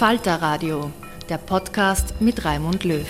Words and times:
Falter 0.00 0.36
Radio, 0.36 0.90
der 1.28 1.36
Podcast 1.36 2.14
mit 2.20 2.42
Raimund 2.46 2.84
Löw. 2.84 3.06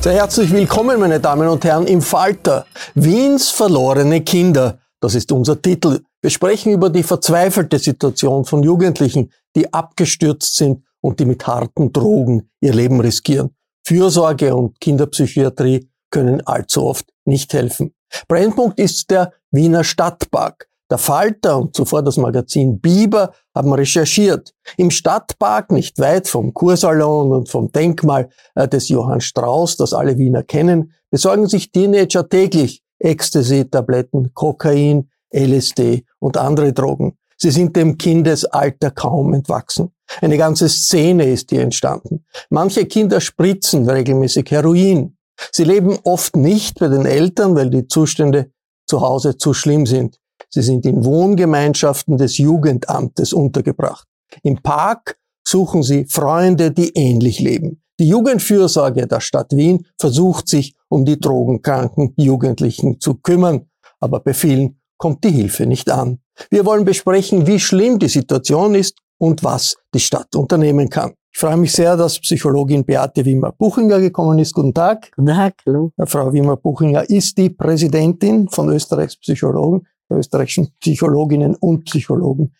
Sehr 0.00 0.14
herzlich 0.14 0.50
willkommen, 0.50 0.98
meine 0.98 1.20
Damen 1.20 1.46
und 1.46 1.64
Herren, 1.64 1.86
im 1.86 2.02
Falter. 2.02 2.66
Wiens 2.96 3.50
verlorene 3.50 4.22
Kinder. 4.22 4.80
Das 4.98 5.14
ist 5.14 5.30
unser 5.30 5.62
Titel. 5.62 6.00
Wir 6.20 6.30
sprechen 6.30 6.72
über 6.72 6.90
die 6.90 7.04
verzweifelte 7.04 7.78
Situation 7.78 8.44
von 8.44 8.64
Jugendlichen, 8.64 9.30
die 9.54 9.72
abgestürzt 9.72 10.56
sind 10.56 10.82
und 11.00 11.20
die 11.20 11.26
mit 11.26 11.46
harten 11.46 11.92
Drogen 11.92 12.50
ihr 12.60 12.74
Leben 12.74 12.98
riskieren. 12.98 13.54
Fürsorge 13.86 14.56
und 14.56 14.80
Kinderpsychiatrie 14.80 15.88
können 16.10 16.44
allzu 16.44 16.86
oft 16.86 17.06
nicht 17.24 17.52
helfen. 17.52 17.94
Brennpunkt 18.26 18.80
ist 18.80 19.12
der 19.12 19.32
Wiener 19.52 19.84
Stadtpark. 19.84 20.69
Der 20.90 20.98
Falter 20.98 21.56
und 21.56 21.76
zuvor 21.76 22.02
das 22.02 22.16
Magazin 22.16 22.80
Biber 22.80 23.32
haben 23.54 23.72
recherchiert. 23.72 24.52
Im 24.76 24.90
Stadtpark, 24.90 25.70
nicht 25.70 26.00
weit 26.00 26.26
vom 26.26 26.52
Kursalon 26.52 27.30
und 27.30 27.48
vom 27.48 27.70
Denkmal 27.70 28.28
äh, 28.56 28.66
des 28.66 28.88
Johann 28.88 29.20
Strauß, 29.20 29.76
das 29.76 29.92
alle 29.92 30.18
Wiener 30.18 30.42
kennen, 30.42 30.92
besorgen 31.10 31.46
sich 31.46 31.70
Teenager 31.70 32.28
täglich 32.28 32.82
Ecstasy-Tabletten, 32.98 34.34
Kokain, 34.34 35.10
LSD 35.32 36.04
und 36.18 36.36
andere 36.36 36.72
Drogen. 36.72 37.16
Sie 37.36 37.52
sind 37.52 37.76
dem 37.76 37.96
Kindesalter 37.96 38.90
kaum 38.90 39.32
entwachsen. 39.32 39.92
Eine 40.20 40.36
ganze 40.36 40.68
Szene 40.68 41.30
ist 41.30 41.50
hier 41.50 41.62
entstanden. 41.62 42.26
Manche 42.50 42.84
Kinder 42.84 43.20
spritzen 43.20 43.88
regelmäßig 43.88 44.50
Heroin. 44.50 45.16
Sie 45.52 45.64
leben 45.64 45.98
oft 46.02 46.36
nicht 46.36 46.78
bei 46.80 46.88
den 46.88 47.06
Eltern, 47.06 47.54
weil 47.54 47.70
die 47.70 47.86
Zustände 47.86 48.50
zu 48.86 49.00
Hause 49.00 49.38
zu 49.38 49.54
schlimm 49.54 49.86
sind. 49.86 50.19
Sie 50.50 50.62
sind 50.62 50.84
in 50.84 51.04
Wohngemeinschaften 51.04 52.16
des 52.16 52.38
Jugendamtes 52.38 53.32
untergebracht. 53.32 54.06
Im 54.42 54.60
Park 54.62 55.16
suchen 55.46 55.82
sie 55.82 56.06
Freunde, 56.06 56.72
die 56.72 56.90
ähnlich 56.94 57.40
leben. 57.40 57.82
Die 58.00 58.08
Jugendfürsorge 58.08 59.06
der 59.06 59.20
Stadt 59.20 59.52
Wien 59.52 59.86
versucht 59.98 60.48
sich 60.48 60.74
um 60.88 61.04
die 61.04 61.20
drogenkranken 61.20 62.14
Jugendlichen 62.16 62.98
zu 62.98 63.14
kümmern, 63.14 63.66
aber 64.00 64.20
bei 64.20 64.34
vielen 64.34 64.80
kommt 64.96 65.22
die 65.24 65.30
Hilfe 65.30 65.66
nicht 65.66 65.90
an. 65.90 66.20
Wir 66.50 66.64
wollen 66.66 66.84
besprechen, 66.84 67.46
wie 67.46 67.60
schlimm 67.60 67.98
die 67.98 68.08
Situation 68.08 68.74
ist 68.74 68.98
und 69.18 69.44
was 69.44 69.76
die 69.94 70.00
Stadt 70.00 70.34
unternehmen 70.34 70.88
kann. 70.88 71.12
Ich 71.32 71.38
freue 71.38 71.56
mich 71.56 71.72
sehr, 71.72 71.96
dass 71.96 72.18
Psychologin 72.18 72.84
Beate 72.84 73.24
Wimmer-Buchinger 73.24 74.00
gekommen 74.00 74.38
ist. 74.38 74.52
Guten 74.52 74.74
Tag. 74.74 75.12
Guten 75.14 75.28
Tag, 75.28 75.54
hallo. 75.64 75.92
Frau 76.04 76.32
Wimmer-Buchinger 76.32 77.08
ist 77.08 77.38
die 77.38 77.50
Präsidentin 77.50 78.48
von 78.48 78.68
Österreichs 78.70 79.16
Psychologen 79.16 79.86
der 80.10 80.18
österreichischen 80.18 80.68
Psychologinnen 80.80 81.54
und 81.54 81.84
Psychologen 81.84 82.52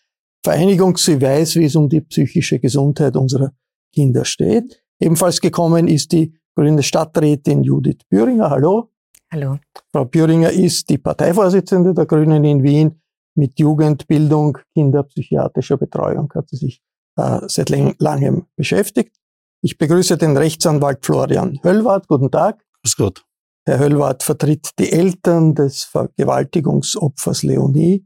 Vereinigung. 0.43 0.97
Sie 0.97 1.21
weiß, 1.21 1.55
wie 1.57 1.65
es 1.65 1.75
um 1.75 1.87
die 1.87 2.01
psychische 2.01 2.59
Gesundheit 2.59 3.15
unserer 3.15 3.51
Kinder 3.93 4.25
steht. 4.25 4.83
Ebenfalls 4.99 5.39
gekommen 5.39 5.87
ist 5.87 6.11
die 6.11 6.33
grüne 6.55 6.83
Stadträtin 6.83 7.63
Judith 7.63 7.99
Büringer. 8.09 8.49
Hallo. 8.49 8.89
Hallo. 9.31 9.59
Frau 9.91 10.05
Büringer 10.05 10.51
ist 10.51 10.89
die 10.89 10.97
Parteivorsitzende 10.97 11.93
der 11.93 12.05
Grünen 12.05 12.43
in 12.43 12.63
Wien. 12.63 13.01
Mit 13.33 13.57
Jugendbildung, 13.59 14.57
kinderpsychiatrischer 14.73 15.77
Betreuung 15.77 16.31
hat 16.35 16.49
sie 16.49 16.57
sich 16.57 16.81
äh, 17.15 17.39
seit 17.47 17.69
langem 17.99 18.45
beschäftigt. 18.57 19.15
Ich 19.61 19.77
begrüße 19.77 20.17
den 20.17 20.35
Rechtsanwalt 20.35 21.05
Florian 21.05 21.59
Höllwart. 21.63 22.07
Guten 22.07 22.29
Tag. 22.29 22.65
Grüß 22.83 22.97
Gott. 22.97 23.25
Herr 23.67 23.77
Höllwart 23.77 24.23
vertritt 24.23 24.71
die 24.79 24.91
Eltern 24.91 25.53
des 25.53 25.83
Vergewaltigungsopfers 25.83 27.43
Leonie. 27.43 28.05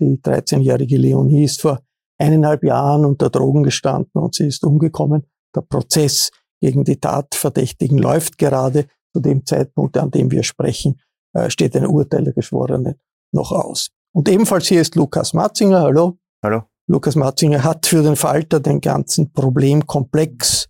Die 0.00 0.18
13-jährige 0.18 0.98
Leonie 0.98 1.44
ist 1.44 1.60
vor 1.60 1.80
eineinhalb 2.18 2.64
Jahren 2.64 3.04
unter 3.04 3.30
Drogen 3.30 3.62
gestanden 3.62 4.20
und 4.20 4.34
sie 4.34 4.46
ist 4.46 4.64
umgekommen. 4.64 5.26
Der 5.54 5.60
Prozess 5.60 6.30
gegen 6.60 6.84
die 6.84 6.98
Tatverdächtigen 6.98 7.98
läuft 7.98 8.38
gerade. 8.38 8.86
Zu 9.14 9.20
dem 9.20 9.46
Zeitpunkt, 9.46 9.96
an 9.96 10.10
dem 10.10 10.30
wir 10.30 10.42
sprechen, 10.42 11.00
äh, 11.32 11.48
steht 11.48 11.74
ein 11.76 11.86
Urteil 11.86 12.24
der 12.24 12.34
Geschworenen 12.34 13.00
noch 13.32 13.52
aus. 13.52 13.88
Und 14.12 14.28
ebenfalls 14.28 14.66
hier 14.66 14.80
ist 14.80 14.94
Lukas 14.94 15.32
Matzinger. 15.32 15.82
Hallo. 15.82 16.18
Hallo. 16.42 16.64
Lukas 16.88 17.16
Matzinger 17.16 17.64
hat 17.64 17.86
für 17.86 18.02
den 18.02 18.16
Falter 18.16 18.60
den 18.60 18.80
ganzen 18.80 19.32
Problemkomplex 19.32 20.68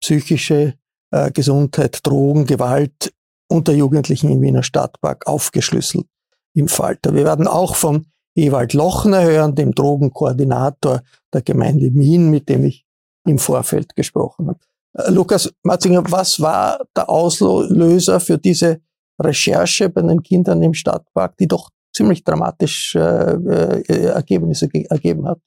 psychische 0.00 0.74
äh, 1.10 1.30
Gesundheit, 1.32 2.06
Drogen, 2.06 2.46
Gewalt 2.46 3.12
unter 3.50 3.72
Jugendlichen 3.72 4.30
im 4.30 4.40
Wiener 4.40 4.62
Stadtpark 4.62 5.26
aufgeschlüsselt 5.26 6.06
im 6.54 6.68
Falter. 6.68 7.14
Wir 7.14 7.24
werden 7.24 7.46
auch 7.46 7.74
von 7.74 8.06
Ewald 8.34 8.74
Lochner 8.74 9.22
hören, 9.22 9.54
dem 9.54 9.74
Drogenkoordinator 9.74 11.02
der 11.32 11.42
Gemeinde 11.42 11.92
Wien, 11.94 12.30
mit 12.30 12.48
dem 12.48 12.64
ich 12.64 12.86
im 13.26 13.38
Vorfeld 13.38 13.94
gesprochen 13.96 14.48
habe. 14.48 14.60
Äh, 14.94 15.10
Lukas 15.10 15.52
Matzinger, 15.62 16.02
was 16.10 16.40
war 16.40 16.80
der 16.96 17.08
Auslöser 17.08 18.20
für 18.20 18.38
diese 18.38 18.80
Recherche 19.20 19.88
bei 19.90 20.02
den 20.02 20.22
Kindern 20.22 20.62
im 20.62 20.74
Stadtpark, 20.74 21.36
die 21.36 21.48
doch 21.48 21.70
ziemlich 21.92 22.24
dramatische 22.24 23.40
äh, 23.46 23.80
äh, 23.80 24.06
Ergebnisse 24.06 24.68
ge 24.68 24.84
ergeben 24.88 25.26
hat? 25.28 25.40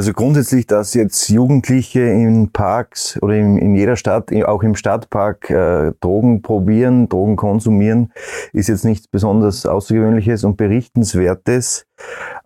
Also 0.00 0.14
grundsätzlich, 0.14 0.66
dass 0.66 0.94
jetzt 0.94 1.28
Jugendliche 1.28 2.00
in 2.00 2.52
Parks 2.52 3.18
oder 3.20 3.34
in, 3.34 3.58
in 3.58 3.74
jeder 3.74 3.96
Stadt, 3.96 4.32
auch 4.46 4.62
im 4.62 4.74
Stadtpark, 4.74 5.50
äh, 5.50 5.92
Drogen 6.00 6.40
probieren, 6.40 7.10
Drogen 7.10 7.36
konsumieren, 7.36 8.10
ist 8.54 8.70
jetzt 8.70 8.86
nichts 8.86 9.08
besonders 9.08 9.66
Außergewöhnliches 9.66 10.44
und 10.44 10.56
Berichtenswertes. 10.56 11.84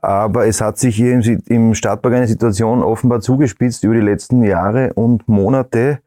Aber 0.01 0.47
es 0.47 0.61
hat 0.61 0.77
sich 0.77 0.97
hier 0.97 1.19
im, 1.47 1.75
Stadtpark 1.75 2.15
eine 2.15 2.27
Situation 2.27 2.83
offenbar 2.83 3.21
zugespitzt 3.21 3.85
über 3.85 3.95
die 3.95 4.01
letzten 4.01 4.43
Jahre 4.43 4.93
und 4.93 5.27
Monate. 5.29 6.01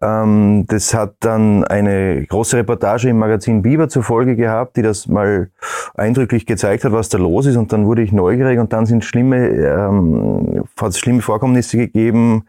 Ähm, 0.00 0.64
das 0.66 0.94
hat 0.94 1.16
dann 1.20 1.62
eine 1.64 2.24
große 2.24 2.56
Reportage 2.56 3.10
im 3.10 3.18
Magazin 3.18 3.60
Biber 3.60 3.90
zur 3.90 4.02
Folge 4.02 4.34
gehabt, 4.34 4.76
die 4.78 4.82
das 4.82 5.08
mal 5.08 5.50
eindrücklich 5.94 6.46
gezeigt 6.46 6.84
hat, 6.84 6.92
was 6.92 7.10
da 7.10 7.18
los 7.18 7.44
ist. 7.44 7.56
Und 7.56 7.72
dann 7.72 7.84
wurde 7.84 8.02
ich 8.02 8.12
neugierig 8.12 8.58
und 8.58 8.72
dann 8.72 8.86
sind 8.86 9.04
schlimme, 9.04 9.48
ähm, 9.48 10.64
hat 10.80 10.90
es 10.90 10.98
schlimme 10.98 11.20
Vorkommnisse 11.20 11.76
gegeben. 11.76 12.46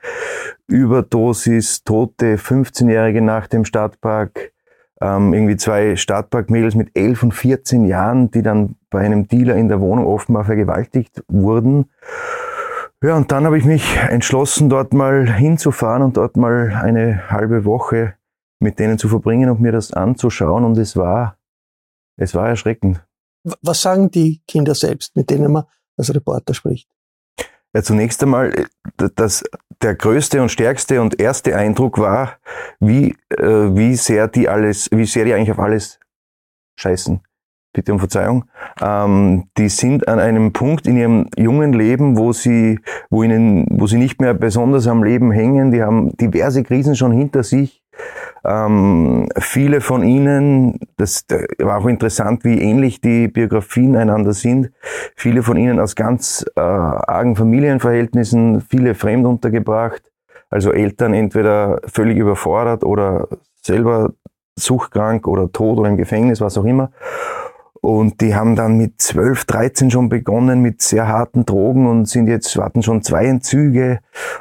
Überdosis, 0.67 1.83
Tote, 1.83 2.37
15-Jährige 2.37 3.21
nach 3.21 3.47
dem 3.47 3.65
Stadtpark 3.65 4.53
ähm, 5.01 5.33
irgendwie 5.33 5.57
zwei 5.57 5.95
Stadtparkmädels 5.95 6.75
mit 6.75 6.95
11 6.95 7.23
und 7.23 7.31
14 7.33 7.85
Jahren, 7.85 8.31
die 8.31 8.41
dann 8.41 8.75
bei 8.95 9.01
einem 9.01 9.27
Dealer 9.27 9.57
in 9.57 9.67
der 9.67 9.81
Wohnung 9.81 10.05
offenbar 10.05 10.45
vergewaltigt 10.45 11.21
wurden. 11.27 11.91
Ja, 13.03 13.17
und 13.17 13.29
dann 13.29 13.43
habe 13.43 13.57
ich 13.57 13.65
mich 13.65 13.97
entschlossen, 13.97 14.69
dort 14.69 14.93
mal 14.93 15.29
hinzufahren 15.29 16.01
und 16.01 16.15
dort 16.15 16.37
mal 16.37 16.71
eine 16.81 17.29
halbe 17.29 17.65
Woche 17.65 18.13
mit 18.61 18.79
denen 18.79 18.97
zu 18.97 19.09
verbringen 19.09 19.49
und 19.49 19.59
mir 19.59 19.73
das 19.73 19.91
anzuschauen. 19.91 20.63
Und 20.63 20.77
es 20.77 20.95
war, 20.95 21.37
es 22.15 22.33
war 22.33 22.47
erschreckend. 22.47 23.05
Was 23.61 23.81
sagen 23.81 24.09
die 24.11 24.41
Kinder 24.47 24.73
selbst, 24.73 25.13
mit 25.17 25.29
denen 25.29 25.51
man 25.51 25.65
als 25.97 26.15
Reporter 26.15 26.53
spricht? 26.53 26.89
Ja, 27.73 27.83
zunächst 27.83 28.23
einmal, 28.23 28.53
äh, 28.53 29.09
das, 29.17 29.43
der 29.81 29.95
größte 29.95 30.41
und 30.41 30.47
stärkste 30.47 31.01
und 31.01 31.19
erste 31.19 31.57
Eindruck 31.57 31.97
war, 31.97 32.37
wie, 32.79 33.17
äh, 33.27 33.45
wie 33.75 33.97
sehr 33.97 34.29
die 34.29 34.47
alles, 34.47 34.89
wie 34.89 35.05
sehr 35.05 35.25
die 35.25 35.33
eigentlich 35.33 35.51
auf 35.51 35.59
alles 35.59 35.99
scheißen. 36.79 37.19
Bitte 37.75 37.91
um 37.91 37.99
Verzeihung. 37.99 38.45
Ähm, 38.81 39.49
die 39.57 39.67
sind 39.67 40.07
an 40.07 40.19
einem 40.19 40.53
Punkt 40.53 40.87
in 40.87 40.95
ihrem 40.95 41.27
jungen 41.35 41.73
Leben, 41.73 42.17
wo 42.17 42.31
sie, 42.31 42.79
wo 43.09 43.21
ihnen, 43.21 43.67
wo 43.69 43.85
sie 43.85 43.97
nicht 43.97 44.21
mehr 44.21 44.33
besonders 44.33 44.87
am 44.87 45.03
Leben 45.03 45.29
hängen. 45.29 45.71
Die 45.71 45.83
haben 45.83 46.15
diverse 46.15 46.63
Krisen 46.63 46.95
schon 46.95 47.11
hinter 47.11 47.43
sich. 47.43 47.83
Ähm, 48.45 49.27
viele 49.37 49.81
von 49.81 50.03
ihnen, 50.03 50.79
das 50.95 51.25
war 51.59 51.79
auch 51.79 51.85
interessant, 51.87 52.45
wie 52.45 52.61
ähnlich 52.61 53.01
die 53.01 53.27
Biografien 53.27 53.97
einander 53.97 54.31
sind. 54.31 54.71
Viele 55.17 55.43
von 55.43 55.57
ihnen 55.57 55.81
aus 55.81 55.95
ganz 55.95 56.45
äh, 56.55 56.61
argen 56.61 57.35
Familienverhältnissen, 57.35 58.61
viele 58.61 58.95
fremd 58.95 59.25
untergebracht. 59.25 60.01
Also 60.49 60.71
Eltern 60.71 61.13
entweder 61.13 61.81
völlig 61.87 62.17
überfordert 62.17 62.85
oder 62.85 63.27
selber 63.61 64.11
suchtkrank 64.57 65.27
oder 65.27 65.51
tot 65.51 65.79
oder 65.79 65.89
im 65.89 65.97
Gefängnis, 65.97 66.39
was 66.39 66.57
auch 66.57 66.63
immer. 66.63 66.91
Und 67.81 68.21
die 68.21 68.33
haben 68.33 68.55
dann 68.55 68.77
mit 68.77 68.99
12, 68.99 69.45
13 69.45 69.91
schon 69.91 70.09
begonnen 70.09 70.61
mit 70.61 70.81
sehr 70.81 71.07
harten 71.07 71.45
Drogen 71.45 71.87
und 71.87 72.07
sind 72.07 72.27
jetzt, 72.27 72.57
warten 72.57 72.81
schon 72.81 73.03
zwei 73.03 73.25
Entzüge 73.25 73.99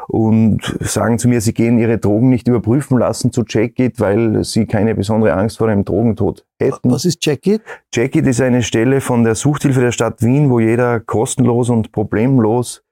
und 0.08 0.60
sagen 0.80 1.18
zu 1.18 1.28
mir, 1.28 1.40
sie 1.40 1.52
gehen 1.52 1.78
ihre 1.78 1.98
Drogen 1.98 2.30
nicht 2.30 2.48
überprüfen 2.48 2.98
lassen 2.98 3.32
zu 3.32 3.44
Checkit, 3.44 4.00
weil 4.00 4.44
sie 4.44 4.66
keine 4.66 4.94
besondere 4.94 5.34
Angst 5.34 5.58
vor 5.58 5.68
einem 5.68 5.84
Drogentod 5.84 6.46
hätten. 6.58 6.90
Was 6.90 7.04
ist 7.04 7.20
Checkit? 7.20 7.60
Checkit 7.92 8.26
ist 8.26 8.40
eine 8.40 8.62
Stelle 8.62 9.00
von 9.00 9.24
der 9.24 9.34
Suchthilfe 9.34 9.80
der 9.80 9.92
Stadt 9.92 10.22
Wien, 10.22 10.48
wo 10.48 10.60
jeder 10.60 11.00
kostenlos 11.00 11.68
und 11.68 11.92
problemlos 11.92 12.84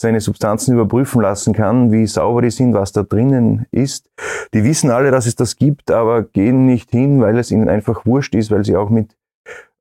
seine 0.00 0.20
Substanzen 0.20 0.74
überprüfen 0.74 1.20
lassen 1.20 1.52
kann, 1.52 1.92
wie 1.92 2.06
sauber 2.06 2.40
die 2.40 2.50
sind, 2.50 2.72
was 2.72 2.92
da 2.92 3.02
drinnen 3.02 3.66
ist. 3.70 4.10
Die 4.54 4.64
wissen 4.64 4.90
alle, 4.90 5.10
dass 5.10 5.26
es 5.26 5.36
das 5.36 5.56
gibt, 5.56 5.90
aber 5.90 6.22
gehen 6.22 6.64
nicht 6.64 6.90
hin, 6.90 7.20
weil 7.20 7.38
es 7.38 7.50
ihnen 7.50 7.68
einfach 7.68 8.06
wurscht 8.06 8.34
ist, 8.34 8.50
weil 8.50 8.64
sie 8.64 8.76
auch 8.76 8.88
mit 8.88 9.14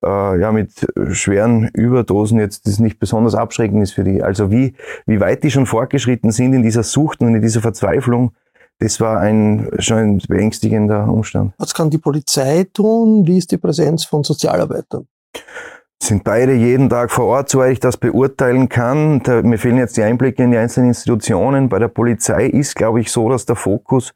äh, 0.04 0.40
ja, 0.40 0.52
mit 0.52 0.86
schweren 1.12 1.70
Überdosen 1.74 2.40
jetzt 2.40 2.68
das 2.68 2.80
nicht 2.80 3.00
besonders 3.00 3.36
abschreckend 3.36 3.84
ist 3.84 3.94
für 3.94 4.04
die. 4.04 4.24
Also 4.24 4.52
wie, 4.52 4.76
wie 5.06 5.20
weit 5.20 5.44
die 5.44 5.52
schon 5.52 5.66
fortgeschritten 5.66 6.32
sind 6.32 6.54
in 6.54 6.64
dieser 6.64 6.84
Sucht 6.84 7.22
und 7.22 7.36
in 7.36 7.42
dieser 7.42 7.62
Verzweiflung, 7.62 8.32
das 8.80 9.02
war 9.02 9.20
ein 9.20 9.70
schon 9.80 9.98
ein 9.98 10.18
beängstigender 10.28 11.08
Umstand. 11.10 11.54
Was 11.58 11.74
kann 11.74 11.90
die 11.90 11.98
Polizei 11.98 12.66
tun? 12.74 13.28
Wie 13.28 13.38
ist 13.38 13.52
die 13.52 13.58
Präsenz 13.58 14.06
von 14.06 14.24
Sozialarbeitern? 14.24 15.06
Sind 16.02 16.24
beide 16.24 16.54
jeden 16.54 16.90
Tag 16.90 17.12
vor 17.12 17.26
Ort, 17.26 17.50
soweit 17.50 17.74
ich 17.74 17.80
das 17.80 17.98
beurteilen 17.98 18.70
kann. 18.70 19.22
Da, 19.24 19.42
mir 19.42 19.58
fehlen 19.58 19.78
jetzt 19.78 19.98
die 19.98 20.04
Einblicke 20.04 20.44
in 20.44 20.52
die 20.52 20.58
einzelnen 20.58 20.90
Institutionen. 20.90 21.68
Bei 21.68 21.78
der 21.78 21.90
Polizei 21.90 22.46
ist, 22.46 22.76
glaube 22.76 23.02
ich, 23.02 23.12
so, 23.12 23.30
dass 23.30 23.46
der 23.46 23.58
Fokus 23.58 24.14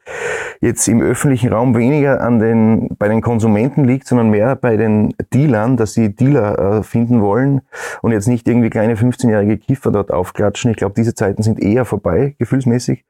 jetzt 0.61 0.87
im 0.87 1.01
öffentlichen 1.01 1.51
Raum 1.51 1.75
weniger 1.75 2.21
an 2.21 2.39
den, 2.39 2.89
bei 2.97 3.09
den 3.09 3.21
Konsumenten 3.21 3.83
liegt, 3.83 4.07
sondern 4.07 4.29
mehr 4.29 4.55
bei 4.55 4.77
den 4.77 5.13
Dealern, 5.33 5.75
dass 5.75 5.93
sie 5.93 6.15
Dealer 6.15 6.79
äh, 6.79 6.83
finden 6.83 7.21
wollen 7.21 7.61
und 8.01 8.13
jetzt 8.13 8.27
nicht 8.27 8.47
irgendwie 8.47 8.69
kleine 8.69 8.95
15-jährige 8.95 9.57
Kiffer 9.57 9.91
dort 9.91 10.11
aufklatschen. 10.11 10.71
Ich 10.71 10.77
glaube, 10.77 10.95
diese 10.95 11.13
Zeiten 11.13 11.43
sind 11.43 11.61
eher 11.61 11.83
vorbei, 11.83 12.35
gefühlsmäßig. 12.39 13.03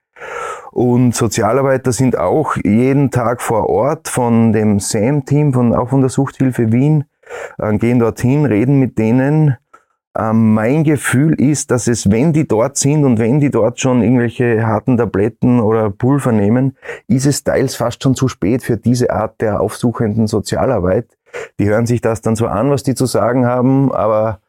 Und 0.72 1.16
Sozialarbeiter 1.16 1.92
sind 1.92 2.18
auch 2.18 2.56
jeden 2.64 3.12
Tag 3.12 3.42
vor 3.42 3.70
Ort 3.70 4.08
von 4.08 4.52
dem 4.52 4.80
SAM-Team, 4.80 5.54
von, 5.54 5.76
auch 5.76 5.90
von 5.90 6.02
der 6.02 6.10
Suchthilfe 6.10 6.72
Wien, 6.72 7.06
äh, 7.58 7.78
gehen 7.78 8.00
dorthin, 8.00 8.46
reden 8.46 8.80
mit 8.80 8.98
denen. 8.98 9.58
Ähm, 10.16 10.54
mein 10.54 10.84
Gefühl 10.84 11.34
ist, 11.42 11.72
dass 11.72 11.88
es, 11.88 12.12
wenn 12.12 12.34
die 12.34 12.48
dort 12.48 12.78
sind 12.78 13.04
und 13.04 13.18
wenn 13.18 13.40
die 13.40 13.50
dort 13.50 13.80
schon 13.80 14.04
irgendwelche 14.04 14.66
harten 14.66 14.98
Tabletten 14.98 15.60
oder 15.60 15.90
Pulver 15.90 16.32
nehmen, 16.32 16.78
ist 17.08 17.26
es 17.26 17.44
teils 17.44 17.76
fast 17.76 18.04
schon 18.04 18.14
zu 18.14 18.28
spät 18.28 18.62
für 18.62 18.78
diese 18.78 19.10
Art 19.10 19.42
der 19.42 19.60
aufsuchenden 19.60 20.28
Sozialarbeit. 20.28 21.18
Die 21.60 21.66
hören 21.66 21.88
sich 21.88 22.00
das 22.02 22.22
dann 22.22 22.36
so 22.36 22.46
an, 22.46 22.70
was 22.70 22.84
die 22.84 22.94
zu 22.94 23.08
sagen 23.08 23.48
haben, 23.48 23.92
aber 23.92 24.40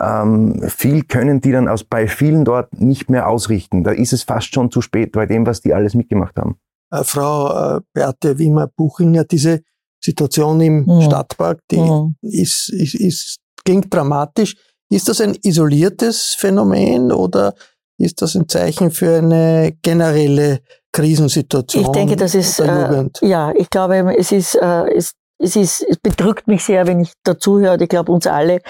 ähm, 0.00 0.62
viel 0.68 1.04
können 1.04 1.42
die 1.42 1.52
dann 1.52 1.68
aus, 1.68 1.84
bei 1.84 2.08
vielen 2.08 2.46
dort 2.46 2.80
nicht 2.80 3.10
mehr 3.10 3.28
ausrichten. 3.28 3.84
Da 3.84 3.90
ist 3.90 4.14
es 4.14 4.22
fast 4.22 4.54
schon 4.54 4.70
zu 4.70 4.80
spät 4.80 5.12
bei 5.12 5.26
dem, 5.26 5.46
was 5.46 5.60
die 5.60 5.74
alles 5.74 5.94
mitgemacht 5.94 6.38
haben. 6.38 6.56
Äh, 6.90 7.04
Frau 7.04 7.76
äh, 7.76 7.80
Beate 7.92 8.38
Wiemer-Buchinger, 8.38 9.24
diese 9.24 9.60
Situation 10.02 10.60
im 10.60 10.84
mhm. 10.84 11.02
Stadtpark, 11.02 11.60
die 11.70 11.78
mhm. 11.78 12.16
ist, 12.22 12.68
ist, 12.70 12.94
ist, 12.94 13.38
klingt 13.64 13.92
dramatisch. 13.92 14.56
Ist 14.90 15.08
das 15.08 15.20
ein 15.20 15.36
isoliertes 15.42 16.36
Phänomen 16.38 17.12
oder 17.12 17.54
ist 17.98 18.20
das 18.20 18.34
ein 18.34 18.48
Zeichen 18.48 18.90
für 18.90 19.18
eine 19.18 19.72
generelle 19.80 20.60
Krisensituation? 20.92 21.84
Ich 21.84 21.90
denke, 21.90 22.16
das 22.16 22.34
ist, 22.34 22.60
äh, 22.60 23.04
ja, 23.22 23.52
ich 23.54 23.70
glaube, 23.70 24.14
es 24.18 24.32
ist, 24.32 24.54
äh, 24.56 24.84
es, 24.94 25.12
es 25.38 25.56
ist, 25.56 25.86
es 25.88 25.96
bedrückt 25.96 26.46
mich 26.46 26.64
sehr, 26.64 26.86
wenn 26.86 27.00
ich 27.00 27.12
dazuhöre, 27.24 27.82
ich 27.82 27.88
glaube 27.88 28.12
uns 28.12 28.26
alle, 28.26 28.60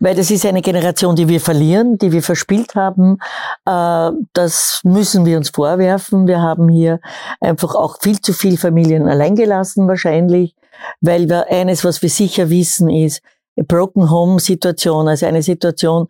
weil 0.00 0.14
das 0.14 0.30
ist 0.30 0.44
eine 0.44 0.60
Generation, 0.60 1.16
die 1.16 1.28
wir 1.28 1.40
verlieren, 1.40 1.98
die 1.98 2.12
wir 2.12 2.22
verspielt 2.22 2.74
haben. 2.74 3.18
Äh, 3.64 4.10
das 4.32 4.80
müssen 4.84 5.24
wir 5.24 5.36
uns 5.36 5.50
vorwerfen. 5.50 6.26
Wir 6.26 6.40
haben 6.40 6.68
hier 6.68 7.00
einfach 7.40 7.74
auch 7.74 7.98
viel 8.00 8.20
zu 8.20 8.32
viel 8.32 8.58
Familien 8.58 9.08
allein 9.08 9.34
gelassen 9.34 9.88
wahrscheinlich 9.88 10.54
weil 11.00 11.28
wir 11.28 11.48
eines, 11.48 11.84
was 11.84 12.02
wir 12.02 12.10
sicher 12.10 12.50
wissen, 12.50 12.88
ist, 12.90 13.22
Broken 13.66 14.10
Home 14.10 14.40
Situation, 14.40 15.08
also 15.08 15.26
eine 15.26 15.42
Situation, 15.42 16.08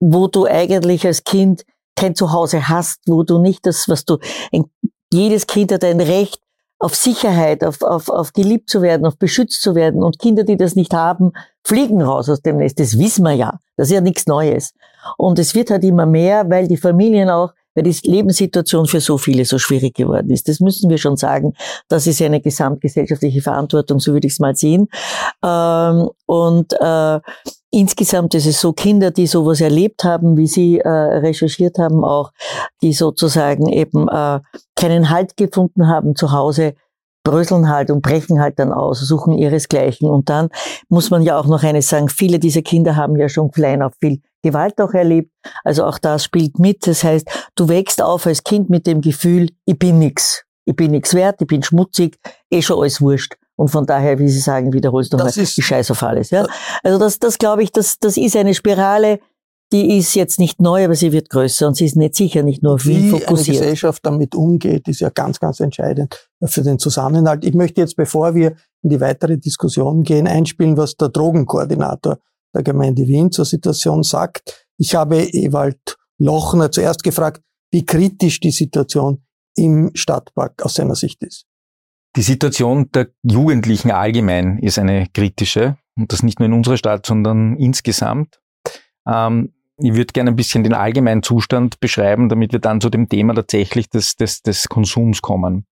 wo 0.00 0.26
du 0.26 0.46
eigentlich 0.46 1.06
als 1.06 1.24
Kind 1.24 1.64
kein 1.96 2.14
Zuhause 2.14 2.68
hast, 2.68 3.00
wo 3.06 3.22
du 3.22 3.38
nicht 3.38 3.64
das, 3.66 3.88
was 3.88 4.04
du, 4.04 4.18
jedes 5.12 5.46
Kind 5.46 5.72
hat 5.72 5.84
ein 5.84 6.00
Recht 6.00 6.40
auf 6.78 6.94
Sicherheit, 6.94 7.62
auf, 7.62 7.82
auf, 7.82 8.08
auf 8.08 8.32
geliebt 8.32 8.70
zu 8.70 8.80
werden, 8.80 9.06
auf 9.06 9.18
beschützt 9.18 9.60
zu 9.62 9.74
werden. 9.74 10.02
Und 10.02 10.18
Kinder, 10.18 10.44
die 10.44 10.56
das 10.56 10.76
nicht 10.76 10.94
haben, 10.94 11.32
fliegen 11.62 12.00
raus 12.00 12.28
aus 12.30 12.40
dem 12.40 12.56
Nest. 12.56 12.80
Das 12.80 12.98
wissen 12.98 13.22
wir 13.22 13.34
ja. 13.34 13.58
Das 13.76 13.88
ist 13.88 13.94
ja 13.94 14.00
nichts 14.00 14.26
Neues. 14.26 14.72
Und 15.18 15.38
es 15.38 15.54
wird 15.54 15.70
halt 15.70 15.84
immer 15.84 16.06
mehr, 16.06 16.48
weil 16.48 16.68
die 16.68 16.78
Familien 16.78 17.28
auch 17.28 17.52
weil 17.74 17.84
die 17.84 17.96
Lebenssituation 18.04 18.86
für 18.86 19.00
so 19.00 19.18
viele 19.18 19.44
so 19.44 19.58
schwierig 19.58 19.94
geworden 19.94 20.30
ist. 20.30 20.48
Das 20.48 20.60
müssen 20.60 20.90
wir 20.90 20.98
schon 20.98 21.16
sagen. 21.16 21.54
Das 21.88 22.06
ist 22.06 22.20
eine 22.22 22.40
gesamtgesellschaftliche 22.40 23.42
Verantwortung, 23.42 24.00
so 24.00 24.12
würde 24.12 24.26
ich 24.26 24.34
es 24.34 24.40
mal 24.40 24.56
sehen. 24.56 24.88
Ähm, 25.44 26.10
und 26.26 26.72
äh, 26.80 27.20
insgesamt 27.70 28.34
ist 28.34 28.46
es 28.46 28.60
so, 28.60 28.72
Kinder, 28.72 29.10
die 29.10 29.26
sowas 29.26 29.60
erlebt 29.60 30.04
haben, 30.04 30.36
wie 30.36 30.46
Sie 30.46 30.78
äh, 30.78 30.88
recherchiert 30.88 31.78
haben, 31.78 32.04
auch, 32.04 32.32
die 32.82 32.92
sozusagen 32.92 33.68
eben 33.68 34.08
äh, 34.08 34.40
keinen 34.74 35.10
Halt 35.10 35.36
gefunden 35.36 35.86
haben 35.86 36.16
zu 36.16 36.32
Hause, 36.32 36.74
bröseln 37.22 37.68
halt 37.68 37.90
und 37.90 38.02
brechen 38.02 38.40
halt 38.40 38.58
dann 38.58 38.72
aus, 38.72 39.00
suchen 39.00 39.34
ihresgleichen. 39.34 40.08
Und 40.08 40.30
dann 40.30 40.48
muss 40.88 41.10
man 41.10 41.22
ja 41.22 41.38
auch 41.38 41.46
noch 41.46 41.62
eines 41.62 41.88
sagen, 41.88 42.08
viele 42.08 42.38
dieser 42.38 42.62
Kinder 42.62 42.96
haben 42.96 43.16
ja 43.16 43.28
schon 43.28 43.50
klein 43.50 43.82
auf 43.82 43.92
viel 44.00 44.20
Gewalt 44.42 44.80
auch 44.80 44.92
erlebt. 44.92 45.32
Also 45.64 45.84
auch 45.84 45.98
das 45.98 46.24
spielt 46.24 46.58
mit. 46.58 46.86
Das 46.86 47.04
heißt, 47.04 47.28
du 47.54 47.68
wächst 47.68 48.02
auf 48.02 48.26
als 48.26 48.42
Kind 48.42 48.70
mit 48.70 48.86
dem 48.86 49.00
Gefühl, 49.00 49.50
ich 49.64 49.78
bin 49.78 49.98
nix. 49.98 50.44
Ich 50.64 50.76
bin 50.76 50.92
nix 50.92 51.14
wert, 51.14 51.40
ich 51.40 51.46
bin 51.46 51.62
schmutzig, 51.62 52.18
eh 52.50 52.62
schon 52.62 52.78
alles 52.78 53.00
wurscht. 53.00 53.34
Und 53.56 53.68
von 53.68 53.86
daher, 53.86 54.18
wie 54.18 54.28
Sie 54.28 54.38
sagen, 54.38 54.72
wiederholst 54.72 55.12
du 55.12 55.18
mal, 55.18 55.30
ich 55.34 55.52
scheiß 55.52 55.90
auf 55.90 56.02
alles. 56.02 56.30
Ja? 56.30 56.46
Also 56.82 56.98
das, 56.98 57.18
das 57.18 57.38
glaube 57.38 57.62
ich, 57.62 57.72
das, 57.72 57.98
das 57.98 58.16
ist 58.16 58.36
eine 58.36 58.54
Spirale, 58.54 59.20
die 59.72 59.98
ist 59.98 60.14
jetzt 60.14 60.40
nicht 60.40 60.60
neu, 60.60 60.84
aber 60.84 60.94
sie 60.94 61.12
wird 61.12 61.30
größer 61.30 61.66
und 61.66 61.76
sie 61.76 61.84
ist 61.84 61.96
nicht 61.96 62.16
sicher 62.16 62.42
nicht 62.42 62.62
nur 62.62 62.74
auf 62.74 62.86
Wien 62.86 63.10
fokussiert. 63.10 63.46
Wie 63.46 63.50
eine 63.50 63.58
Gesellschaft 63.60 64.04
damit 64.04 64.34
umgeht, 64.34 64.88
ist 64.88 65.00
ja 65.00 65.10
ganz, 65.10 65.38
ganz 65.38 65.60
entscheidend 65.60 66.28
für 66.44 66.62
den 66.62 66.78
Zusammenhalt. 66.78 67.44
Ich 67.44 67.54
möchte 67.54 67.80
jetzt, 67.80 67.96
bevor 67.96 68.34
wir 68.34 68.54
in 68.82 68.90
die 68.90 69.00
weitere 69.00 69.38
Diskussion 69.38 70.02
gehen, 70.02 70.26
einspielen, 70.26 70.76
was 70.76 70.96
der 70.96 71.10
Drogenkoordinator 71.10 72.18
der 72.54 72.62
Gemeinde 72.62 73.06
Wien 73.06 73.30
zur 73.30 73.44
Situation 73.44 74.02
sagt. 74.02 74.66
Ich 74.76 74.94
habe 74.94 75.22
Ewald 75.22 75.96
Lochner 76.18 76.70
zuerst 76.70 77.02
gefragt, 77.02 77.42
wie 77.70 77.84
kritisch 77.84 78.40
die 78.40 78.50
Situation 78.50 79.24
im 79.56 79.90
Stadtpark 79.94 80.62
aus 80.62 80.74
seiner 80.74 80.94
Sicht 80.94 81.22
ist. 81.22 81.46
Die 82.16 82.22
Situation 82.22 82.90
der 82.90 83.08
Jugendlichen 83.22 83.90
allgemein 83.90 84.58
ist 84.58 84.78
eine 84.78 85.06
kritische 85.12 85.76
und 85.96 86.12
das 86.12 86.22
nicht 86.22 86.40
nur 86.40 86.46
in 86.46 86.54
unserer 86.54 86.76
Stadt, 86.76 87.06
sondern 87.06 87.56
insgesamt. 87.56 88.40
Ähm, 89.06 89.52
ich 89.82 89.94
würde 89.94 90.12
gerne 90.12 90.30
ein 90.30 90.36
bisschen 90.36 90.62
den 90.62 90.74
allgemeinen 90.74 91.22
Zustand 91.22 91.80
beschreiben, 91.80 92.28
damit 92.28 92.52
wir 92.52 92.58
dann 92.58 92.80
zu 92.80 92.90
dem 92.90 93.08
Thema 93.08 93.34
tatsächlich 93.34 93.88
des, 93.88 94.16
des, 94.16 94.42
des 94.42 94.68
Konsums 94.68 95.22
kommen. 95.22 95.66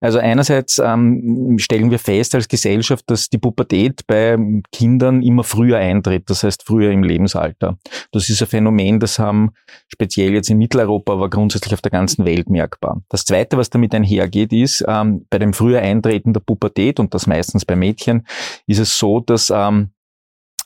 Also 0.00 0.18
einerseits 0.18 0.80
ähm, 0.84 1.56
stellen 1.58 1.90
wir 1.90 1.98
fest 1.98 2.34
als 2.34 2.48
Gesellschaft, 2.48 3.04
dass 3.08 3.28
die 3.28 3.38
Pubertät 3.38 4.06
bei 4.06 4.36
Kindern 4.72 5.22
immer 5.22 5.44
früher 5.44 5.78
eintritt, 5.78 6.28
das 6.28 6.42
heißt 6.42 6.64
früher 6.64 6.90
im 6.90 7.02
Lebensalter. 7.02 7.78
Das 8.10 8.28
ist 8.28 8.42
ein 8.42 8.48
Phänomen, 8.48 9.00
das 9.00 9.18
haben 9.18 9.52
speziell 9.88 10.32
jetzt 10.32 10.50
in 10.50 10.58
Mitteleuropa, 10.58 11.12
aber 11.12 11.30
grundsätzlich 11.30 11.74
auf 11.74 11.82
der 11.82 11.90
ganzen 11.90 12.24
Welt 12.24 12.50
merkbar. 12.50 13.02
Das 13.08 13.24
Zweite, 13.24 13.56
was 13.56 13.70
damit 13.70 13.94
einhergeht, 13.94 14.52
ist, 14.52 14.84
ähm, 14.88 15.26
bei 15.30 15.38
dem 15.38 15.52
früher 15.52 15.80
Eintreten 15.80 16.32
der 16.32 16.40
Pubertät, 16.40 16.98
und 16.98 17.14
das 17.14 17.26
meistens 17.26 17.64
bei 17.64 17.76
Mädchen, 17.76 18.26
ist 18.66 18.78
es 18.78 18.98
so, 18.98 19.20
dass 19.20 19.52
ähm, 19.54 19.92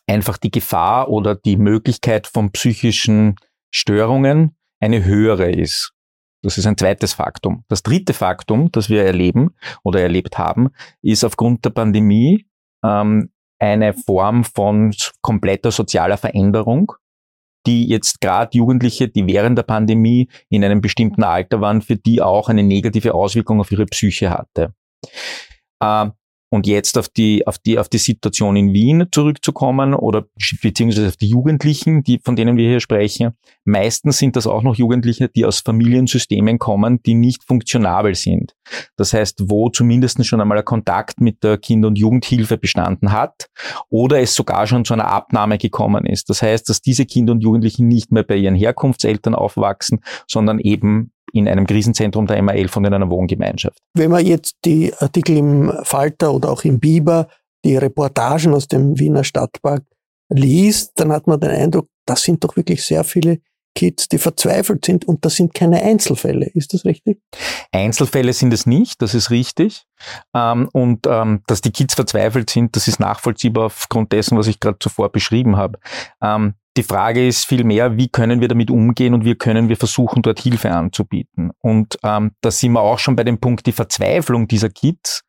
einfach 0.07 0.39
die 0.39 0.51
Gefahr 0.51 1.09
oder 1.09 1.35
die 1.35 1.57
Möglichkeit 1.57 2.27
von 2.27 2.51
psychischen 2.53 3.37
Störungen 3.71 4.57
eine 4.81 5.05
höhere 5.05 5.51
ist. 5.51 5.93
Das 6.43 6.59
ist 6.59 6.67
ein 6.67 6.77
zweites 6.77 7.15
Faktum. 7.15 7.65
Das 7.69 7.83
dritte 7.83 8.13
Faktum, 8.13 8.71
das 8.71 8.89
wir 8.89 9.05
erleben 9.05 9.57
oder 9.83 10.01
erlebt 10.01 10.39
haben, 10.39 10.69
ist 11.03 11.25
aufgrund 11.25 11.65
der 11.65 11.71
Pandemie 11.71 12.47
ähm, 12.85 13.33
eine 13.59 13.95
Form 13.95 14.45
von 14.45 14.95
kompletter 15.23 15.71
sozialer 15.71 16.19
Veränderung, 16.19 16.93
die 17.67 17.89
jetzt 17.89 18.21
gerade 18.21 18.57
Jugendliche, 18.57 19.09
die 19.09 19.27
während 19.27 19.59
der 19.59 19.65
Pandemie 19.65 20.29
in 20.49 20.63
einem 20.63 20.81
bestimmten 20.81 21.25
Alter 21.25 21.61
waren, 21.61 21.83
für 21.83 21.97
die 21.97 22.23
auch 22.23 22.49
eine 22.49 22.63
negative 22.63 23.15
Auswirkung 23.15 23.61
auf 23.61 23.73
ihre 23.73 23.87
Psyche 23.87 24.31
hatte. 24.31 24.75
Äh, 25.81 26.11
und 26.49 26.67
jetzt 26.67 26.97
auf 26.97 27.09
die, 27.09 27.47
auf 27.47 27.59
die, 27.59 27.79
auf 27.79 27.89
die 27.89 27.99
Situation 27.99 28.57
in 28.57 28.73
Wien 28.73 29.07
zurückzukommen 29.11 29.95
oder 29.95 30.27
beziehungsweise 30.63 31.09
auf 31.09 31.17
die 31.17 31.29
Jugendlichen, 31.29 32.03
die, 32.05 32.21
von 32.25 32.37
denen 32.37 32.57
wir 32.57 32.69
hier 32.69 32.81
sprechen. 32.81 33.33
Meistens 33.65 34.19
sind 34.19 34.37
das 34.37 34.47
auch 34.47 34.63
noch 34.63 34.77
Jugendliche, 34.77 35.29
die 35.29 35.45
aus 35.45 35.61
Familiensystemen 35.61 36.59
kommen, 36.59 37.03
die 37.03 37.15
nicht 37.15 37.43
funktionabel 37.45 38.15
sind. 38.15 38.55
Das 38.97 39.13
heißt, 39.13 39.45
wo 39.49 39.71
zumindest 39.71 40.25
schon 40.25 40.41
einmal 40.41 40.59
ein 40.59 40.65
Kontakt 40.65 41.21
mit 41.21 41.43
der 41.43 41.59
Kinder- 41.59 41.89
und 41.89 41.99
Jugendhilfe 41.99 42.59
bestanden 42.59 43.13
hat 43.13 43.49
oder 43.89 44.21
es 44.21 44.35
sogar 44.35 44.67
schon 44.67 44.85
zu 44.85 44.95
einer 44.95 45.09
Abnahme 45.09 45.59
gekommen 45.59 46.07
ist. 46.07 46.31
Das 46.31 46.43
heißt, 46.43 46.69
dass 46.69 46.81
diese 46.81 47.07
Kinder 47.07 47.33
und 47.33 47.41
Jugendlichen 47.41 47.89
nicht 47.89 48.13
mehr 48.13 48.23
bei 48.23 48.37
ihren 48.37 48.55
Herkunftseltern 48.55 49.35
aufwachsen, 49.35 50.01
sondern 50.27 50.59
eben 50.61 51.11
in 51.33 51.49
einem 51.49 51.67
Krisenzentrum 51.67 52.27
der 52.27 52.43
MA11 52.43 52.77
und 52.77 52.85
in 52.87 52.95
einer 52.95 53.11
Wohngemeinschaft. 53.11 53.79
Wenn 53.95 54.11
man 54.11 54.25
jetzt 54.25 54.57
die 54.65 54.93
Artikel 54.95 55.37
im 55.37 55.73
Falter 55.83 56.33
oder 56.33 56.51
auch 56.51 56.65
im 56.65 56.79
Biber, 56.79 57.29
die 57.65 57.77
Reportagen 57.77 58.55
aus 58.55 58.69
dem 58.69 58.99
Wiener 58.99 59.25
Stadtpark 59.25 59.83
liest, 60.29 60.93
dann 60.97 61.13
hat 61.13 61.27
man 61.27 61.41
den 61.41 61.51
Eindruck, 61.51 61.89
das 62.07 62.23
sind 62.23 62.43
doch 62.45 62.57
wirklich 62.57 62.85
sehr 62.85 63.05
viele 63.05 63.39
Kids, 63.77 64.09
die 64.09 64.19
verzweifelt 64.19 64.85
sind 64.85 65.05
und 65.07 65.25
das 65.25 65.37
sind 65.37 65.55
keine 65.55 65.83
Einzelfälle. 65.83 66.47
Ist 66.55 66.73
das 66.73 66.85
richtig? 66.85 67.21
Einzelfälle 67.73 68.33
sind 68.33 68.53
es 68.53 68.67
nicht, 68.67 69.03
das 69.03 69.15
ist 69.15 69.31
richtig. 69.31 69.85
Ähm, 70.35 70.69
und 70.73 71.07
ähm, 71.07 71.43
dass 71.47 71.61
die 71.61 71.71
Kids 71.71 71.95
verzweifelt 71.95 72.51
sind, 72.51 72.75
das 72.75 72.89
ist 72.89 72.99
nachvollziehbar 72.99 73.67
aufgrund 73.67 74.13
dessen, 74.13 74.39
was 74.39 74.47
ich 74.47 74.59
gerade 74.59 74.79
zuvor 74.81 75.13
beschrieben 75.13 75.57
habe. 75.57 75.79
Ähm, 76.23 76.55
die 76.77 76.83
Frage 76.83 77.27
ist 77.27 77.47
vielmehr, 77.47 77.97
wie 77.97 78.09
können 78.09 78.41
wir 78.41 78.49
damit 78.49 78.71
umgehen 78.71 79.15
und 79.15 79.25
wie 79.25 79.35
können 79.35 79.69
wir 79.69 79.77
versuchen, 79.77 80.23
dort 80.23 80.41
Hilfe 80.41 80.71
anzubieten. 80.71 81.51
Und 81.61 81.99
ähm, 82.03 82.33
da 82.41 82.51
sind 82.51 82.73
wir 82.73 82.81
auch 82.81 82.99
schon 82.99 83.17
bei 83.17 83.25
dem 83.25 83.39
Punkt, 83.39 83.67
die 83.67 83.73
Verzweiflung 83.73 84.47
dieser 84.49 84.69
Kids 84.69 85.23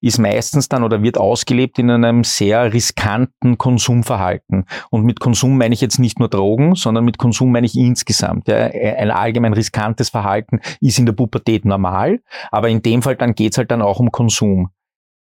ist 0.00 0.18
meistens 0.18 0.68
dann 0.68 0.82
oder 0.82 1.02
wird 1.02 1.18
ausgelebt 1.18 1.78
in 1.78 1.90
einem 1.90 2.24
sehr 2.24 2.72
riskanten 2.72 3.58
Konsumverhalten. 3.58 4.64
Und 4.90 5.04
mit 5.04 5.20
Konsum 5.20 5.56
meine 5.56 5.74
ich 5.74 5.80
jetzt 5.80 5.98
nicht 5.98 6.18
nur 6.18 6.28
Drogen, 6.28 6.74
sondern 6.74 7.04
mit 7.04 7.18
Konsum 7.18 7.52
meine 7.52 7.66
ich 7.66 7.76
insgesamt. 7.76 8.48
Ja, 8.48 8.56
ein 8.56 9.10
allgemein 9.10 9.52
riskantes 9.52 10.08
Verhalten 10.08 10.60
ist 10.80 10.98
in 10.98 11.06
der 11.06 11.12
Pubertät 11.12 11.64
normal, 11.64 12.20
aber 12.50 12.68
in 12.68 12.82
dem 12.82 13.02
Fall 13.02 13.16
dann 13.16 13.34
geht's 13.34 13.58
halt 13.58 13.70
dann 13.70 13.82
auch 13.82 14.00
um 14.00 14.10
Konsum. 14.10 14.70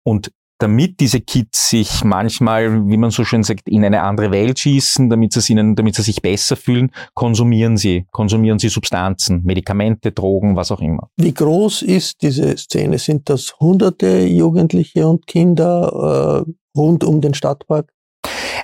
Und 0.04 0.32
damit 0.60 1.00
diese 1.00 1.22
Kids 1.22 1.70
sich 1.70 2.04
manchmal, 2.04 2.88
wie 2.88 2.98
man 2.98 3.12
so 3.12 3.24
schön 3.24 3.44
sagt, 3.44 3.68
in 3.68 3.84
eine 3.84 4.04
andere 4.04 4.32
Welt 4.32 4.60
schießen, 4.60 5.10
damit 5.10 5.34
sie, 5.34 5.54
ihnen, 5.54 5.76
damit 5.76 5.96
sie 5.96 6.04
sich 6.04 6.22
besser 6.22 6.56
fühlen, 6.56 6.92
konsumieren 7.14 7.78
sie, 7.78 8.06
konsumieren 8.12 8.60
sie 8.60 8.70
Substanzen, 8.70 9.42
Medikamente, 9.44 10.12
Drogen, 10.12 10.56
was 10.56 10.72
auch 10.72 10.82
immer. 10.82 11.10
Wie 11.16 11.34
groß 11.34 11.82
ist 11.82 12.22
diese 12.22 12.56
Szene? 12.58 12.98
Sind 13.00 13.30
das 13.30 13.56
hunderte 13.60 14.26
Jugendliche 14.26 15.08
und 15.08 15.26
Kinder 15.28 16.46
äh, 16.46 16.52
rund 16.78 17.04
um 17.04 17.22
den 17.22 17.34
Stadtpark? 17.34 17.92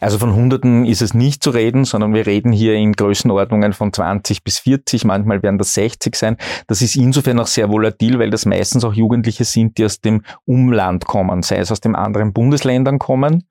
Also 0.01 0.17
von 0.17 0.33
Hunderten 0.33 0.85
ist 0.85 1.01
es 1.01 1.13
nicht 1.13 1.43
zu 1.43 1.49
reden, 1.49 1.85
sondern 1.85 2.13
wir 2.13 2.25
reden 2.25 2.51
hier 2.51 2.73
in 2.73 2.93
Größenordnungen 2.93 3.73
von 3.73 3.93
20 3.93 4.43
bis 4.43 4.59
40, 4.59 5.05
manchmal 5.05 5.43
werden 5.43 5.57
das 5.57 5.73
60 5.73 6.15
sein. 6.15 6.37
Das 6.67 6.81
ist 6.81 6.95
insofern 6.95 7.39
auch 7.39 7.47
sehr 7.47 7.69
volatil, 7.69 8.19
weil 8.19 8.29
das 8.29 8.45
meistens 8.45 8.83
auch 8.83 8.93
Jugendliche 8.93 9.45
sind, 9.45 9.77
die 9.77 9.85
aus 9.85 10.01
dem 10.01 10.23
Umland 10.45 11.05
kommen, 11.05 11.43
sei 11.43 11.57
es 11.57 11.71
aus 11.71 11.81
den 11.81 11.95
anderen 11.95 12.33
Bundesländern 12.33 12.99
kommen. 12.99 13.43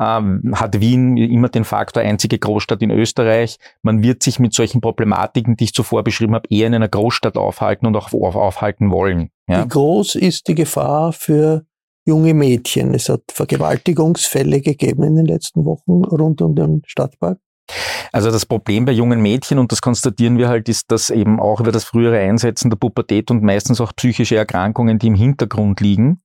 Ähm, 0.00 0.54
hat 0.54 0.80
Wien 0.80 1.16
immer 1.16 1.48
den 1.48 1.64
Faktor 1.64 2.02
einzige 2.02 2.38
Großstadt 2.38 2.82
in 2.82 2.90
Österreich. 2.90 3.58
Man 3.82 4.02
wird 4.02 4.22
sich 4.22 4.38
mit 4.38 4.54
solchen 4.54 4.80
Problematiken, 4.80 5.56
die 5.56 5.64
ich 5.64 5.74
zuvor 5.74 6.04
beschrieben 6.04 6.34
habe, 6.34 6.48
eher 6.50 6.66
in 6.66 6.74
einer 6.74 6.88
Großstadt 6.88 7.36
aufhalten 7.36 7.86
und 7.86 7.96
auch 7.96 8.12
aufhalten 8.12 8.90
wollen. 8.90 9.30
Ja? 9.48 9.64
Wie 9.64 9.68
groß 9.68 10.14
ist 10.14 10.48
die 10.48 10.54
Gefahr 10.54 11.12
für 11.12 11.64
junge 12.08 12.34
Mädchen. 12.34 12.94
Es 12.94 13.08
hat 13.08 13.22
Vergewaltigungsfälle 13.30 14.60
gegeben 14.62 15.04
in 15.04 15.14
den 15.14 15.26
letzten 15.26 15.64
Wochen 15.64 16.04
rund 16.04 16.40
um 16.42 16.54
den 16.54 16.82
Stadtpark. 16.86 17.38
Also 18.12 18.30
das 18.30 18.46
Problem 18.46 18.86
bei 18.86 18.92
jungen 18.92 19.20
Mädchen, 19.20 19.58
und 19.58 19.70
das 19.72 19.82
konstatieren 19.82 20.38
wir 20.38 20.48
halt, 20.48 20.70
ist, 20.70 20.90
dass 20.90 21.10
eben 21.10 21.38
auch 21.38 21.60
über 21.60 21.70
das 21.70 21.84
frühere 21.84 22.18
Einsetzen 22.18 22.70
der 22.70 22.78
Pubertät 22.78 23.30
und 23.30 23.42
meistens 23.42 23.82
auch 23.82 23.92
psychische 23.94 24.36
Erkrankungen, 24.36 24.98
die 24.98 25.08
im 25.08 25.14
Hintergrund 25.14 25.80
liegen, 25.80 26.22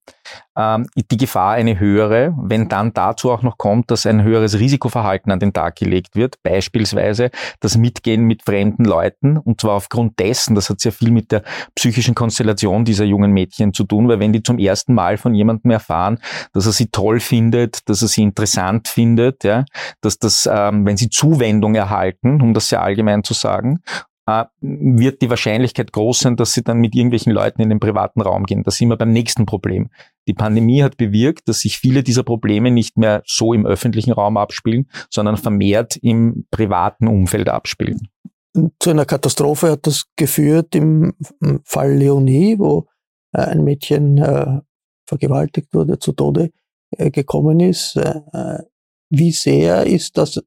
ähm, 0.56 0.88
die 0.96 1.18
Gefahr 1.18 1.54
eine 1.54 1.80
höhere, 1.80 2.34
wenn 2.38 2.70
dann 2.70 2.94
dazu 2.94 3.32
auch 3.32 3.42
noch 3.42 3.58
kommt, 3.58 3.92
dass 3.92 4.06
ein 4.06 4.24
höheres 4.24 4.60
Risikoverhalten 4.60 5.32
an 5.32 5.40
den 5.40 5.54
Tag 5.54 5.76
gelegt 5.76 6.16
wird, 6.16 6.42
beispielsweise 6.44 7.32
das 7.60 7.78
Mitgehen 7.78 8.24
mit 8.24 8.44
fremden 8.44 8.86
Leuten, 8.86 9.38
und 9.38 9.62
zwar 9.62 9.74
aufgrund 9.74 10.20
dessen, 10.20 10.56
das 10.56 10.70
hat 10.70 10.80
sehr 10.80 10.92
viel 10.92 11.12
mit 11.12 11.32
der 11.32 11.44
psychischen 11.76 12.16
Konstellation 12.16 12.86
dieser 12.86 13.06
jungen 13.06 13.32
Mädchen 13.32 13.74
zu 13.74 13.84
tun, 13.84 14.08
weil 14.08 14.20
wenn 14.20 14.34
die 14.34 14.44
zum 14.44 14.60
ersten 14.60 14.94
Mal 14.94 15.18
von 15.18 15.34
jemandem 15.34 15.72
erfahren, 15.72 16.20
dass 16.54 16.66
er 16.66 16.72
sie 16.72 16.88
toll 16.88 17.20
findet, 17.20 17.90
dass 17.90 18.02
er 18.02 18.08
sie 18.08 18.24
interessant 18.24 18.88
findet, 18.88 19.44
ja, 19.44 19.66
dass 20.02 20.20
das, 20.20 20.50
ähm, 20.52 20.86
wenn 20.86 20.98
sie 20.98 21.10
Zuwendung 21.10 21.76
erhalten, 21.76 22.42
um 22.42 22.54
das 22.54 22.70
sehr 22.70 22.82
allgemein 22.82 23.24
zu 23.24 23.34
sagen, 23.34 23.82
wird 24.26 25.22
die 25.22 25.30
Wahrscheinlichkeit 25.30 25.92
groß 25.92 26.20
sein, 26.20 26.36
dass 26.38 26.54
sie 26.54 26.64
dann 26.64 26.78
mit 26.78 26.96
irgendwelchen 26.96 27.34
Leuten 27.34 27.62
in 27.62 27.70
den 27.70 27.80
privaten 27.80 28.22
Raum 28.22 28.46
gehen. 28.46 28.64
Da 28.64 28.72
sind 28.72 28.88
wir 28.88 28.96
beim 28.96 29.12
nächsten 29.12 29.46
Problem. 29.46 29.90
Die 30.28 30.34
Pandemie 30.34 30.82
hat 30.82 30.96
bewirkt, 30.96 31.50
dass 31.50 31.60
sich 31.60 31.78
viele 31.78 32.04
dieser 32.04 32.24
Probleme 32.24 32.72
nicht 32.72 32.98
mehr 32.98 33.22
so 33.26 33.54
im 33.54 33.66
öffentlichen 33.66 34.14
Raum 34.14 34.38
abspielen, 34.38 34.90
sondern 35.10 35.36
vermehrt 35.36 35.98
im 35.98 36.46
privaten 36.52 37.08
Umfeld 37.08 37.50
abspielen. 37.50 38.08
Zu 38.80 38.92
einer 38.92 39.06
Katastrophe 39.06 39.72
hat 39.72 39.88
das 39.88 40.06
geführt 40.16 40.74
im 40.76 41.16
Fall 41.66 41.94
Leonie, 41.94 42.58
wo 42.60 42.88
äh, 43.34 43.42
ein 43.42 43.64
Mädchen 43.64 44.20
äh, 44.20 44.62
vergewaltigt 45.06 45.74
wurde, 45.74 46.00
zu 46.00 46.14
Tode 46.14 46.52
gekommen 46.96 47.60
ist. 47.60 48.00
Wie 49.10 49.32
sehr 49.32 49.88
ist 49.88 50.16
das 50.16 50.44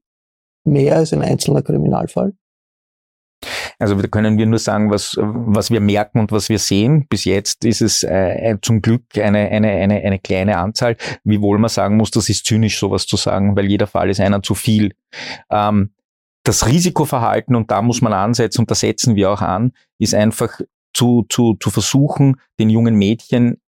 mehr 0.63 0.95
als 0.95 1.11
ein 1.11 1.21
einzelner 1.21 1.61
Kriminalfall? 1.61 2.33
Also 3.79 3.95
da 3.95 4.07
können 4.07 4.37
wir 4.37 4.45
nur 4.47 4.59
sagen, 4.59 4.89
was, 4.89 5.15
was 5.19 5.69
wir 5.69 5.79
merken 5.79 6.19
und 6.19 6.31
was 6.31 6.49
wir 6.49 6.57
sehen. 6.57 7.05
Bis 7.07 7.25
jetzt 7.25 7.63
ist 7.63 7.81
es 7.81 8.03
äh, 8.03 8.57
zum 8.61 8.81
Glück 8.81 9.03
eine, 9.15 9.49
eine, 9.49 9.69
eine, 9.69 10.01
eine 10.01 10.19
kleine 10.19 10.57
Anzahl, 10.57 10.97
wiewohl 11.23 11.59
man 11.59 11.69
sagen 11.69 11.97
muss, 11.97 12.11
das 12.11 12.29
ist 12.29 12.45
zynisch, 12.45 12.79
sowas 12.79 13.05
zu 13.05 13.17
sagen, 13.17 13.55
weil 13.55 13.67
jeder 13.67 13.87
Fall 13.87 14.09
ist 14.09 14.19
einer 14.19 14.41
zu 14.41 14.55
viel. 14.55 14.93
Ähm, 15.51 15.91
das 16.43 16.65
Risikoverhalten, 16.65 17.55
und 17.55 17.69
da 17.69 17.81
muss 17.81 18.01
man 18.01 18.13
ansetzen, 18.13 18.61
und 18.61 18.71
da 18.71 18.75
setzen 18.75 19.15
wir 19.15 19.31
auch 19.31 19.41
an, 19.41 19.73
ist 19.99 20.15
einfach 20.15 20.61
zu, 20.93 21.25
zu, 21.29 21.55
zu 21.59 21.69
versuchen, 21.69 22.37
den 22.59 22.69
jungen 22.69 22.95
Mädchen 22.95 23.61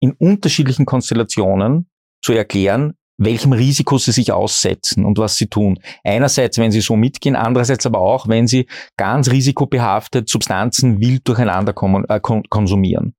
in 0.00 0.12
unterschiedlichen 0.12 0.86
Konstellationen 0.86 1.90
zu 2.22 2.32
erklären, 2.32 2.94
welchem 3.20 3.52
Risiko 3.52 3.98
sie 3.98 4.12
sich 4.12 4.32
aussetzen 4.32 5.04
und 5.04 5.18
was 5.18 5.36
sie 5.36 5.46
tun. 5.46 5.78
Einerseits, 6.02 6.58
wenn 6.58 6.72
sie 6.72 6.80
so 6.80 6.96
mitgehen, 6.96 7.36
andererseits 7.36 7.86
aber 7.86 8.00
auch, 8.00 8.28
wenn 8.28 8.46
sie 8.46 8.66
ganz 8.96 9.30
risikobehaftet 9.30 10.28
Substanzen 10.28 11.00
wild 11.00 11.28
durcheinander 11.28 11.74
äh, 12.08 12.20
konsumieren. 12.20 13.14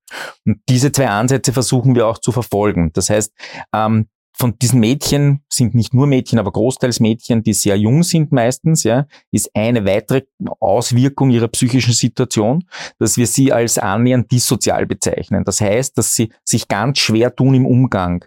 Und 0.45 0.57
diese 0.67 0.91
zwei 0.91 1.07
Ansätze 1.07 1.53
versuchen 1.53 1.95
wir 1.95 2.07
auch 2.07 2.17
zu 2.17 2.31
verfolgen. 2.31 2.91
Das 2.93 3.09
heißt, 3.09 3.31
ähm, 3.73 4.07
von 4.33 4.57
diesen 4.57 4.79
Mädchen 4.79 5.43
sind 5.49 5.75
nicht 5.75 5.93
nur 5.93 6.07
Mädchen, 6.07 6.39
aber 6.39 6.51
großteils 6.51 6.99
Mädchen, 6.99 7.43
die 7.43 7.53
sehr 7.53 7.75
jung 7.75 8.01
sind 8.01 8.31
meistens, 8.31 8.83
ja, 8.83 9.05
ist 9.29 9.51
eine 9.53 9.85
weitere 9.85 10.23
Auswirkung 10.59 11.29
ihrer 11.29 11.47
psychischen 11.49 11.93
Situation, 11.93 12.63
dass 12.97 13.17
wir 13.17 13.27
sie 13.27 13.53
als 13.53 13.77
annähernd 13.77 14.31
dissozial 14.31 14.87
bezeichnen. 14.87 15.43
Das 15.43 15.61
heißt, 15.61 15.95
dass 15.97 16.15
sie 16.15 16.31
sich 16.43 16.67
ganz 16.67 16.97
schwer 16.97 17.35
tun 17.35 17.53
im 17.53 17.67
Umgang. 17.67 18.25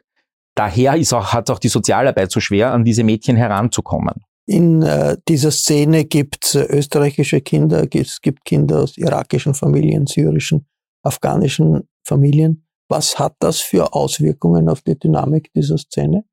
Daher 0.54 0.96
ist 0.96 1.12
auch, 1.12 1.32
hat 1.32 1.50
auch 1.50 1.58
die 1.58 1.68
Sozialarbeit 1.68 2.30
so 2.30 2.40
schwer, 2.40 2.73
an 2.73 2.84
diese 2.84 3.04
Mädchen 3.04 3.37
heranzukommen. 3.37 4.25
In 4.46 4.82
äh, 4.82 5.16
dieser 5.26 5.50
Szene 5.50 6.04
gibt 6.04 6.44
es 6.44 6.54
äh, 6.54 6.64
österreichische 6.64 7.40
Kinder, 7.40 7.87
es 7.94 8.20
gibt 8.20 8.44
Kinder 8.44 8.82
aus 8.82 8.96
irakischen 8.99 9.54
Familien, 9.54 10.06
syrischen, 10.06 10.66
afghanischen 11.02 11.88
Familien. 12.04 12.66
Was 12.88 13.18
hat 13.18 13.37
das 13.38 13.61
für 13.61 13.94
Auswirkungen 13.94 14.68
auf 14.68 14.82
die 14.82 14.99
Dynamik 14.99 15.50
dieser 15.54 15.78
Szene? 15.78 16.25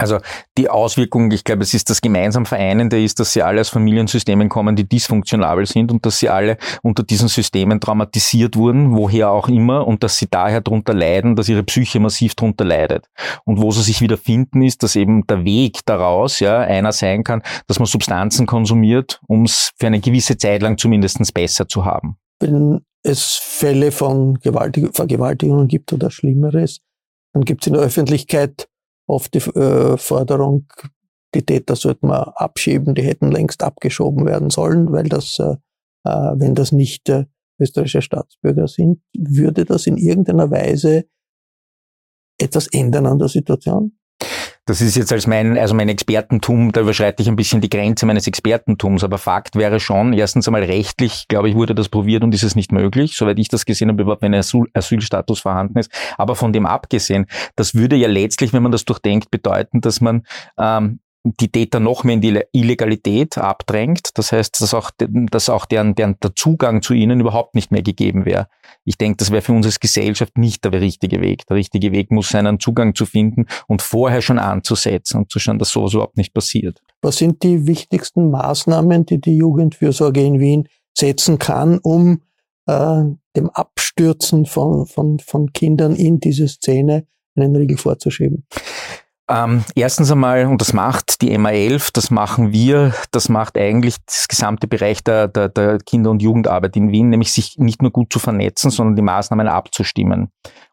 Also 0.00 0.18
die 0.56 0.70
Auswirkung, 0.70 1.30
ich 1.30 1.44
glaube, 1.44 1.62
es 1.62 1.74
ist 1.74 1.90
das 1.90 2.00
gemeinsam 2.00 2.46
Vereinende, 2.46 3.02
ist, 3.02 3.20
dass 3.20 3.34
sie 3.34 3.42
alle 3.42 3.60
aus 3.60 3.68
Familiensystemen 3.68 4.48
kommen, 4.48 4.74
die 4.74 4.88
dysfunktionabel 4.88 5.66
sind 5.66 5.92
und 5.92 6.06
dass 6.06 6.18
sie 6.18 6.30
alle 6.30 6.56
unter 6.82 7.02
diesen 7.02 7.28
Systemen 7.28 7.80
traumatisiert 7.80 8.56
wurden, 8.56 8.96
woher 8.96 9.30
auch 9.30 9.48
immer, 9.48 9.86
und 9.86 10.02
dass 10.02 10.16
sie 10.16 10.26
daher 10.30 10.62
darunter 10.62 10.94
leiden, 10.94 11.36
dass 11.36 11.50
ihre 11.50 11.62
Psyche 11.62 12.00
massiv 12.00 12.34
darunter 12.34 12.64
leidet. 12.64 13.06
Und 13.44 13.60
wo 13.60 13.70
sie 13.72 13.82
sich 13.82 14.00
wieder 14.00 14.16
finden, 14.16 14.62
ist, 14.62 14.82
dass 14.82 14.96
eben 14.96 15.26
der 15.26 15.44
Weg 15.44 15.80
daraus 15.84 16.40
ja 16.40 16.60
einer 16.60 16.92
sein 16.92 17.22
kann, 17.22 17.42
dass 17.66 17.78
man 17.78 17.86
Substanzen 17.86 18.46
konsumiert, 18.46 19.20
um 19.28 19.44
es 19.44 19.72
für 19.78 19.86
eine 19.86 20.00
gewisse 20.00 20.38
Zeit 20.38 20.62
lang 20.62 20.78
zumindest 20.78 21.20
besser 21.34 21.68
zu 21.68 21.84
haben. 21.84 22.16
Wenn 22.40 22.80
es 23.02 23.34
Fälle 23.34 23.92
von 23.92 24.38
Gewaltig 24.40 24.96
Vergewaltigungen 24.96 25.68
gibt 25.68 25.92
oder 25.92 26.10
Schlimmeres, 26.10 26.80
dann 27.34 27.44
gibt 27.44 27.62
es 27.62 27.66
in 27.66 27.74
der 27.74 27.82
Öffentlichkeit 27.82 28.69
oft 29.10 29.34
die 29.34 29.38
äh, 29.38 29.96
Forderung, 29.96 30.66
die 31.34 31.42
Täter 31.42 31.76
sollten 31.76 32.08
wir 32.08 32.40
abschieben, 32.40 32.94
die 32.94 33.02
hätten 33.02 33.30
längst 33.30 33.62
abgeschoben 33.62 34.26
werden 34.26 34.50
sollen, 34.50 34.92
weil 34.92 35.08
das, 35.08 35.38
äh, 35.38 35.56
äh, 36.04 36.32
wenn 36.36 36.54
das 36.54 36.72
nicht 36.72 37.08
äh, 37.08 37.26
österreichische 37.58 38.02
Staatsbürger 38.02 38.68
sind, 38.68 39.02
würde 39.16 39.64
das 39.64 39.86
in 39.86 39.96
irgendeiner 39.96 40.50
Weise 40.50 41.04
etwas 42.38 42.68
ändern 42.68 43.06
an 43.06 43.18
der 43.18 43.28
Situation? 43.28 43.99
Das 44.66 44.80
ist 44.80 44.94
jetzt 44.94 45.12
als 45.12 45.26
mein, 45.26 45.58
also 45.58 45.74
mein 45.74 45.88
Expertentum, 45.88 46.70
da 46.70 46.82
überschreite 46.82 47.22
ich 47.22 47.28
ein 47.28 47.36
bisschen 47.36 47.60
die 47.60 47.70
Grenze 47.70 48.06
meines 48.06 48.26
Expertentums, 48.26 49.02
aber 49.02 49.18
Fakt 49.18 49.56
wäre 49.56 49.80
schon, 49.80 50.12
erstens 50.12 50.46
einmal 50.46 50.62
rechtlich, 50.62 51.26
glaube 51.28 51.48
ich, 51.48 51.54
wurde 51.54 51.74
das 51.74 51.88
probiert 51.88 52.22
und 52.22 52.34
ist 52.34 52.42
es 52.42 52.54
nicht 52.54 52.70
möglich, 52.70 53.16
soweit 53.16 53.38
ich 53.38 53.48
das 53.48 53.64
gesehen 53.64 53.88
habe, 53.88 54.02
überhaupt 54.02 54.22
wenn 54.22 54.34
ein 54.34 54.40
Asyl 54.40 54.66
Asylstatus 54.74 55.40
vorhanden 55.40 55.78
ist. 55.78 55.90
Aber 56.18 56.36
von 56.36 56.52
dem 56.52 56.66
abgesehen, 56.66 57.26
das 57.56 57.74
würde 57.74 57.96
ja 57.96 58.06
letztlich, 58.06 58.52
wenn 58.52 58.62
man 58.62 58.70
das 58.70 58.84
durchdenkt, 58.84 59.30
bedeuten, 59.30 59.80
dass 59.80 60.00
man 60.00 60.24
ähm, 60.58 61.00
die 61.24 61.48
Täter 61.48 61.80
noch 61.80 62.02
mehr 62.04 62.14
in 62.14 62.20
die 62.20 62.40
Illegalität 62.52 63.36
abdrängt. 63.36 64.10
Das 64.14 64.32
heißt, 64.32 64.60
dass 64.60 64.72
auch, 64.72 64.90
dass 64.98 65.50
auch 65.50 65.66
deren, 65.66 65.94
deren 65.94 66.16
der 66.22 66.34
Zugang 66.34 66.80
zu 66.80 66.94
ihnen 66.94 67.20
überhaupt 67.20 67.54
nicht 67.54 67.70
mehr 67.70 67.82
gegeben 67.82 68.24
wäre. 68.24 68.48
Ich 68.84 68.96
denke, 68.96 69.18
das 69.18 69.30
wäre 69.30 69.42
für 69.42 69.52
uns 69.52 69.66
als 69.66 69.80
Gesellschaft 69.80 70.38
nicht 70.38 70.64
der 70.64 70.72
richtige 70.72 71.20
Weg. 71.20 71.46
Der 71.46 71.56
richtige 71.56 71.92
Weg 71.92 72.10
muss 72.10 72.30
sein, 72.30 72.46
einen 72.46 72.60
Zugang 72.60 72.94
zu 72.94 73.04
finden 73.04 73.46
und 73.66 73.82
vorher 73.82 74.22
schon 74.22 74.38
anzusetzen 74.38 75.18
und 75.18 75.30
zu 75.30 75.38
schauen, 75.38 75.58
dass 75.58 75.70
sowas 75.70 75.92
überhaupt 75.92 76.16
nicht 76.16 76.32
passiert. 76.32 76.80
Was 77.02 77.18
sind 77.18 77.42
die 77.42 77.66
wichtigsten 77.66 78.30
Maßnahmen, 78.30 79.04
die 79.04 79.20
die 79.20 79.36
Jugendfürsorge 79.36 80.22
in 80.22 80.40
Wien 80.40 80.68
setzen 80.96 81.38
kann, 81.38 81.78
um 81.78 82.22
äh, 82.66 83.02
dem 83.36 83.50
Abstürzen 83.50 84.46
von, 84.46 84.86
von, 84.86 85.18
von 85.18 85.52
Kindern 85.52 85.94
in 85.94 86.18
diese 86.18 86.48
Szene 86.48 87.06
einen 87.36 87.54
Riegel 87.56 87.76
vorzuschieben? 87.76 88.46
Ähm, 89.30 89.64
erstens 89.76 90.10
einmal, 90.10 90.46
und 90.46 90.60
das 90.60 90.72
macht 90.72 91.22
die 91.22 91.30
MA11, 91.38 91.90
das 91.92 92.10
machen 92.10 92.52
wir, 92.52 92.92
das 93.12 93.28
macht 93.28 93.56
eigentlich 93.56 93.94
das 94.04 94.26
gesamte 94.26 94.66
Bereich 94.66 95.04
der, 95.04 95.28
der, 95.28 95.48
der 95.48 95.78
Kinder- 95.78 96.10
und 96.10 96.20
Jugendarbeit 96.20 96.76
in 96.76 96.90
Wien, 96.90 97.10
nämlich 97.10 97.32
sich 97.32 97.56
nicht 97.56 97.80
nur 97.80 97.92
gut 97.92 98.12
zu 98.12 98.18
vernetzen, 98.18 98.72
sondern 98.72 98.96
die 98.96 99.02
Maßnahmen 99.02 99.46
abzustimmen. 99.46 100.32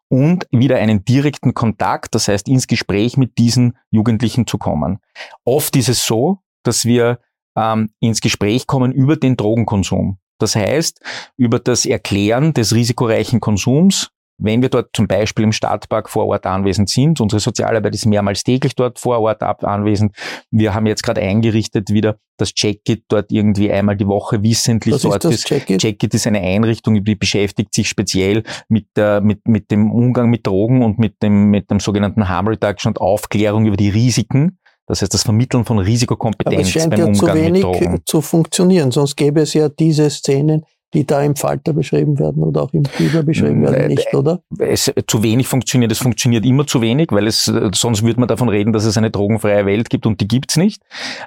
Und 0.09 0.47
wieder 0.49 0.77
einen 0.77 1.05
direkten 1.05 1.53
Kontakt, 1.53 2.15
das 2.15 2.27
heißt 2.27 2.47
ins 2.47 2.65
Gespräch 2.65 3.15
mit 3.15 3.37
diesen 3.37 3.77
Jugendlichen 3.91 4.47
zu 4.47 4.57
kommen. 4.57 4.99
Oft 5.45 5.75
ist 5.75 5.89
es 5.89 6.03
so, 6.03 6.39
dass 6.63 6.83
wir 6.85 7.19
ähm, 7.55 7.91
ins 7.99 8.21
Gespräch 8.21 8.65
kommen 8.65 8.91
über 8.91 9.17
den 9.17 9.37
Drogenkonsum. 9.37 10.17
Das 10.39 10.55
heißt, 10.55 10.99
über 11.35 11.59
das 11.59 11.85
Erklären 11.85 12.53
des 12.53 12.73
risikoreichen 12.73 13.39
Konsums, 13.39 14.09
wenn 14.37 14.61
wir 14.61 14.69
dort 14.69 14.89
zum 14.93 15.07
Beispiel 15.07 15.43
im 15.43 15.51
Stadtpark 15.51 16.09
vor 16.09 16.27
Ort 16.27 16.45
anwesend 16.45 16.89
sind, 16.89 17.19
unsere 17.19 17.39
Sozialarbeit 17.39 17.95
ist 17.95 18.05
mehrmals 18.05 18.43
täglich 18.43 18.75
dort 18.75 18.99
vor 18.99 19.19
Ort 19.19 19.41
anwesend. 19.41 20.15
Wir 20.51 20.73
haben 20.73 20.85
jetzt 20.85 21.03
gerade 21.03 21.21
eingerichtet 21.21 21.89
wieder 21.89 22.17
das 22.37 22.53
Checkit 22.53 23.05
dort 23.07 23.31
irgendwie 23.31 23.71
einmal 23.71 23.97
die 23.97 24.05
Woche 24.05 24.43
wissentlich 24.43 24.93
Was 24.93 25.01
dort 25.01 25.25
ist. 25.25 25.43
Das 25.43 25.49
Checkit? 25.49 25.81
Checkit 25.81 26.13
ist 26.13 26.27
eine 26.27 26.39
Einrichtung, 26.39 27.03
die 27.03 27.15
beschäftigt 27.15 27.73
sich 27.73 27.89
speziell 27.89 28.43
mit, 28.69 28.85
der, 28.95 29.21
mit, 29.21 29.47
mit 29.47 29.71
dem 29.71 29.91
Umgang 29.91 30.29
mit 30.29 30.45
Drogen 30.45 30.83
und 30.83 30.99
mit 30.99 31.23
dem, 31.23 31.49
mit 31.49 31.71
dem 31.71 31.79
sogenannten 31.79 32.29
Harm 32.29 32.47
Reduction 32.47 32.91
und 32.91 33.01
Aufklärung 33.01 33.65
über 33.65 33.77
die 33.77 33.89
Risiken. 33.89 34.59
Das 34.85 35.01
heißt, 35.01 35.13
das 35.13 35.23
Vermitteln 35.23 35.65
von 35.65 35.79
Risikokompetenz 35.79 36.53
Aber 36.53 36.61
es 36.61 36.69
scheint 36.69 36.91
beim 36.91 36.99
ja 36.99 37.05
Umgang 37.07 37.27
zu 37.27 37.33
wenig 37.35 37.51
mit 37.51 37.63
Drogen. 37.63 38.01
zu 38.05 38.21
funktionieren, 38.21 38.91
sonst 38.91 39.17
gäbe 39.17 39.41
es 39.41 39.53
ja 39.53 39.67
diese 39.67 40.09
Szenen 40.09 40.63
die 40.93 41.05
da 41.05 41.21
im 41.21 41.35
Falter 41.35 41.73
beschrieben 41.73 42.17
werden 42.17 42.43
oder 42.43 42.63
auch 42.63 42.73
im 42.73 42.83
Biber 42.83 43.23
beschrieben 43.23 43.63
werden, 43.63 43.75
äh, 43.75 43.87
nicht, 43.89 44.13
oder? 44.13 44.41
Es 44.57 44.91
zu 45.07 45.23
wenig 45.23 45.47
funktioniert, 45.47 45.91
es 45.91 45.99
funktioniert 45.99 46.45
immer 46.45 46.65
zu 46.65 46.81
wenig, 46.81 47.11
weil 47.11 47.27
es, 47.27 47.43
sonst 47.73 48.03
würde 48.03 48.19
man 48.19 48.29
davon 48.29 48.47
reden, 48.47 48.71
dass 48.71 48.85
es 48.85 48.97
eine 48.97 49.11
drogenfreie 49.11 49.65
Welt 49.65 49.89
gibt 49.89 50.05
und 50.05 50.21
die 50.21 50.27
gibt's 50.27 50.55
nicht. 50.55 50.81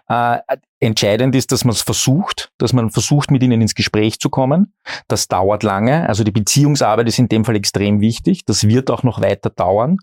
Äh, 0.09 0.39
entscheidend 0.81 1.35
ist, 1.35 1.53
dass 1.53 1.65
man 1.65 1.73
es 1.73 1.83
versucht, 1.83 2.53
dass 2.57 2.73
man 2.73 2.91
versucht, 2.91 3.31
mit 3.31 3.43
ihnen 3.43 3.61
ins 3.61 3.75
Gespräch 3.75 4.19
zu 4.19 4.31
kommen. 4.31 4.73
Das 5.09 5.29
dauert 5.29 5.63
lange, 5.63 6.09
also 6.09 6.25
die 6.25 6.31
Beziehungsarbeit 6.31 7.07
ist 7.07 7.19
in 7.19 7.29
dem 7.29 7.45
Fall 7.45 7.57
extrem 7.57 8.01
wichtig. 8.01 8.47
Das 8.47 8.67
wird 8.67 8.91
auch 8.91 9.03
noch 9.03 9.21
weiter 9.21 9.51
dauern. 9.51 9.99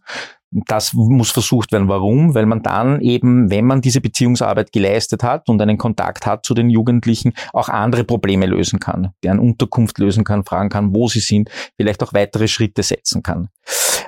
Das 0.51 0.93
muss 0.93 1.31
versucht 1.31 1.71
werden. 1.71 1.89
Warum? 1.89 2.33
Weil 2.33 2.45
man 2.45 2.63
dann 2.63 3.01
eben, 3.01 3.49
wenn 3.49 3.65
man 3.65 3.81
diese 3.81 3.99
Beziehungsarbeit 3.99 4.71
geleistet 4.71 5.23
hat 5.23 5.49
und 5.49 5.61
einen 5.61 5.77
Kontakt 5.77 6.25
hat 6.25 6.45
zu 6.45 6.53
den 6.53 6.69
Jugendlichen, 6.69 7.33
auch 7.53 7.69
andere 7.69 8.03
Probleme 8.05 8.45
lösen 8.45 8.79
kann, 8.79 9.11
deren 9.23 9.39
Unterkunft 9.39 9.97
lösen 9.97 10.23
kann, 10.23 10.45
fragen 10.45 10.69
kann, 10.69 10.95
wo 10.95 11.07
sie 11.07 11.19
sind, 11.19 11.49
vielleicht 11.75 12.01
auch 12.01 12.13
weitere 12.13 12.47
Schritte 12.47 12.81
setzen 12.83 13.23
kann. 13.23 13.49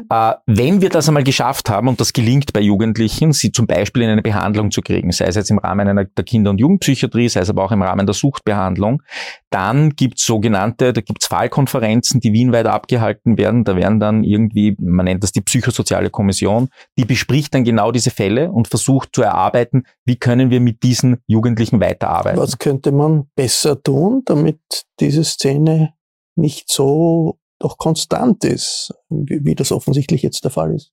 Äh, 0.10 0.34
wenn 0.46 0.82
wir 0.82 0.90
das 0.90 1.08
einmal 1.08 1.24
geschafft 1.24 1.70
haben, 1.70 1.88
und 1.88 2.00
das 2.00 2.14
gelingt 2.14 2.54
bei 2.54 2.62
Jugendlichen, 2.62 3.34
sie 3.34 3.52
zum 3.52 3.68
Beispiel 3.68 4.04
in 4.04 4.10
eine 4.10 4.22
Behandlung 4.22 4.72
zu 4.72 4.82
kriegen, 4.82 5.12
sei 5.12 5.26
es 5.26 5.36
jetzt 5.36 5.52
im 5.52 5.58
Rahmen 5.58 5.88
einer 5.88 6.06
der 6.06 6.26
Kinder- 6.26 6.52
und 6.52 6.60
Jugendpsychiatrie, 6.60 7.30
sei 7.30 7.42
es 7.42 7.50
aber 7.50 7.64
auch 7.64 7.72
im 7.72 7.82
Rahmen 7.82 8.06
der 8.06 8.14
Suchtbehandlung, 8.14 9.02
dann 9.50 9.92
gibt's 9.92 10.26
sogenannte, 10.26 10.94
da 10.94 11.02
gibt's 11.02 11.28
Fallkonferenzen, 11.28 12.20
die 12.20 12.34
wienweit 12.34 12.68
abgehalten 12.68 13.38
werden. 13.38 13.64
Da 13.64 13.76
werden 13.76 14.00
dann 14.00 14.24
irgendwie, 14.24 14.76
man 14.80 15.06
nennt 15.06 15.24
das 15.24 15.32
die 15.32 15.42
psychosoziale 15.42 16.10
Kommission, 16.10 16.70
die 16.98 17.06
bespricht 17.06 17.54
dann 17.54 17.64
genau 17.64 17.92
diese 17.92 18.12
Fälle 18.12 18.52
und 18.52 18.68
versucht 18.68 19.10
zu 19.14 19.22
erarbeiten, 19.22 19.84
wie 20.06 20.18
können 20.18 20.50
wir 20.50 20.60
mit 20.60 20.84
diesen 20.84 21.18
Jugendlichen 21.28 21.80
weiterarbeiten. 21.80 22.40
Was 22.40 22.58
könnte 22.58 22.92
man 22.92 23.30
besser 23.36 23.82
tun, 23.82 24.24
damit 24.26 24.60
diese 25.00 25.24
Szene 25.24 25.94
nicht 26.36 26.70
so 26.72 27.40
doch 27.60 27.78
konstant 27.78 28.44
ist, 28.46 28.94
wie, 29.10 29.56
das 29.56 29.72
offensichtlich 29.72 30.22
jetzt 30.22 30.44
der 30.44 30.52
Fall 30.52 30.74
ist. 30.74 30.92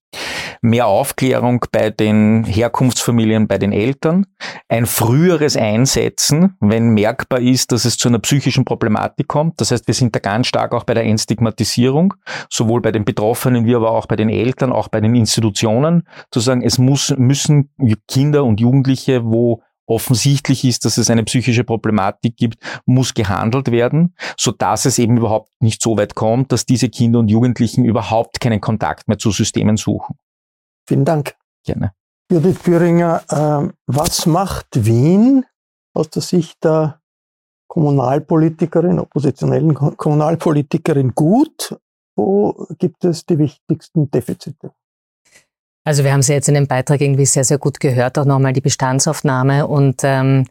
Mehr 0.61 0.87
Aufklärung 0.87 1.65
bei 1.71 1.89
den 1.89 2.43
Herkunftsfamilien, 2.43 3.47
bei 3.47 3.57
den 3.57 3.71
Eltern, 3.71 4.25
ein 4.67 4.85
früheres 4.85 5.55
Einsetzen, 5.55 6.57
wenn 6.59 6.89
merkbar 6.89 7.39
ist, 7.39 7.71
dass 7.71 7.85
es 7.85 7.97
zu 7.97 8.09
einer 8.09 8.19
psychischen 8.19 8.65
Problematik 8.65 9.27
kommt. 9.27 9.61
Das 9.61 9.71
heißt, 9.71 9.87
wir 9.87 9.93
sind 9.93 10.15
da 10.15 10.19
ganz 10.19 10.47
stark 10.47 10.73
auch 10.73 10.83
bei 10.83 10.93
der 10.93 11.05
Entstigmatisierung, 11.05 12.13
sowohl 12.49 12.81
bei 12.81 12.91
den 12.91 13.05
Betroffenen 13.05 13.65
wie 13.65 13.75
aber 13.75 13.91
auch 13.91 14.05
bei 14.05 14.15
den 14.15 14.29
Eltern, 14.29 14.71
auch 14.71 14.89
bei 14.89 14.99
den 14.99 15.15
Institutionen, 15.15 16.03
zu 16.31 16.39
sagen, 16.39 16.61
es 16.61 16.77
muss, 16.77 17.13
müssen 17.17 17.69
Kinder 18.07 18.43
und 18.43 18.59
Jugendliche, 18.59 19.23
wo 19.23 19.61
offensichtlich 19.87 20.63
ist, 20.65 20.85
dass 20.85 20.97
es 20.97 21.09
eine 21.09 21.23
psychische 21.23 21.63
Problematik 21.63 22.35
gibt, 22.37 22.59
muss 22.85 23.13
gehandelt 23.13 23.71
werden, 23.71 24.13
so 24.37 24.51
dass 24.51 24.85
es 24.85 24.99
eben 24.99 25.17
überhaupt 25.17 25.49
nicht 25.59 25.81
so 25.81 25.97
weit 25.97 26.13
kommt, 26.13 26.51
dass 26.51 26.65
diese 26.65 26.89
Kinder 26.89 27.19
und 27.19 27.29
Jugendlichen 27.29 27.85
überhaupt 27.85 28.39
keinen 28.39 28.61
Kontakt 28.61 29.07
mehr 29.07 29.17
zu 29.17 29.31
Systemen 29.31 29.77
suchen. 29.77 30.15
Vielen 30.87 31.05
Dank. 31.05 31.35
Gerne. 31.63 31.93
Judith 32.29 32.59
Büringer, 32.63 33.23
äh, 33.29 33.73
was 33.87 34.25
macht 34.25 34.67
Wien 34.73 35.45
aus 35.93 36.09
der 36.09 36.21
Sicht 36.21 36.63
der 36.63 36.99
Kommunalpolitikerin, 37.67 38.99
oppositionellen 38.99 39.73
Kommunalpolitikerin 39.73 41.13
gut? 41.13 41.77
Wo 42.15 42.67
gibt 42.79 43.05
es 43.05 43.25
die 43.25 43.37
wichtigsten 43.37 44.09
Defizite? 44.09 44.71
Also 45.87 46.03
wir 46.03 46.11
haben 46.11 46.21
sie 46.21 46.33
jetzt 46.33 46.49
in 46.49 46.55
dem 46.55 46.67
Beitrag 46.67 46.99
irgendwie 46.99 47.25
sehr, 47.25 47.45
sehr 47.45 47.59
gut 47.59 47.79
gehört, 47.79 48.19
auch 48.19 48.25
nochmal 48.25 48.51
die 48.51 48.59
Bestandsaufnahme. 48.59 49.67
Und 49.67 50.01
ähm, 50.03 50.45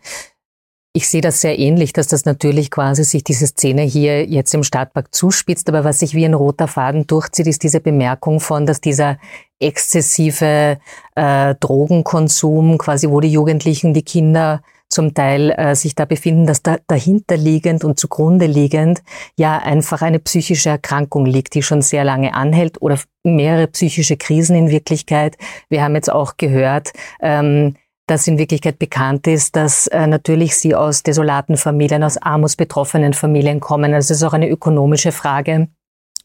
ich 0.94 1.10
sehe 1.10 1.20
das 1.20 1.42
sehr 1.42 1.58
ähnlich, 1.58 1.92
dass 1.92 2.06
das 2.06 2.24
natürlich 2.24 2.70
quasi 2.70 3.04
sich 3.04 3.22
diese 3.22 3.46
Szene 3.46 3.82
hier 3.82 4.24
jetzt 4.24 4.54
im 4.54 4.62
Stadtpark 4.62 5.14
zuspitzt, 5.14 5.68
aber 5.68 5.84
was 5.84 5.98
sich 5.98 6.14
wie 6.14 6.24
ein 6.24 6.32
roter 6.32 6.68
Faden 6.68 7.06
durchzieht, 7.06 7.48
ist 7.48 7.62
diese 7.62 7.80
Bemerkung 7.80 8.40
von, 8.40 8.64
dass 8.64 8.80
dieser 8.80 9.18
exzessive 9.60 10.78
äh, 11.16 11.54
Drogenkonsum, 11.56 12.78
quasi 12.78 13.10
wo 13.10 13.20
die 13.20 13.30
Jugendlichen, 13.30 13.92
die 13.92 14.04
Kinder 14.04 14.62
zum 14.96 15.12
Teil 15.12 15.50
äh, 15.50 15.74
sich 15.76 15.94
da 15.94 16.06
befinden, 16.06 16.46
dass 16.46 16.62
da 16.62 16.78
dahinterliegend 16.86 17.84
und 17.84 18.00
zugrunde 18.00 18.46
liegend 18.46 19.02
ja 19.38 19.58
einfach 19.58 20.00
eine 20.00 20.18
psychische 20.18 20.70
Erkrankung 20.70 21.26
liegt, 21.26 21.54
die 21.54 21.62
schon 21.62 21.82
sehr 21.82 22.02
lange 22.02 22.34
anhält 22.34 22.80
oder 22.80 22.98
mehrere 23.22 23.66
psychische 23.66 24.16
Krisen 24.16 24.56
in 24.56 24.70
Wirklichkeit. 24.70 25.36
Wir 25.68 25.84
haben 25.84 25.94
jetzt 25.94 26.10
auch 26.10 26.38
gehört, 26.38 26.92
ähm, 27.20 27.76
dass 28.06 28.26
in 28.26 28.38
Wirklichkeit 28.38 28.78
bekannt 28.78 29.26
ist, 29.26 29.54
dass 29.54 29.86
äh, 29.88 30.06
natürlich 30.06 30.56
sie 30.56 30.74
aus 30.74 31.02
desolaten 31.02 31.58
Familien, 31.58 32.02
aus 32.02 32.16
armutsbetroffenen 32.16 33.12
Familien 33.12 33.60
kommen. 33.60 33.92
Also 33.92 34.14
es 34.14 34.22
ist 34.22 34.26
auch 34.26 34.32
eine 34.32 34.48
ökonomische 34.48 35.12
Frage. 35.12 35.68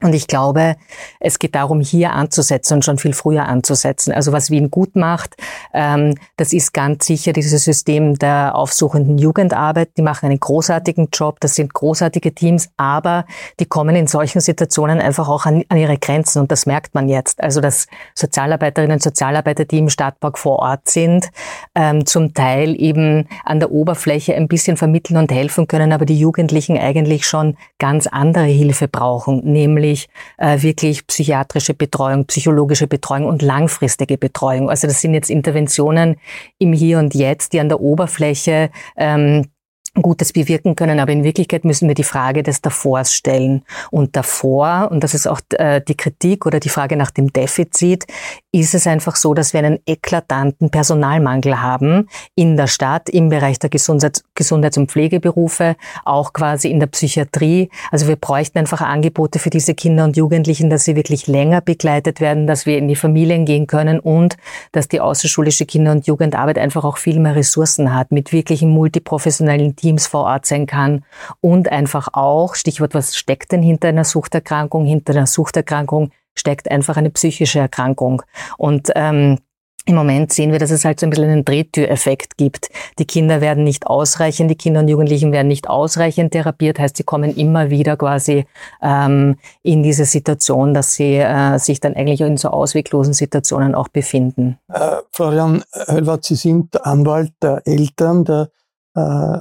Und 0.02 0.14
ich 0.14 0.28
glaube, 0.28 0.76
es 1.20 1.38
geht 1.38 1.54
darum, 1.54 1.80
hier 1.80 2.14
anzusetzen 2.14 2.76
und 2.76 2.86
schon 2.86 2.98
viel 2.98 3.14
früher 3.14 3.46
anzusetzen. 3.46 4.12
Also 4.12 4.32
was 4.32 4.50
Wien 4.50 4.72
gut 4.72 4.96
macht, 4.96 5.36
ähm, 5.74 6.16
das 6.38 6.54
ist 6.54 6.74
ganz 6.74 7.06
sicher 7.06 7.34
dieses 7.34 7.64
System 7.64 8.18
der 8.18 8.56
aufsuchenden 8.56 9.20
Jugendarbeit. 9.20 9.90
Die 9.98 10.02
machen 10.02 10.26
einen 10.26 10.40
großartigen 10.40 11.10
Job, 11.14 11.40
das 11.40 11.56
sind 11.56 11.74
großartige 11.74 12.34
Teams, 12.34 12.70
aber 12.78 13.26
die 13.60 13.66
kommen 13.66 13.96
in 13.96 14.08
solchen 14.08 14.42
Situationen 14.42 15.00
einfach 15.00 15.30
auch 15.30 15.46
an, 15.46 15.64
an 15.70 15.78
ihre 15.78 15.98
Grenzen 15.98 16.40
und 16.40 16.52
das 16.52 16.66
merkt 16.66 16.96
man 16.96 17.08
jetzt. 17.08 17.42
Also 17.44 17.62
dass 17.62 17.86
Sozialarbeiterinnen 18.16 18.96
und 18.96 19.04
Sozialarbeiter, 19.04 19.66
die 19.66 19.78
im 19.78 19.90
Stadtpark 19.90 20.40
vor 20.40 20.60
Ort 20.60 20.90
sind, 20.90 21.30
ähm, 21.76 22.06
zum 22.08 22.34
Teil 22.34 22.76
eben 22.80 23.28
an 23.46 23.60
der 23.60 23.72
Oberfläche 23.72 24.36
ein 24.36 24.48
bisschen 24.48 24.78
vermitteln 24.78 25.18
und 25.18 25.32
helfen 25.32 25.68
können, 25.68 25.92
aber 25.92 26.06
die 26.06 26.20
Jugendlichen 26.20 26.78
eigentlich 26.78 27.28
schon 27.28 27.56
ganz 27.78 28.08
andere 28.08 28.46
Hilfe 28.46 28.88
brauchen, 28.88 29.42
nämlich 29.44 29.91
nämlich 29.92 30.08
äh, 30.38 30.62
wirklich 30.62 31.06
psychiatrische 31.08 31.74
Betreuung, 31.74 32.26
psychologische 32.26 32.88
Betreuung 32.88 33.26
und 33.26 33.42
langfristige 33.42 34.18
Betreuung. 34.18 34.70
Also 34.70 34.88
das 34.88 35.02
sind 35.02 35.14
jetzt 35.14 35.30
Interventionen 35.30 36.16
im 36.58 36.74
Hier 36.74 37.00
und 37.00 37.14
Jetzt, 37.14 37.54
die 37.54 37.60
an 37.60 37.70
der 37.70 37.82
Oberfläche 37.82 38.70
ähm, 38.98 39.46
Gutes 39.94 40.32
bewirken 40.32 40.76
können, 40.76 41.02
aber 41.02 41.12
in 41.12 41.26
Wirklichkeit 41.26 41.66
müssen 41.66 41.90
wir 41.90 41.96
die 41.96 42.06
Frage 42.06 42.44
des 42.44 42.62
Davors 42.62 43.14
stellen. 43.14 43.64
Und 43.90 44.16
davor, 44.16 44.88
und 44.90 45.04
das 45.04 45.14
ist 45.14 45.28
auch 45.28 45.42
äh, 45.58 45.82
die 45.86 45.98
Kritik 45.98 46.46
oder 46.46 46.62
die 46.62 46.70
Frage 46.70 46.96
nach 46.96 47.12
dem 47.12 47.34
Defizit, 47.34 48.06
ist 48.54 48.74
es 48.74 48.88
einfach 48.88 49.18
so, 49.18 49.34
dass 49.34 49.52
wir 49.52 49.60
einen 49.60 49.80
eklatanten 49.86 50.70
Personalmangel 50.70 51.62
haben 51.62 52.08
in 52.36 52.56
der 52.56 52.68
Stadt, 52.68 53.10
im 53.10 53.28
Bereich 53.28 53.60
der 53.60 53.70
Gesundheits-, 53.70 54.24
Gesundheits 54.34 54.78
und 54.78 54.90
Pflegeberufe, 54.90 55.76
auch 56.06 56.32
quasi 56.32 56.70
in 56.70 56.80
der 56.80 56.88
Psychiatrie. 56.88 57.70
Also 57.92 58.08
wir 58.08 58.16
bräuchten 58.16 58.60
einfach 58.60 58.80
Angebote 58.80 59.40
für 59.40 59.50
diese 59.50 59.76
Kinder 59.76 60.06
und 60.06 60.16
Jugendlichen, 60.16 60.70
dass 60.70 60.86
sie 60.86 60.96
wirklich 60.96 61.28
länger 61.28 61.60
begleitet 61.60 62.22
werden, 62.22 62.48
dass 62.48 62.66
wir 62.66 62.78
in 62.78 62.88
die 62.88 62.96
Familien 62.96 63.44
gehen 63.44 63.68
können 63.68 64.00
und 64.00 64.38
dass 64.72 64.88
die 64.88 65.02
außerschulische 65.02 65.66
Kinder- 65.66 65.92
und 65.92 66.08
Jugendarbeit 66.08 66.58
einfach 66.58 66.86
auch 66.86 66.96
viel 66.98 67.20
mehr 67.20 67.36
Ressourcen 67.36 67.94
hat 67.94 68.14
mit 68.14 68.32
wirklichen 68.32 68.70
multiprofessionellen 68.70 69.76
Teams 69.82 70.08
vor 70.08 70.26
Ort 70.26 70.46
sein 70.46 70.68
kann 70.68 71.04
und 71.42 71.72
einfach 71.72 72.10
auch, 72.14 72.56
Stichwort, 72.56 72.94
was 72.94 73.16
steckt 73.16 73.52
denn 73.52 73.64
hinter 73.64 73.88
einer 73.88 74.04
Suchterkrankung? 74.04 74.86
Hinter 74.86 75.14
einer 75.14 75.28
Suchterkrankung 75.28 76.12
steckt 76.36 76.70
einfach 76.70 76.98
eine 76.98 77.10
psychische 77.10 77.60
Erkrankung. 77.60 78.22
Und 78.58 78.92
ähm, 78.96 79.40
im 79.86 79.96
Moment 79.96 80.32
sehen 80.32 80.52
wir, 80.52 80.60
dass 80.60 80.70
es 80.70 80.86
halt 80.86 81.00
so 81.00 81.08
ein 81.08 81.10
bisschen 81.10 81.30
einen 81.32 81.44
Drehtüreffekt 81.44 82.38
gibt. 82.38 82.70
Die 83.00 83.06
Kinder 83.06 83.42
werden 83.42 83.64
nicht 83.64 83.88
ausreichend, 83.88 84.52
die 84.52 84.56
Kinder 84.56 84.82
und 84.82 84.88
Jugendlichen 84.88 85.32
werden 85.32 85.48
nicht 85.48 85.68
ausreichend 85.68 86.34
therapiert, 86.34 86.78
heißt, 86.78 86.98
sie 86.98 87.04
kommen 87.04 87.36
immer 87.36 87.72
wieder 87.72 87.98
quasi 87.98 88.46
ähm, 88.84 89.38
in 89.64 89.82
diese 89.82 90.06
Situation, 90.06 90.76
dass 90.76 90.94
sie 90.94 91.16
äh, 91.16 91.58
sich 91.58 91.80
dann 91.80 91.96
eigentlich 91.96 92.22
in 92.22 92.38
so 92.38 92.50
ausweglosen 92.50 93.16
Situationen 93.16 93.74
auch 93.74 93.88
befinden. 93.88 94.60
Äh, 94.72 94.98
Florian 95.12 95.64
Höllwart, 95.88 96.26
Sie 96.26 96.36
sind 96.36 96.86
Anwalt 96.86 97.34
der 97.42 97.64
Eltern 97.66 98.24
der 98.24 98.50
äh, 98.96 99.40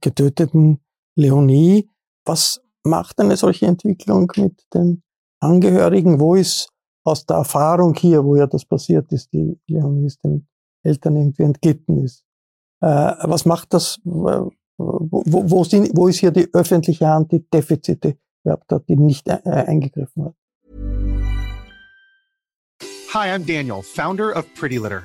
getöteten 0.00 0.80
Leonie. 1.16 1.90
Was 2.24 2.60
macht 2.82 3.20
eine 3.20 3.36
solche 3.36 3.66
Entwicklung 3.66 4.30
mit 4.36 4.64
den 4.72 5.02
Angehörigen? 5.40 6.20
Wo 6.20 6.34
ist 6.34 6.70
aus 7.04 7.26
der 7.26 7.36
Erfahrung 7.36 7.94
hier, 7.94 8.24
wo 8.24 8.36
ja 8.36 8.46
das 8.46 8.64
passiert 8.64 9.12
ist, 9.12 9.32
die 9.32 9.58
Leonie 9.66 10.06
ist 10.06 10.24
den 10.24 10.46
Eltern 10.82 11.16
irgendwie 11.16 11.42
entglitten 11.42 12.02
ist? 12.02 12.24
Äh, 12.80 12.86
was 12.86 13.44
macht 13.44 13.74
das? 13.74 14.00
Wo, 14.04 14.50
wo, 14.76 15.64
sind, 15.64 15.90
wo 15.94 16.08
ist 16.08 16.18
hier 16.18 16.32
die 16.32 16.48
öffentliche 16.52 17.06
Hand, 17.06 17.30
die 17.32 17.48
Defizite 17.48 18.16
gehabt 18.42 18.72
hat, 18.72 18.88
die 18.88 18.96
nicht 18.96 19.28
äh, 19.28 19.40
eingegriffen 19.44 20.24
hat? 20.24 20.34
Hi, 23.14 23.28
I'm 23.28 23.46
Daniel, 23.46 23.82
Founder 23.82 24.36
of 24.36 24.44
Pretty 24.54 24.78
Litter. 24.78 25.04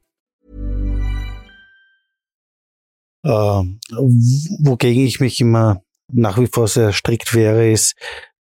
Äh, 3.23 3.29
wogegen 3.29 5.05
ich 5.05 5.19
mich 5.19 5.39
immer 5.41 5.81
nach 6.11 6.39
wie 6.39 6.47
vor 6.47 6.67
sehr 6.67 6.93
strikt 6.93 7.33
wäre, 7.33 7.71
ist 7.71 7.95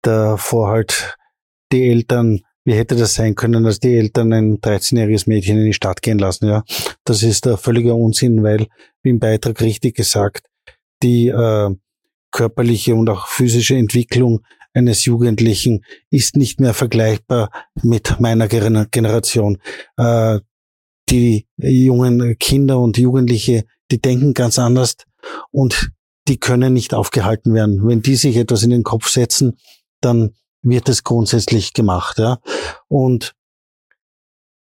der 0.04 0.38
Vorhalt, 0.38 1.18
die 1.72 1.90
Eltern, 1.90 2.42
wie 2.66 2.74
hätte 2.74 2.96
das 2.96 3.14
sein 3.14 3.36
können, 3.36 3.64
dass 3.64 3.80
die 3.80 3.96
Eltern 3.96 4.34
ein 4.34 4.58
13-jähriges 4.60 5.28
Mädchen 5.28 5.60
in 5.60 5.66
die 5.66 5.74
Stadt 5.74 6.02
gehen 6.02 6.20
lassen, 6.20 6.48
ja. 6.48 6.64
Das 7.04 7.24
ist 7.24 7.46
der 7.46 7.58
völliger 7.58 7.96
Unsinn, 7.96 8.44
weil, 8.44 8.68
wie 9.04 9.10
im 9.10 9.20
Beitrag 9.20 9.62
richtig 9.62 9.96
gesagt, 9.96 10.48
die 11.04 11.28
äh, 11.28 11.70
körperliche 12.32 12.96
und 12.96 13.10
auch 13.10 13.28
physische 13.28 13.76
Entwicklung 13.76 14.42
eines 14.74 15.06
Jugendlichen 15.06 15.84
ist 16.10 16.36
nicht 16.36 16.60
mehr 16.60 16.74
vergleichbar 16.74 17.50
mit 17.82 18.20
meiner 18.20 18.48
Generation. 18.48 19.58
Äh, 19.98 20.40
die 21.10 21.48
jungen 21.58 22.38
Kinder 22.38 22.80
und 22.80 22.98
Jugendliche 22.98 23.66
die 23.92 24.02
denken 24.02 24.34
ganz 24.34 24.60
anders 24.60 24.96
und 25.52 25.92
die 26.28 26.38
können 26.38 26.74
nicht 26.74 26.94
aufgehalten 26.94 27.54
werden. 27.54 27.88
Wenn 27.88 28.02
die 28.02 28.16
sich 28.16 28.38
etwas 28.38 28.64
in 28.64 28.70
den 28.70 28.84
Kopf 28.84 29.10
setzen, 29.10 29.58
dann 30.02 30.36
wird 30.62 30.90
es 30.90 31.04
grundsätzlich 31.04 31.74
gemacht. 31.74 32.20
Ja? 32.20 32.40
Und 32.88 33.34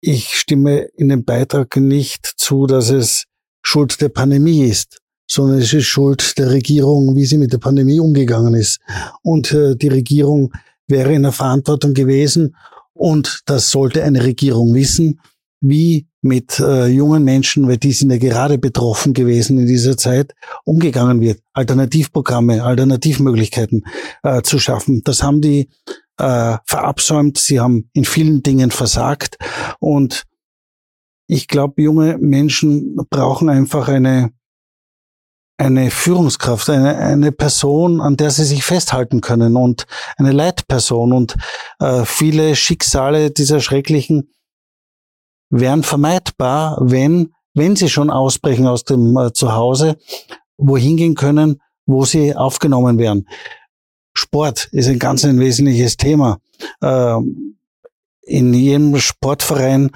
ich 0.01 0.29
stimme 0.29 0.88
in 0.95 1.10
dem 1.10 1.23
Beitrag 1.23 1.75
nicht 1.77 2.25
zu, 2.38 2.65
dass 2.65 2.89
es 2.89 3.25
Schuld 3.62 4.01
der 4.01 4.10
Pandemie 4.10 4.63
ist, 4.63 4.99
sondern 5.29 5.60
es 5.60 5.71
ist 5.71 5.86
Schuld 5.86 6.38
der 6.38 6.49
Regierung, 6.49 7.15
wie 7.15 7.25
sie 7.25 7.38
mit 7.38 7.53
der 7.53 7.60
Pandemie 7.60 7.99
umgegangen 7.99 8.55
ist. 8.55 8.79
Und 9.21 9.51
äh, 9.53 9.75
die 9.75 9.89
Regierung 9.89 10.51
wäre 10.88 11.13
in 11.13 11.23
der 11.23 11.31
Verantwortung 11.31 11.93
gewesen 11.93 12.55
und 12.93 13.41
das 13.45 13.71
sollte 13.71 14.03
eine 14.03 14.23
Regierung 14.23 14.73
wissen, 14.73 15.19
wie 15.62 16.08
mit 16.21 16.60
äh, 16.60 16.88
jungen 16.88 17.24
Menschen, 17.24 17.67
weil 17.67 17.78
die 17.78 17.93
sind 17.93 18.12
ja 18.12 18.17
gerade 18.17 18.58
betroffen 18.58 19.13
gewesen 19.13 19.60
in 19.60 19.67
dieser 19.67 19.95
Zeit, 19.95 20.34
umgegangen 20.65 21.21
wird, 21.21 21.41
Alternativprogramme, 21.54 22.63
Alternativmöglichkeiten 22.63 23.86
äh, 24.24 24.41
zu 24.41 24.60
schaffen. 24.60 25.02
Das 25.04 25.24
haben 25.24 25.41
die 25.41 25.69
äh, 26.17 26.58
verabsäumt. 26.65 27.38
Sie 27.38 27.60
haben 27.60 27.89
in 27.93 28.06
vielen 28.06 28.43
Dingen 28.43 28.71
versagt. 28.71 29.38
Und 29.80 30.24
ich 31.28 31.47
glaube, 31.47 31.82
junge 31.82 32.17
Menschen 32.17 32.97
brauchen 33.10 33.50
einfach 33.50 33.88
eine 33.88 34.32
eine 35.58 35.91
Führungskraft, 35.91 36.71
eine, 36.71 36.97
eine 36.97 37.32
Person, 37.32 38.02
an 38.02 38.17
der 38.17 38.32
sie 38.32 38.45
sich 38.45 38.63
festhalten 38.63 39.21
können 39.21 39.56
und 39.56 39.86
eine 40.17 40.32
Leitperson. 40.32 41.13
Und 41.13 41.36
äh, 41.80 42.04
viele 42.04 42.56
Schicksale 42.56 43.30
dieser 43.30 43.60
schrecklichen 43.60 44.32
wären 45.51 45.83
vermeidbar, 45.83 46.77
wenn, 46.81 47.33
wenn 47.53 47.75
sie 47.75 47.89
schon 47.89 48.09
ausbrechen 48.09 48.65
aus 48.65 48.83
dem 48.83 49.15
äh, 49.17 49.31
Zuhause, 49.33 49.97
wohin 50.57 50.97
gehen 50.97 51.15
können, 51.15 51.61
wo 51.85 52.05
sie 52.05 52.35
aufgenommen 52.35 52.97
werden. 52.97 53.27
Sport 54.13 54.69
ist 54.71 54.87
ein 54.87 54.99
ganz 54.99 55.23
ein 55.25 55.39
wesentliches 55.39 55.97
Thema. 55.97 56.39
Ähm, 56.81 57.57
in 58.21 58.53
jedem 58.53 58.97
Sportverein 58.97 59.91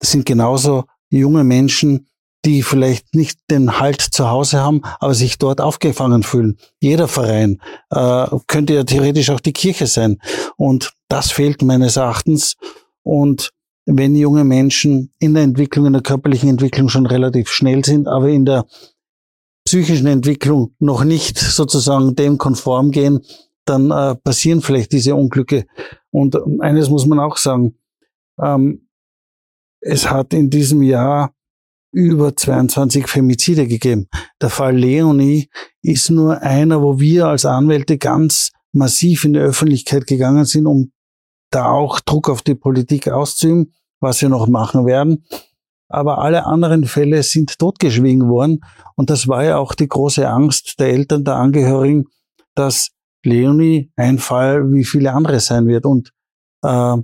sind 0.00 0.26
genauso 0.26 0.84
junge 1.10 1.44
Menschen, 1.44 2.06
die 2.44 2.62
vielleicht 2.62 3.14
nicht 3.14 3.40
den 3.50 3.80
Halt 3.80 4.00
zu 4.00 4.30
Hause 4.30 4.60
haben, 4.60 4.82
aber 5.00 5.14
sich 5.14 5.38
dort 5.38 5.60
aufgefangen 5.60 6.22
fühlen. 6.22 6.56
Jeder 6.78 7.08
Verein 7.08 7.60
äh, 7.90 8.26
könnte 8.46 8.74
ja 8.74 8.84
theoretisch 8.84 9.30
auch 9.30 9.40
die 9.40 9.52
Kirche 9.52 9.86
sein. 9.86 10.18
Und 10.56 10.92
das 11.08 11.32
fehlt 11.32 11.62
meines 11.62 11.96
Erachtens. 11.96 12.54
Und 13.02 13.50
wenn 13.96 14.14
junge 14.14 14.44
Menschen 14.44 15.12
in 15.18 15.32
der 15.32 15.44
Entwicklung, 15.44 15.86
in 15.86 15.94
der 15.94 16.02
körperlichen 16.02 16.50
Entwicklung 16.50 16.90
schon 16.90 17.06
relativ 17.06 17.48
schnell 17.48 17.84
sind, 17.84 18.06
aber 18.06 18.28
in 18.28 18.44
der 18.44 18.66
psychischen 19.64 20.06
Entwicklung 20.06 20.74
noch 20.78 21.04
nicht 21.04 21.38
sozusagen 21.38 22.14
dem 22.14 22.36
konform 22.36 22.90
gehen, 22.90 23.20
dann 23.64 23.90
äh, 23.90 24.14
passieren 24.16 24.60
vielleicht 24.60 24.92
diese 24.92 25.14
Unglücke. 25.14 25.66
Und 26.10 26.36
eines 26.60 26.90
muss 26.90 27.06
man 27.06 27.18
auch 27.18 27.38
sagen, 27.38 27.76
ähm, 28.40 28.88
es 29.80 30.10
hat 30.10 30.34
in 30.34 30.50
diesem 30.50 30.82
Jahr 30.82 31.34
über 31.90 32.36
22 32.36 33.08
Femizide 33.08 33.66
gegeben. 33.66 34.08
Der 34.42 34.50
Fall 34.50 34.76
Leonie 34.76 35.48
ist 35.80 36.10
nur 36.10 36.42
einer, 36.42 36.82
wo 36.82 37.00
wir 37.00 37.28
als 37.28 37.46
Anwälte 37.46 37.96
ganz 37.96 38.52
massiv 38.72 39.24
in 39.24 39.32
die 39.32 39.40
Öffentlichkeit 39.40 40.06
gegangen 40.06 40.44
sind, 40.44 40.66
um 40.66 40.92
da 41.50 41.70
auch 41.70 42.00
Druck 42.00 42.28
auf 42.28 42.42
die 42.42 42.54
Politik 42.54 43.08
auszuüben, 43.08 43.74
was 44.00 44.20
wir 44.22 44.28
noch 44.28 44.46
machen 44.46 44.86
werden. 44.86 45.24
Aber 45.88 46.18
alle 46.18 46.44
anderen 46.44 46.84
Fälle 46.84 47.22
sind 47.22 47.58
totgeschwiegen 47.58 48.28
worden. 48.28 48.60
Und 48.94 49.10
das 49.10 49.26
war 49.26 49.44
ja 49.44 49.56
auch 49.56 49.74
die 49.74 49.88
große 49.88 50.28
Angst 50.28 50.78
der 50.78 50.88
Eltern, 50.88 51.24
der 51.24 51.36
Angehörigen, 51.36 52.04
dass 52.54 52.90
Leonie 53.24 53.90
ein 53.96 54.18
Fall 54.18 54.70
wie 54.72 54.84
viele 54.84 55.12
andere 55.12 55.40
sein 55.40 55.66
wird. 55.66 55.86
Und 55.86 56.12
äh, 56.62 56.96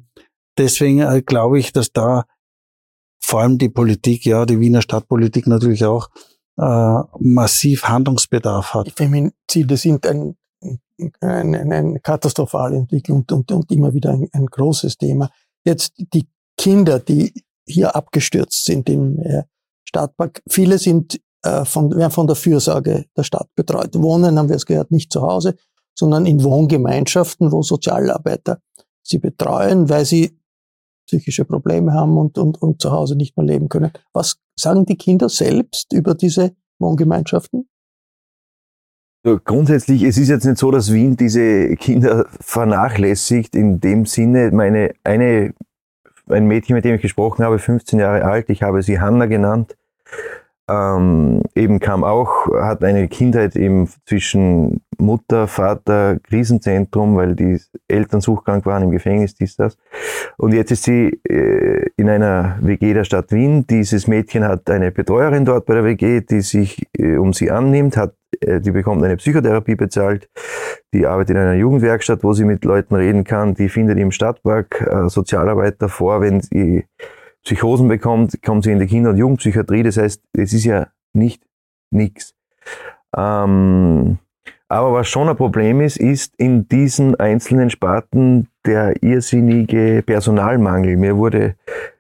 deswegen 0.59 1.01
äh, 1.01 1.23
glaube 1.23 1.59
ich, 1.59 1.73
dass 1.73 1.93
da 1.93 2.25
vor 3.25 3.41
allem 3.41 3.57
die 3.57 3.71
Politik, 3.71 4.27
ja, 4.27 4.45
die 4.45 4.61
Wiener 4.61 4.83
Stadtpolitik 4.83 5.47
natürlich 5.47 5.85
auch, 5.85 6.09
äh, 6.59 6.99
massiv 7.19 7.85
Handlungsbedarf 7.85 8.75
hat. 8.75 8.93
Feminizide 8.95 9.77
sind 9.77 10.07
ein, 10.07 10.37
ein, 11.21 11.55
ein, 11.55 11.73
eine 11.73 12.01
katastrophale 12.01 12.77
Entwicklung 12.77 13.25
und, 13.31 13.51
und 13.53 13.71
immer 13.71 13.95
wieder 13.95 14.11
ein, 14.11 14.29
ein 14.33 14.47
großes 14.47 14.97
Thema. 14.99 15.31
Jetzt 15.65 15.93
die 15.97 16.29
Kinder, 16.57 16.99
die 16.99 17.33
hier 17.67 17.97
abgestürzt 17.97 18.65
sind 18.65 18.89
im 18.89 19.19
äh, 19.21 19.45
Stadtpark, 19.89 20.43
viele 20.49 20.79
sind 20.79 21.21
äh, 21.43 21.65
von, 21.65 21.95
werden 21.95 22.11
von 22.11 22.27
der 22.27 22.37
Fürsorge 22.37 23.07
der 23.17 23.23
Stadt 23.23 23.49
betreut. 23.55 23.95
Wohnen, 23.95 24.39
haben 24.39 24.49
wir 24.49 24.57
es 24.57 24.67
gehört, 24.67 24.91
nicht 24.91 25.13
zu 25.13 25.23
Hause, 25.23 25.57
sondern 25.97 26.27
in 26.27 26.43
Wohngemeinschaften, 26.43 27.53
wo 27.53 27.63
Sozialarbeiter 27.63 28.61
sie 29.03 29.19
betreuen, 29.19 29.89
weil 29.89 30.05
sie 30.05 30.39
psychische 31.07 31.45
Probleme 31.45 31.93
haben 31.93 32.17
und, 32.17 32.39
und, 32.39 32.61
und 32.61 32.81
zu 32.81 32.91
Hause 32.91 33.15
nicht 33.17 33.37
mehr 33.37 33.47
leben 33.47 33.69
können. 33.69 33.93
Was 34.13 34.39
sagen 34.59 34.87
die 34.87 34.97
Kinder 34.97 35.29
selbst 35.29 35.93
über 35.93 36.15
diese 36.15 36.57
Wohngemeinschaften? 36.79 37.69
Grundsätzlich, 39.45 40.03
es 40.03 40.19
ist 40.19 40.29
jetzt 40.29 40.45
nicht 40.45 40.59
so, 40.59 40.71
dass 40.71 40.93
Wien 40.93 41.17
diese 41.17 41.77
Kinder 41.77 42.27
vernachlässigt. 42.41 43.57
In 43.57 43.81
dem 43.81 44.05
Sinne, 44.05 44.51
meine, 44.53 44.93
eine, 45.03 45.55
ein 46.29 46.47
Mädchen, 46.47 46.77
mit 46.77 46.85
dem 46.85 46.97
ich 46.97 47.01
gesprochen 47.01 47.43
habe, 47.43 47.59
15 47.59 48.01
Jahre 48.01 48.25
alt, 48.25 48.51
ich 48.51 48.63
habe 48.63 48.83
sie 48.83 49.01
Hanna 49.01 49.25
genannt, 49.25 49.79
ähm, 50.69 51.43
eben 51.55 51.79
kam 51.79 52.05
auch, 52.05 52.47
hat 52.55 52.83
eine 52.83 53.09
Kindheit 53.09 53.55
eben 53.57 53.89
zwischen 54.07 54.81
Mutter, 54.99 55.47
Vater, 55.47 56.19
Krisenzentrum, 56.23 57.17
weil 57.17 57.35
die 57.35 57.61
Eltern 57.89 58.21
suchkrank 58.21 58.65
waren 58.65 58.85
im 58.85 58.91
Gefängnis, 58.91 59.35
dies, 59.35 59.57
das. 59.57 59.77
Und 60.39 60.55
jetzt 60.55 60.71
ist 60.71 60.85
sie 60.85 61.21
äh, 61.29 61.91
in 61.97 62.09
einer 62.09 62.57
WG 62.61 62.95
der 62.95 63.05
Stadt 63.05 63.31
Wien. 63.33 63.67
Dieses 63.67 64.07
Mädchen 64.07 64.45
hat 64.45 64.71
eine 64.71 64.91
Betreuerin 64.91 65.45
dort 65.45 65.67
bei 65.67 65.75
der 65.75 65.85
WG, 65.85 66.23
die 66.23 66.41
sich 66.41 66.87
äh, 66.99 67.17
um 67.17 67.33
sie 67.33 67.51
annimmt, 67.51 67.97
hat, 67.97 68.15
äh, 68.41 68.61
die 68.61 68.71
bekommt 68.71 69.03
eine 69.05 69.17
Psychotherapie 69.17 69.75
bezahlt, 69.75 70.29
die 70.95 71.07
arbeitet 71.07 71.37
in 71.37 71.43
einer 71.43 71.55
Jugendwerkstatt, 71.55 72.25
wo 72.25 72.33
sie 72.33 72.45
mit 72.45 72.65
Leuten 72.65 72.95
reden 72.95 73.25
kann, 73.25 73.55
die 73.55 73.69
findet 73.69 73.99
im 73.99 74.13
Stadtpark 74.13 74.81
äh, 74.81 75.09
Sozialarbeiter 75.09 75.89
vor, 75.89 76.21
wenn 76.21 76.41
sie 76.41 76.85
Psychosen 77.45 77.89
bekommt, 77.89 78.43
kommt 78.43 78.65
sie 78.65 78.73
in 78.73 78.79
die 78.79 78.87
Kinder- 78.87 79.11
und 79.11 79.19
Jugendpsychiatrie. 79.19 79.83
Das 79.83 79.97
heißt, 79.97 80.23
es 80.33 80.53
ist 80.53 80.65
ja 80.65 80.89
nicht 81.13 81.43
nix. 81.91 82.35
Ähm, 83.17 84.19
aber 84.69 84.93
was 84.93 85.09
schon 85.09 85.29
ein 85.29 85.37
Problem 85.37 85.81
ist, 85.81 85.99
ist 85.99 86.35
in 86.37 86.69
diesen 86.69 87.15
einzelnen 87.21 87.71
Sparten 87.71 88.49
der 88.65 89.03
irrsinnige 89.03 90.03
Personalmangel. 90.05 90.97
Mir 90.97 91.17
wurde 91.17 91.57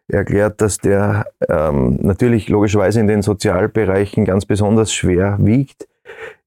erklärt, 0.09 0.61
dass 0.61 0.79
der 0.79 1.27
ähm, 1.49 1.99
natürlich 2.01 2.49
logischerweise 2.49 3.01
in 3.01 3.07
den 3.07 3.23
Sozialbereichen 3.23 4.25
ganz 4.25 4.47
besonders 4.47 4.93
schwer 4.93 5.37
wiegt. 5.41 5.87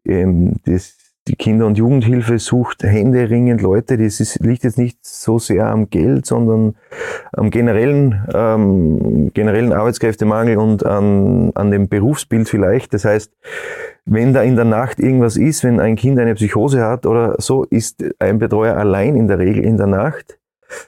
Ähm, 0.05 0.55
das 0.65 0.97
die 1.27 1.35
Kinder- 1.35 1.65
und 1.65 1.77
Jugendhilfe 1.77 2.39
sucht 2.39 2.83
händeringend 2.83 3.61
Leute. 3.61 3.97
Das 3.97 4.19
ist, 4.19 4.39
liegt 4.39 4.63
jetzt 4.63 4.77
nicht 4.77 5.05
so 5.05 5.39
sehr 5.39 5.67
am 5.67 5.89
Geld, 5.89 6.25
sondern 6.25 6.75
am 7.33 7.49
generellen, 7.49 8.23
ähm, 8.33 9.31
generellen 9.33 9.73
Arbeitskräftemangel 9.73 10.57
und 10.57 10.85
an, 10.85 11.51
an 11.55 11.71
dem 11.71 11.89
Berufsbild 11.89 12.47
vielleicht. 12.47 12.93
Das 12.93 13.05
heißt, 13.05 13.31
wenn 14.05 14.33
da 14.33 14.41
in 14.41 14.55
der 14.55 14.65
Nacht 14.65 14.99
irgendwas 14.99 15.35
ist, 15.35 15.63
wenn 15.63 15.79
ein 15.79 15.97
Kind 15.97 16.17
eine 16.17 16.35
Psychose 16.35 16.83
hat 16.83 17.05
oder 17.05 17.35
so, 17.39 17.65
ist 17.65 18.03
ein 18.19 18.39
Betreuer 18.39 18.77
allein 18.77 19.15
in 19.15 19.27
der 19.27 19.39
Regel 19.39 19.63
in 19.63 19.77
der 19.77 19.87
Nacht. 19.87 20.39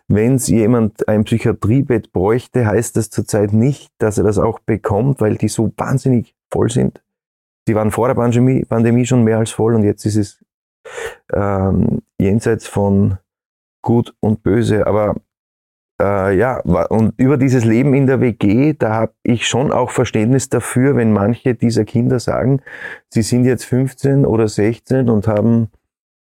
Wenn 0.08 0.36
es 0.36 0.48
jemand 0.48 1.08
ein 1.08 1.24
Psychiatriebett 1.24 2.12
bräuchte, 2.12 2.66
heißt 2.66 2.98
das 2.98 3.10
zurzeit 3.10 3.54
nicht, 3.54 3.90
dass 3.98 4.18
er 4.18 4.24
das 4.24 4.38
auch 4.38 4.60
bekommt, 4.60 5.22
weil 5.22 5.36
die 5.36 5.48
so 5.48 5.72
wahnsinnig 5.78 6.36
voll 6.50 6.70
sind. 6.70 7.02
Die 7.70 7.76
waren 7.76 7.92
vor 7.92 8.08
der 8.08 8.16
Pandemie, 8.16 8.66
Pandemie 8.66 9.06
schon 9.06 9.24
mehr 9.24 9.38
als 9.38 9.52
voll 9.52 9.76
und 9.76 9.84
jetzt 9.84 10.04
ist 10.04 10.16
es 10.16 10.44
ähm, 11.32 12.02
jenseits 12.20 12.66
von 12.66 13.20
gut 13.84 14.16
und 14.22 14.42
böse. 14.42 14.88
Aber 14.88 15.18
äh, 16.02 16.36
ja, 16.36 16.62
und 16.62 17.14
über 17.18 17.38
dieses 17.38 17.66
Leben 17.66 17.94
in 17.94 18.08
der 18.08 18.22
WG, 18.22 18.74
da 18.74 18.96
habe 18.96 19.14
ich 19.22 19.48
schon 19.48 19.72
auch 19.72 19.92
Verständnis 19.92 20.50
dafür, 20.50 20.96
wenn 20.96 21.14
manche 21.14 21.54
dieser 21.54 21.86
Kinder 21.86 22.20
sagen, 22.20 22.64
sie 23.10 23.22
sind 23.22 23.46
jetzt 23.46 23.66
15 23.66 24.26
oder 24.26 24.48
16 24.48 25.08
und 25.08 25.28
haben 25.28 25.68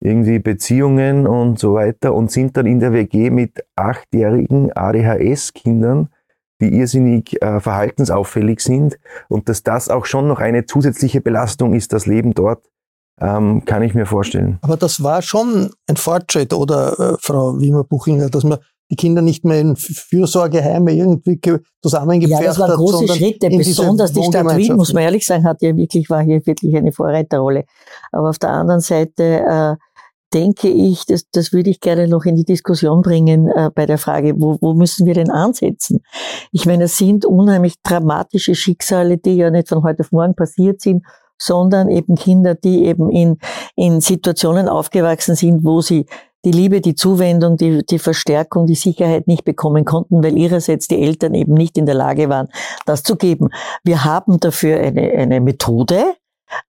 irgendwie 0.00 0.38
Beziehungen 0.38 1.26
und 1.26 1.58
so 1.58 1.74
weiter 1.74 2.14
und 2.14 2.30
sind 2.30 2.56
dann 2.56 2.64
in 2.64 2.80
der 2.80 2.94
WG 2.94 3.28
mit 3.28 3.62
achtjährigen 3.76 4.72
ADHS-Kindern 4.74 6.08
die 6.60 6.74
irrsinnig 6.74 7.40
äh, 7.42 7.60
verhaltensauffällig 7.60 8.60
sind 8.60 8.98
und 9.28 9.48
dass 9.48 9.62
das 9.62 9.88
auch 9.88 10.06
schon 10.06 10.28
noch 10.28 10.40
eine 10.40 10.66
zusätzliche 10.66 11.20
Belastung 11.20 11.74
ist, 11.74 11.92
das 11.92 12.06
Leben 12.06 12.32
dort, 12.34 12.64
ähm, 13.20 13.64
kann 13.64 13.82
ich 13.82 13.94
mir 13.94 14.06
vorstellen. 14.06 14.58
Aber 14.62 14.76
das 14.76 15.02
war 15.02 15.22
schon 15.22 15.70
ein 15.86 15.96
Fortschritt, 15.96 16.52
oder 16.52 16.98
äh, 16.98 17.16
Frau 17.20 17.58
Wiemer-Buchinger, 17.58 18.30
dass 18.30 18.44
man 18.44 18.58
die 18.90 18.96
Kinder 18.96 19.20
nicht 19.20 19.44
mehr 19.44 19.60
in 19.60 19.74
Fürsorgeheime 19.76 20.94
irgendwie 20.94 21.40
zusammengepfercht 21.82 22.40
hat. 22.40 22.44
Ja, 22.44 22.50
das 22.50 22.58
waren 22.58 22.76
große 22.76 23.08
Schritte, 23.08 23.48
besonders 23.48 24.12
die 24.12 24.22
Stadt 24.22 24.56
Wien, 24.56 24.76
muss 24.76 24.92
man 24.92 25.02
ehrlich 25.02 25.26
sagen, 25.26 25.44
hat 25.44 25.60
ja 25.62 25.76
wirklich, 25.76 26.08
war 26.08 26.22
hier 26.22 26.44
wirklich 26.46 26.76
eine 26.76 26.92
Vorreiterrolle. 26.92 27.64
Aber 28.12 28.30
auf 28.30 28.38
der 28.38 28.50
anderen 28.50 28.80
Seite 28.80 29.22
äh, 29.24 29.76
denke 30.32 30.68
ich, 30.68 31.06
das, 31.06 31.28
das 31.30 31.52
würde 31.52 31.70
ich 31.70 31.80
gerne 31.80 32.08
noch 32.08 32.24
in 32.24 32.36
die 32.36 32.44
Diskussion 32.44 33.02
bringen 33.02 33.48
äh, 33.48 33.70
bei 33.74 33.86
der 33.86 33.98
Frage, 33.98 34.34
wo, 34.36 34.58
wo 34.60 34.74
müssen 34.74 35.06
wir 35.06 35.14
denn 35.14 35.30
ansetzen? 35.30 36.02
Ich 36.52 36.66
meine, 36.66 36.84
es 36.84 36.96
sind 36.98 37.24
unheimlich 37.24 37.76
dramatische 37.82 38.54
Schicksale, 38.54 39.18
die 39.18 39.36
ja 39.36 39.50
nicht 39.50 39.68
von 39.68 39.82
heute 39.82 40.00
auf 40.00 40.12
morgen 40.12 40.34
passiert 40.34 40.80
sind, 40.80 41.04
sondern 41.38 41.90
eben 41.90 42.16
Kinder, 42.16 42.54
die 42.54 42.86
eben 42.86 43.10
in, 43.10 43.38
in 43.74 44.00
Situationen 44.00 44.68
aufgewachsen 44.68 45.34
sind, 45.34 45.64
wo 45.64 45.80
sie 45.80 46.06
die 46.44 46.52
Liebe, 46.52 46.80
die 46.80 46.94
Zuwendung, 46.94 47.56
die, 47.56 47.84
die 47.84 47.98
Verstärkung, 47.98 48.66
die 48.66 48.76
Sicherheit 48.76 49.26
nicht 49.26 49.44
bekommen 49.44 49.84
konnten, 49.84 50.22
weil 50.22 50.36
ihrerseits 50.38 50.86
die 50.86 51.02
Eltern 51.02 51.34
eben 51.34 51.54
nicht 51.54 51.76
in 51.76 51.86
der 51.86 51.96
Lage 51.96 52.28
waren, 52.28 52.48
das 52.86 53.02
zu 53.02 53.16
geben. 53.16 53.48
Wir 53.84 54.04
haben 54.04 54.38
dafür 54.38 54.78
eine, 54.78 55.10
eine 55.12 55.40
Methode, 55.40 56.14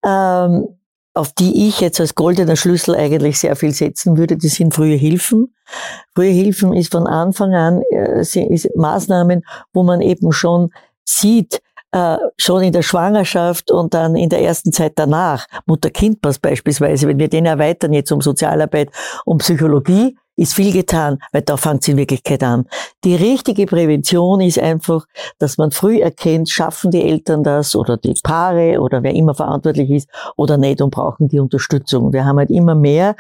ähm, 0.04 0.77
auf 1.18 1.34
die 1.34 1.68
ich 1.68 1.82
jetzt 1.82 2.00
als 2.00 2.16
goldener 2.16 2.56
Schlüssel 2.56 2.96
eigentlich 2.96 3.40
sehr 3.40 3.56
viel 3.56 3.72
setzen 3.72 4.18
würde, 4.18 4.38
das 4.38 4.52
sind 4.52 4.74
frühe 4.74 4.96
Hilfen. 4.96 5.54
Frühe 6.16 6.30
Hilfen 6.30 6.74
ist 6.74 6.92
von 6.92 7.08
Anfang 7.08 7.54
an 7.54 7.82
äh, 7.92 8.22
ist 8.22 8.70
Maßnahmen, 8.76 9.44
wo 9.74 9.84
man 9.84 10.02
eben 10.02 10.32
schon 10.32 10.70
sieht, 11.04 11.62
äh, 11.92 12.18
schon 12.38 12.64
in 12.64 12.74
der 12.74 12.82
Schwangerschaft 12.82 13.72
und 13.72 13.94
dann 13.94 14.16
in 14.16 14.30
der 14.30 14.42
ersten 14.42 14.72
Zeit 14.72 14.94
danach, 14.96 15.48
Mutter-Kind-Pass 15.66 16.40
beispielsweise, 16.40 17.08
wenn 17.08 17.20
wir 17.20 17.30
den 17.30 17.46
erweitern 17.46 17.94
jetzt 17.94 18.12
um 18.12 18.22
Sozialarbeit, 18.22 18.90
um 19.26 19.40
Psychologie, 19.40 20.18
ist 20.38 20.54
viel 20.54 20.72
getan, 20.72 21.18
weil 21.34 21.42
da 21.42 21.58
fängt 21.58 21.82
es 21.82 21.88
in 21.90 21.98
Wirklichkeit 21.98 22.44
an. 22.44 22.66
Die 23.04 23.16
richtige 23.16 23.66
Prävention 23.66 24.40
ist 24.40 24.60
einfach, 24.60 25.06
dass 25.40 25.58
man 25.58 25.72
früh 25.72 26.00
erkennt, 26.00 26.50
schaffen 26.50 26.92
die 26.92 27.02
Eltern 27.02 27.44
das 27.44 27.76
oder 27.76 27.98
die 27.98 28.14
Paare 28.24 28.80
oder 28.80 29.04
wer 29.04 29.14
immer 29.14 29.34
verantwortlich 29.34 29.90
ist 29.90 30.10
oder 30.38 30.58
nicht 30.58 30.82
und 30.82 30.92
brauchen 30.92 31.28
die 31.28 31.40
Unterstützung. 31.40 32.14
Wir 32.14 32.24
haben 32.24 32.38
halt 32.38 32.52
immer 32.52 32.76
mehr 32.76 33.16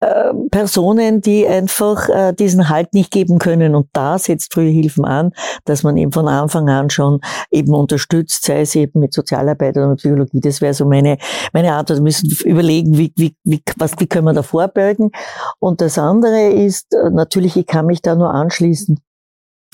äh, 0.00 0.32
Personen, 0.50 1.20
die 1.20 1.46
einfach 1.46 2.08
äh, 2.08 2.32
diesen 2.32 2.68
Halt 2.68 2.94
nicht 2.94 3.10
geben 3.10 3.38
können. 3.38 3.74
Und 3.74 3.88
da 3.92 4.18
setzt 4.18 4.52
Frühe 4.52 4.70
Hilfen 4.70 5.04
an, 5.04 5.32
dass 5.64 5.82
man 5.82 5.96
eben 5.96 6.12
von 6.12 6.28
Anfang 6.28 6.68
an 6.68 6.90
schon 6.90 7.20
eben 7.50 7.74
unterstützt, 7.74 8.44
sei 8.44 8.62
es 8.62 8.74
eben 8.74 9.00
mit 9.00 9.12
Sozialarbeit 9.12 9.76
oder 9.76 9.88
mit 9.88 9.98
Psychologie. 9.98 10.40
Das 10.40 10.60
wäre 10.60 10.74
so 10.74 10.84
meine, 10.86 11.18
meine 11.52 11.72
Art. 11.72 11.90
Wir 11.90 12.00
müssen 12.00 12.30
überlegen, 12.44 12.98
wie, 12.98 13.12
wie, 13.16 13.36
wie, 13.44 13.62
was, 13.76 13.98
wie 13.98 14.06
können 14.06 14.26
wir 14.26 14.32
da 14.32 14.42
vorbeugen. 14.42 15.10
Und 15.58 15.80
das 15.80 15.98
andere 15.98 16.48
ist, 16.48 16.92
äh, 16.94 17.10
natürlich, 17.10 17.56
ich 17.56 17.66
kann 17.66 17.86
mich 17.86 18.02
da 18.02 18.14
nur 18.14 18.30
anschließen, 18.30 19.00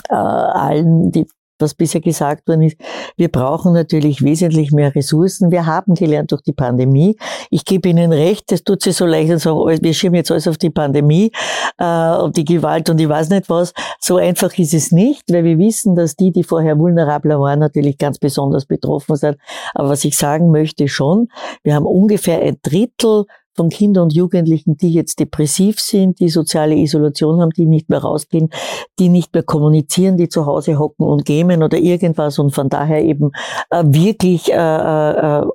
äh, 0.08 0.14
allen, 0.14 1.10
die 1.12 1.26
was 1.60 1.74
bisher 1.74 2.00
gesagt 2.00 2.48
worden 2.48 2.62
ist. 2.62 2.76
Wir 3.16 3.28
brauchen 3.28 3.72
natürlich 3.72 4.22
wesentlich 4.22 4.72
mehr 4.72 4.94
Ressourcen. 4.94 5.50
Wir 5.50 5.66
haben 5.66 5.94
gelernt 5.94 6.32
durch 6.32 6.42
die 6.42 6.52
Pandemie. 6.52 7.16
Ich 7.50 7.64
gebe 7.64 7.88
Ihnen 7.88 8.12
recht, 8.12 8.50
es 8.52 8.64
tut 8.64 8.82
sich 8.82 8.96
so 8.96 9.06
leicht 9.06 9.30
und 9.30 9.38
so, 9.38 9.66
wir 9.66 9.94
schieben 9.94 10.14
jetzt 10.14 10.30
alles 10.30 10.48
auf 10.48 10.58
die 10.58 10.70
Pandemie 10.70 11.32
äh, 11.78 12.16
und 12.16 12.36
die 12.36 12.44
Gewalt 12.44 12.90
und 12.90 13.00
ich 13.00 13.08
weiß 13.08 13.30
nicht 13.30 13.48
was. 13.48 13.72
So 13.98 14.16
einfach 14.16 14.56
ist 14.58 14.74
es 14.74 14.92
nicht, 14.92 15.32
weil 15.32 15.44
wir 15.44 15.58
wissen, 15.58 15.94
dass 15.94 16.16
die, 16.16 16.32
die 16.32 16.44
vorher 16.44 16.78
vulnerabler 16.78 17.40
waren, 17.40 17.58
natürlich 17.58 17.98
ganz 17.98 18.18
besonders 18.18 18.66
betroffen 18.66 19.16
sind. 19.16 19.36
Aber 19.74 19.90
was 19.90 20.04
ich 20.04 20.16
sagen 20.16 20.50
möchte 20.50 20.88
schon, 20.88 21.28
wir 21.62 21.74
haben 21.74 21.86
ungefähr 21.86 22.40
ein 22.40 22.58
Drittel 22.62 23.26
von 23.54 23.68
Kindern 23.68 24.04
und 24.04 24.14
Jugendlichen, 24.14 24.76
die 24.76 24.92
jetzt 24.92 25.18
depressiv 25.18 25.80
sind, 25.80 26.20
die 26.20 26.28
soziale 26.28 26.76
Isolation 26.76 27.40
haben, 27.40 27.50
die 27.50 27.66
nicht 27.66 27.88
mehr 27.88 28.00
rausgehen, 28.00 28.50
die 28.98 29.08
nicht 29.08 29.34
mehr 29.34 29.42
kommunizieren, 29.42 30.16
die 30.16 30.28
zu 30.28 30.46
Hause 30.46 30.78
hocken 30.78 31.06
und 31.06 31.24
gamen 31.24 31.62
oder 31.62 31.78
irgendwas 31.78 32.38
und 32.38 32.54
von 32.54 32.68
daher 32.68 33.02
eben 33.02 33.32
äh, 33.70 33.82
wirklich 33.86 34.52
äh, 34.52 34.56
äh, 34.56 35.46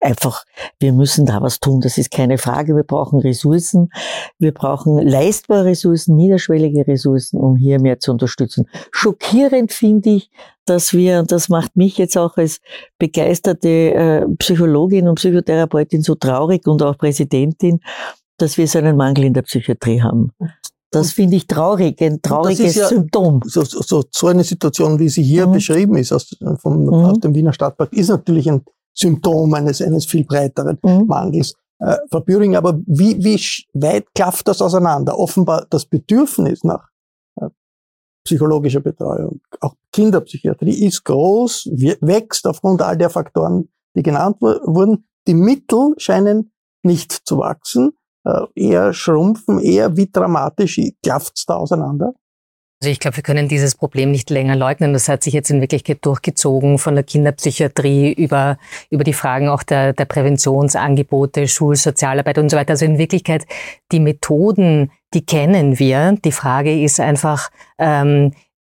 einfach, 0.00 0.44
wir 0.78 0.92
müssen 0.92 1.26
da 1.26 1.42
was 1.42 1.60
tun, 1.60 1.80
das 1.80 1.98
ist 1.98 2.10
keine 2.10 2.38
Frage. 2.38 2.76
Wir 2.76 2.84
brauchen 2.84 3.18
Ressourcen, 3.18 3.90
wir 4.38 4.52
brauchen 4.52 4.98
leistbare 4.98 5.66
Ressourcen, 5.66 6.16
niederschwellige 6.16 6.86
Ressourcen, 6.86 7.38
um 7.38 7.56
hier 7.56 7.80
mehr 7.80 7.98
zu 7.98 8.12
unterstützen. 8.12 8.68
Schockierend 8.92 9.72
finde 9.72 10.10
ich, 10.10 10.30
dass 10.64 10.92
wir, 10.92 11.20
und 11.20 11.32
das 11.32 11.48
macht 11.48 11.76
mich 11.76 11.98
jetzt 11.98 12.16
auch 12.16 12.36
als 12.36 12.60
begeisterte 12.98 13.68
äh, 13.68 14.26
Psychologin 14.38 15.08
und 15.08 15.16
Psychotherapeutin 15.16 16.02
so 16.02 16.14
traurig 16.14 16.66
und 16.66 16.82
auch 16.82 16.96
Präsidentin, 16.98 17.80
dass 18.36 18.56
wir 18.58 18.68
so 18.68 18.78
einen 18.78 18.96
Mangel 18.96 19.24
in 19.24 19.34
der 19.34 19.42
Psychiatrie 19.42 20.02
haben. 20.02 20.32
Das 20.90 21.12
finde 21.12 21.36
ich 21.36 21.46
traurig, 21.46 22.00
ein 22.00 22.22
trauriges 22.22 22.74
ja 22.74 22.88
Symptom. 22.88 23.42
So, 23.44 23.62
so, 23.62 24.04
so 24.10 24.26
eine 24.26 24.42
Situation, 24.42 24.98
wie 24.98 25.10
sie 25.10 25.22
hier 25.22 25.46
mhm. 25.46 25.52
beschrieben 25.52 25.96
ist 25.96 26.12
aus, 26.12 26.34
vom, 26.62 26.84
mhm. 26.84 26.92
aus 26.92 27.20
dem 27.20 27.34
Wiener 27.34 27.52
Stadtpark, 27.52 27.92
ist 27.92 28.08
natürlich 28.08 28.48
ein 28.48 28.62
Symptom 28.98 29.54
eines, 29.54 29.80
eines 29.80 30.06
viel 30.06 30.24
breiteren 30.24 30.78
mhm. 30.82 31.06
Mangels. 31.06 31.54
Äh, 31.80 31.96
Büring, 32.26 32.56
aber 32.56 32.80
wie, 32.86 33.22
wie 33.22 33.40
weit 33.74 34.12
klafft 34.14 34.48
das 34.48 34.60
auseinander? 34.60 35.16
Offenbar 35.16 35.66
das 35.70 35.86
Bedürfnis 35.86 36.64
nach 36.64 36.88
äh, 37.40 37.48
psychologischer 38.24 38.80
Betreuung, 38.80 39.40
auch 39.60 39.74
Kinderpsychiatrie 39.92 40.84
ist 40.84 41.04
groß, 41.04 41.68
wächst 42.00 42.46
aufgrund 42.46 42.82
all 42.82 42.96
der 42.96 43.10
Faktoren, 43.10 43.68
die 43.94 44.02
genannt 44.02 44.40
wurden. 44.40 45.04
Die 45.28 45.34
Mittel 45.34 45.94
scheinen 45.98 46.52
nicht 46.82 47.12
zu 47.12 47.38
wachsen, 47.38 47.92
äh, 48.24 48.42
eher 48.56 48.92
schrumpfen, 48.92 49.60
eher 49.60 49.96
wie 49.96 50.10
dramatisch 50.10 50.80
klafft's 51.02 51.46
da 51.46 51.56
auseinander? 51.56 52.14
Also 52.80 52.92
ich 52.92 53.00
glaube, 53.00 53.16
wir 53.16 53.24
können 53.24 53.48
dieses 53.48 53.74
Problem 53.74 54.12
nicht 54.12 54.30
länger 54.30 54.54
leugnen. 54.54 54.92
Das 54.92 55.08
hat 55.08 55.24
sich 55.24 55.34
jetzt 55.34 55.50
in 55.50 55.60
Wirklichkeit 55.60 55.98
durchgezogen 56.02 56.78
von 56.78 56.94
der 56.94 57.02
Kinderpsychiatrie 57.02 58.12
über, 58.12 58.56
über 58.88 59.02
die 59.02 59.12
Fragen 59.12 59.48
auch 59.48 59.64
der, 59.64 59.92
der 59.94 60.04
Präventionsangebote, 60.04 61.48
Schulsozialarbeit 61.48 62.38
und 62.38 62.50
so 62.50 62.56
weiter. 62.56 62.70
Also 62.70 62.84
in 62.84 62.98
Wirklichkeit, 62.98 63.46
die 63.90 63.98
Methoden, 63.98 64.92
die 65.12 65.26
kennen 65.26 65.80
wir. 65.80 66.18
Die 66.24 66.30
Frage 66.30 66.80
ist 66.80 67.00
einfach, 67.00 67.50
ähm, 67.78 68.32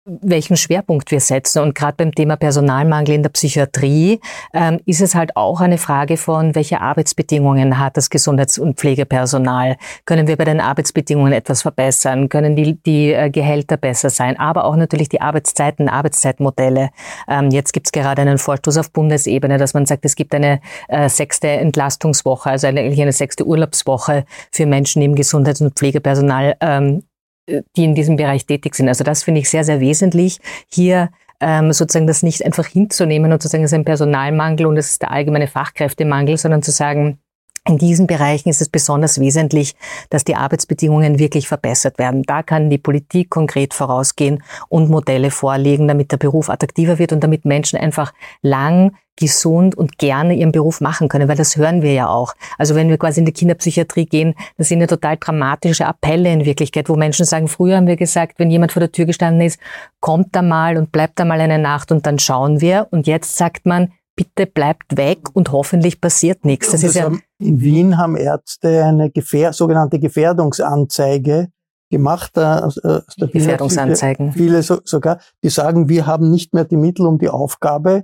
welchen 0.06 0.58
Schwerpunkt 0.58 1.12
wir 1.12 1.20
setzen. 1.20 1.62
Und 1.62 1.76
gerade 1.76 1.96
beim 1.98 2.14
Thema 2.14 2.36
Personalmangel 2.36 3.14
in 3.14 3.24
der 3.24 3.30
Psychiatrie 3.30 4.20
ähm, 4.54 4.80
ist 4.86 5.02
es 5.02 5.14
halt 5.14 5.36
auch 5.36 5.62
eine 5.62 5.78
Frage 5.78 6.18
von, 6.18 6.56
welche 6.56 6.82
Arbeitsbedingungen 6.82 7.78
hat 7.78 7.98
das 7.98 8.10
Gesundheits- 8.10 8.58
und 8.58 8.78
Pflegepersonal? 8.78 9.78
Können 10.06 10.28
wir 10.28 10.38
bei 10.38 10.46
den 10.46 10.60
Arbeitsbedingungen 10.60 11.34
etwas 11.34 11.62
verbessern? 11.62 12.30
Können 12.30 12.56
die, 12.56 12.82
die 12.82 13.14
äh, 13.14 13.30
Gehälter 13.30 13.78
besser 13.78 14.10
sein? 14.10 14.40
Aber 14.40 14.66
auch 14.66 14.76
natürlich 14.76 15.10
die 15.10 15.22
Arbeitszeiten, 15.22 15.88
Arbeitszeitmodelle. 15.88 16.90
Ähm, 17.28 17.52
jetzt 17.52 17.72
gibt 17.72 17.88
es 17.88 17.92
gerade 17.92 18.24
einen 18.24 18.40
Vorstoß 18.40 18.78
auf 18.78 18.92
Bundesebene, 18.92 19.60
dass 19.60 19.76
man 19.76 19.86
sagt, 19.86 20.04
es 20.06 20.16
gibt 20.16 20.34
eine 20.34 20.62
äh, 20.88 21.10
sechste 21.10 21.48
Entlastungswoche, 21.48 22.50
also 22.50 22.66
eigentlich 22.66 23.02
eine 23.02 23.14
sechste 23.14 23.46
Urlaubswoche 23.46 24.26
für 24.52 24.66
Menschen, 24.66 25.02
im 25.04 25.16
Gesundheits- 25.16 25.62
und 25.62 25.76
Pflegepersonal 25.76 26.56
ähm, 26.60 27.04
die 27.48 27.84
in 27.84 27.96
diesem 27.96 28.16
Bereich 28.18 28.46
tätig 28.46 28.76
sind. 28.76 28.88
Also 28.88 29.04
das 29.04 29.24
finde 29.24 29.42
ich 29.42 29.50
sehr, 29.50 29.64
sehr 29.64 29.80
wesentlich, 29.80 30.40
hier 30.68 31.10
ähm, 31.40 31.74
sozusagen 31.74 32.08
das 32.08 32.24
nicht 32.24 32.46
einfach 32.46 32.68
hinzunehmen 32.68 33.32
und 33.32 33.42
zu 33.42 33.48
sagen, 33.48 33.64
es 33.64 33.72
ist 33.72 33.76
ein 33.76 33.86
Personalmangel 33.86 34.68
und 34.68 34.78
es 34.78 34.92
ist 34.92 35.02
der 35.02 35.12
allgemeine 35.12 35.48
Fachkräftemangel, 35.48 36.38
sondern 36.38 36.62
zu 36.62 36.72
sagen, 36.72 37.20
in 37.68 37.78
diesen 37.78 38.08
Bereichen 38.08 38.50
ist 38.50 38.62
es 38.62 38.70
besonders 38.70 39.20
wesentlich, 39.20 39.76
dass 40.10 40.24
die 40.24 40.36
Arbeitsbedingungen 40.36 41.20
wirklich 41.20 41.48
verbessert 41.48 42.00
werden. 42.00 42.24
Da 42.24 42.42
kann 42.42 42.72
die 42.72 42.80
Politik 42.80 43.30
konkret 43.30 43.76
vorausgehen 43.76 44.44
und 44.68 44.90
Modelle 44.90 45.30
vorlegen, 45.30 45.88
damit 45.88 46.12
der 46.12 46.18
Beruf 46.18 46.50
attraktiver 46.50 46.98
wird 46.98 47.14
und 47.14 47.24
damit 47.24 47.46
Menschen 47.46 47.78
einfach 47.78 48.14
lang 48.42 48.96
gesund 49.16 49.76
und 49.76 50.00
gerne 50.00 50.34
ihren 50.34 50.52
Beruf 50.52 50.82
machen 50.82 51.08
können, 51.08 51.28
weil 51.28 51.38
das 51.38 51.56
hören 51.56 51.84
wir 51.84 51.94
ja 51.94 52.08
auch. 52.08 52.34
Also 52.58 52.74
wenn 52.74 52.90
wir 52.90 52.98
quasi 52.98 53.20
in 53.20 53.26
die 53.28 53.34
Kinderpsychiatrie 53.34 54.06
gehen, 54.06 54.34
das 54.58 54.70
sind 54.70 54.82
ja 54.82 54.88
total 54.88 55.18
dramatische 55.18 55.86
Appelle 55.86 56.34
in 56.34 56.46
Wirklichkeit, 56.46 56.90
wo 56.90 56.96
Menschen 56.96 57.26
sagen, 57.26 57.48
früher 57.48 57.78
haben 57.78 57.86
wir 57.86 57.98
gesagt, 57.98 58.40
wenn 58.40 58.50
jemand 58.50 58.72
vor 58.72 58.80
der 58.80 58.92
Tür 58.92 59.06
gestanden 59.06 59.46
ist, 59.46 59.60
kommt 60.00 60.36
da 60.36 60.42
mal 60.42 60.78
und 60.78 60.92
bleibt 60.92 61.20
da 61.20 61.26
mal 61.26 61.40
eine 61.40 61.60
Nacht 61.60 61.92
und 61.92 62.08
dann 62.08 62.18
schauen 62.18 62.62
wir. 62.62 62.88
Und 62.90 63.06
jetzt 63.06 63.38
sagt 63.38 63.68
man, 63.68 63.92
bitte 64.16 64.48
bleibt 64.48 64.98
weg 64.98 65.20
und 65.34 65.52
hoffentlich 65.52 66.02
passiert 66.02 66.46
nichts. 66.46 66.72
Das, 66.72 66.82
das 66.82 66.90
ist 66.90 66.96
ja 66.96 67.12
in 67.42 67.62
Wien 67.62 67.98
haben 67.98 68.16
Ärzte 68.16 68.84
eine 68.84 69.10
Gefähr 69.10 69.54
sogenannte 69.54 70.00
Gefährdungsanzeige 70.00 71.50
gemacht. 71.90 72.38
Äh 72.38 73.02
Gefährdungsanzeigen. 73.18 74.32
Viele 74.32 74.64
so, 74.64 74.80
sogar, 74.84 75.20
die 75.44 75.50
sagen, 75.50 75.90
wir 75.90 76.06
haben 76.08 76.32
nicht 76.32 76.54
mehr 76.54 76.66
die 76.66 76.78
Mittel, 76.78 77.06
um 77.06 77.18
die 77.18 77.30
Aufgabe, 77.30 78.04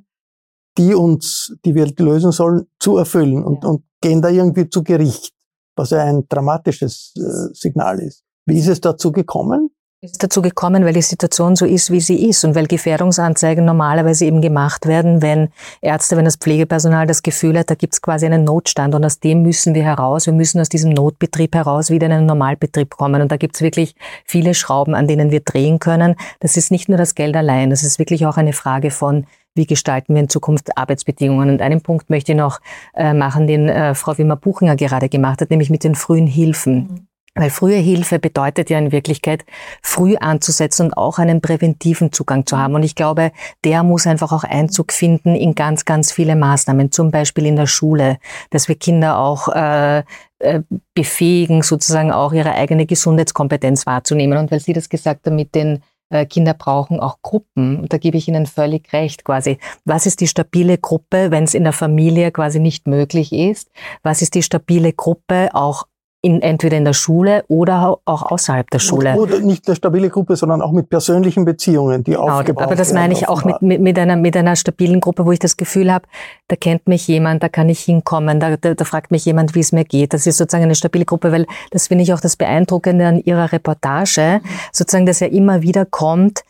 die 0.78 0.93
uns, 0.93 1.56
die 1.65 1.73
wir 1.76 1.91
lösen 1.97 2.32
sollen, 2.32 2.67
zu 2.80 2.97
erfüllen 2.97 3.43
und, 3.43 3.63
ja. 3.63 3.69
und 3.69 3.84
gehen 4.02 4.21
da 4.21 4.30
irgendwie 4.30 4.69
zu 4.69 4.84
Gericht, 4.84 5.34
was 5.76 5.89
ja 5.91 6.04
ein 6.04 6.26
dramatisches 6.28 7.13
äh, 7.17 7.54
Signal 7.54 8.00
ist. 8.00 8.23
Wie 8.45 8.60
ist 8.60 8.67
es 8.67 8.82
dazu 8.82 9.12
gekommen? 9.12 9.71
Ist 10.01 10.21
dazu 10.21 10.43
gekommen, 10.43 10.86
weil 10.86 10.93
die 10.93 11.01
Situation 11.01 11.55
so 11.55 11.65
ist, 11.65 11.91
wie 11.91 11.99
sie 11.99 12.29
ist 12.29 12.45
und 12.45 12.53
weil 12.53 12.67
Gefährdungsanzeigen 12.67 13.65
normalerweise 13.65 14.25
eben 14.25 14.41
gemacht 14.41 14.86
werden, 14.86 15.23
wenn 15.23 15.49
Ärzte, 15.81 16.15
wenn 16.15 16.25
das 16.25 16.36
Pflegepersonal 16.36 17.07
das 17.07 17.23
Gefühl 17.23 17.57
hat, 17.57 17.71
da 17.71 17.75
gibt 17.75 17.93
es 17.93 18.01
quasi 18.03 18.27
einen 18.27 18.43
Notstand 18.43 18.93
und 18.93 19.03
aus 19.03 19.19
dem 19.19 19.41
müssen 19.41 19.73
wir 19.73 19.83
heraus. 19.83 20.27
Wir 20.27 20.33
müssen 20.33 20.62
aus 20.62 20.69
diesem 20.69 20.91
Notbetrieb 20.91 21.55
heraus 21.55 21.89
wieder 21.89 22.05
in 22.05 22.12
einen 22.12 22.25
Normalbetrieb 22.27 22.91
kommen 22.91 23.23
und 23.23 23.31
da 23.31 23.38
gibt 23.38 23.55
es 23.55 23.62
wirklich 23.62 23.95
viele 24.23 24.53
Schrauben, 24.53 24.93
an 24.93 25.07
denen 25.07 25.31
wir 25.31 25.39
drehen 25.39 25.79
können. 25.79 26.15
Das 26.41 26.57
ist 26.57 26.69
nicht 26.69 26.89
nur 26.89 26.99
das 26.99 27.15
Geld 27.15 27.36
allein, 27.36 27.71
das 27.71 27.81
ist 27.81 27.97
wirklich 27.97 28.27
auch 28.27 28.38
eine 28.38 28.53
Frage 28.53 28.91
von 28.91 29.25
wie 29.55 29.65
gestalten 29.65 30.13
wir 30.13 30.21
in 30.21 30.29
Zukunft 30.29 30.77
Arbeitsbedingungen. 30.77 31.49
Und 31.49 31.63
einen 31.63 31.81
Punkt 31.81 32.12
möchte 32.12 32.33
ich 32.33 32.38
noch 32.38 32.60
äh, 32.93 33.15
machen, 33.15 33.47
den 33.47 33.67
äh, 33.67 33.95
Frau 33.95 34.15
Wimmer-Buchinger 34.15 34.75
gerade 34.75 35.10
gemacht 35.10 35.41
hat, 35.41 35.49
nämlich 35.49 35.71
mit 35.71 35.83
den 35.83 35.95
frühen 35.95 36.27
Hilfen. 36.27 36.75
Mhm. 36.75 37.07
Weil 37.38 37.50
frühe 37.50 37.78
Hilfe 37.78 38.19
bedeutet 38.19 38.69
ja 38.69 38.80
in 38.80 38.91
Wirklichkeit, 38.91 39.45
früh 39.82 40.15
anzusetzen 40.17 40.88
und 40.88 40.93
auch 40.97 41.19
einen 41.19 41.41
präventiven 41.41 42.12
Zugang 42.12 42.45
zu 42.45 42.58
haben. 42.58 42.76
Und 42.76 42.84
ich 42.84 42.95
glaube, 42.95 43.32
der 43.63 43.84
muss 43.84 44.08
einfach 44.08 44.32
auch 44.32 44.43
Einzug 44.43 44.91
finden 44.91 45.36
in 45.36 45.54
ganz, 45.54 45.86
ganz 45.86 46.12
viele 46.12 46.36
Maßnahmen, 46.36 46.91
zum 46.91 47.12
Beispiel 47.12 47.45
in 47.45 47.56
der 47.56 47.67
Schule, 47.67 48.17
dass 48.50 48.67
wir 48.67 48.76
Kinder 48.76 49.19
auch 49.19 49.50
äh, 49.50 50.04
äh 50.39 50.62
befähigen, 50.93 51.62
sozusagen 51.62 52.12
auch 52.12 52.34
ihre 52.34 52.54
eigene 52.54 52.86
Gesundheitskompetenz 52.86 53.86
wahrzunehmen. 53.86 54.38
Und 54.38 54.52
weil 54.52 54.60
Sie 54.60 54.73
das 54.73 54.89
gesagt 54.89 55.28
haben 55.28 55.36
mit 55.36 55.54
den 55.54 55.84
äh, 56.10 56.26
Kinder 56.26 56.54
brauchen 56.54 57.00
auch 57.00 57.21
Gruppen. 57.21 57.80
Und 57.82 57.93
da 57.93 57.97
gebe 57.97 58.17
ich 58.17 58.28
Ihnen 58.28 58.45
völlig 58.45 58.91
recht 58.93 59.23
quasi. 59.26 59.58
Was 59.86 60.06
ist 60.06 60.21
die 60.21 60.28
stabile 60.28 60.78
Gruppe, 60.78 61.32
wenn 61.32 61.43
es 61.43 61.54
in 61.54 61.63
der 61.63 61.73
Familie 61.73 62.32
quasi 62.32 62.60
nicht 62.60 62.88
möglich 62.88 63.34
ist? 63.34 63.69
Was 64.04 64.21
ist 64.21 64.36
die 64.36 64.43
stabile 64.43 64.93
Gruppe 64.93 65.50
auch 65.54 65.86
in, 66.21 66.41
entweder 66.41 66.77
in 66.77 66.86
der 66.86 66.93
Schule 66.93 67.45
oder 67.47 67.97
auch 68.06 68.32
außerhalb 68.32 68.69
der 68.71 68.80
Schule. 68.80 69.15
Oder 69.15 69.39
nicht 69.39 69.67
eine 69.67 69.75
stabile 69.75 70.10
Gruppe, 70.10 70.36
sondern 70.36 70.62
auch 70.62 70.71
mit 70.71 70.89
persönlichen 70.89 71.46
Beziehungen, 71.46 72.04
die 72.04 72.12
genau, 72.12 72.29
aufgebaut 72.29 72.63
Aber 72.63 72.75
das 72.75 72.92
meine 72.92 73.13
ich 73.13 73.29
auch 73.29 73.46
mit, 73.46 73.62
mit, 73.62 73.81
mit, 73.81 74.00
einer, 74.00 74.15
mit 74.15 74.35
einer 74.35 74.56
stabilen 74.56 75.00
Gruppe, 75.00 75.25
wo 75.25 75.31
ich 75.31 75.39
das 75.39 75.58
Gefühl 75.58 75.94
habe, 75.94 76.08
da 76.48 76.56
kennt 76.56 76.87
mich 76.87 77.08
jemand, 77.08 77.44
da 77.44 77.50
kann 77.50 77.69
ich 77.69 77.81
hinkommen, 77.81 78.39
da, 78.39 78.58
da, 78.58 78.73
da 78.73 78.83
fragt 78.83 79.12
mich 79.12 79.25
jemand, 79.25 79.54
wie 79.54 79.60
es 79.60 79.71
mir 79.71 79.85
geht. 79.85 80.13
Das 80.13 80.25
ist 80.25 80.37
sozusagen 80.37 80.63
eine 80.63 80.75
stabile 80.75 81.06
Gruppe, 81.06 81.31
weil 81.31 81.46
das 81.71 81.87
finde 81.87 82.04
ich 82.04 82.13
auch 82.13 82.19
das 82.19 82.35
Beeindruckende 82.35 83.08
an 83.08 83.19
Ihrer 83.19 83.52
Reportage, 83.52 84.42
sozusagen, 84.71 85.06
dass 85.06 85.21
er 85.21 85.31
immer 85.31 85.62
wieder 85.62 85.85
kommt, 85.85 86.42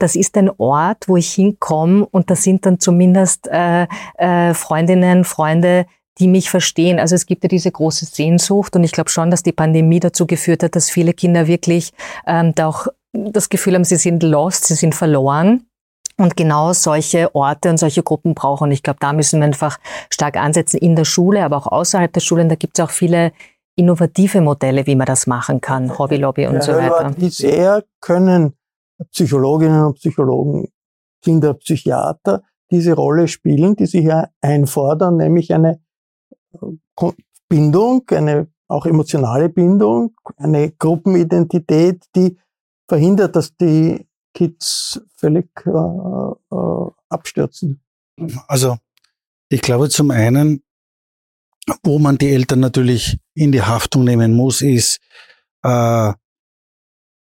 das 0.00 0.16
ist 0.16 0.36
ein 0.38 0.50
Ort, 0.56 1.08
wo 1.08 1.16
ich 1.18 1.30
hinkomme 1.32 2.06
und 2.10 2.30
da 2.30 2.34
sind 2.34 2.64
dann 2.64 2.80
zumindest 2.80 3.48
äh, 3.48 3.86
äh, 4.16 4.54
Freundinnen, 4.54 5.24
Freunde, 5.24 5.84
die 6.20 6.28
mich 6.28 6.50
verstehen. 6.50 7.00
Also 7.00 7.14
es 7.14 7.26
gibt 7.26 7.42
ja 7.42 7.48
diese 7.48 7.72
große 7.72 8.04
Sehnsucht 8.04 8.76
und 8.76 8.84
ich 8.84 8.92
glaube 8.92 9.10
schon, 9.10 9.30
dass 9.30 9.42
die 9.42 9.52
Pandemie 9.52 10.00
dazu 10.00 10.26
geführt 10.26 10.62
hat, 10.62 10.76
dass 10.76 10.90
viele 10.90 11.14
Kinder 11.14 11.46
wirklich 11.46 11.92
ähm, 12.26 12.54
da 12.54 12.68
auch 12.68 12.86
das 13.12 13.48
Gefühl 13.48 13.74
haben, 13.74 13.84
sie 13.84 13.96
sind 13.96 14.22
lost, 14.22 14.66
sie 14.66 14.74
sind 14.74 14.94
verloren. 14.94 15.66
Und 16.16 16.36
genau 16.36 16.74
solche 16.74 17.34
Orte 17.34 17.70
und 17.70 17.78
solche 17.78 18.02
Gruppen 18.02 18.34
brauchen. 18.34 18.64
Und 18.64 18.72
ich 18.72 18.82
glaube, 18.82 18.98
da 19.00 19.14
müssen 19.14 19.40
wir 19.40 19.46
einfach 19.46 19.78
stark 20.10 20.36
ansetzen 20.36 20.76
in 20.76 20.94
der 20.94 21.06
Schule, 21.06 21.42
aber 21.42 21.56
auch 21.56 21.66
außerhalb 21.66 22.12
der 22.12 22.20
Schule. 22.20 22.42
Und 22.42 22.50
da 22.50 22.56
gibt 22.56 22.78
es 22.78 22.84
auch 22.84 22.90
viele 22.90 23.32
innovative 23.74 24.42
Modelle, 24.42 24.86
wie 24.86 24.96
man 24.96 25.06
das 25.06 25.26
machen 25.26 25.62
kann, 25.62 25.98
Hobbylobby 25.98 26.46
und 26.46 26.56
ja, 26.56 26.60
so 26.60 26.72
weiter. 26.72 27.14
Wie 27.16 27.30
sehr 27.30 27.84
können 28.02 28.52
Psychologinnen 29.12 29.86
und 29.86 29.94
Psychologen, 29.94 30.68
Kinderpsychiater 31.22 32.42
diese 32.70 32.92
Rolle 32.92 33.26
spielen, 33.26 33.74
die 33.76 33.86
Sie 33.86 34.02
hier 34.02 34.28
einfordern, 34.42 35.16
nämlich 35.16 35.54
eine 35.54 35.80
Bindung, 37.48 38.08
eine 38.10 38.48
auch 38.68 38.86
emotionale 38.86 39.48
Bindung, 39.48 40.14
eine 40.36 40.70
Gruppenidentität, 40.70 42.04
die 42.14 42.38
verhindert, 42.88 43.34
dass 43.34 43.56
die 43.56 44.06
Kids 44.32 45.00
völlig 45.16 45.50
äh, 45.66 45.70
äh, 45.70 46.90
abstürzen. 47.08 47.82
Also 48.46 48.76
ich 49.48 49.60
glaube 49.60 49.88
zum 49.88 50.12
einen, 50.12 50.62
wo 51.82 51.98
man 51.98 52.16
die 52.16 52.30
Eltern 52.30 52.60
natürlich 52.60 53.18
in 53.34 53.50
die 53.50 53.62
Haftung 53.62 54.04
nehmen 54.04 54.34
muss, 54.34 54.62
ist 54.62 55.00
äh, 55.62 56.12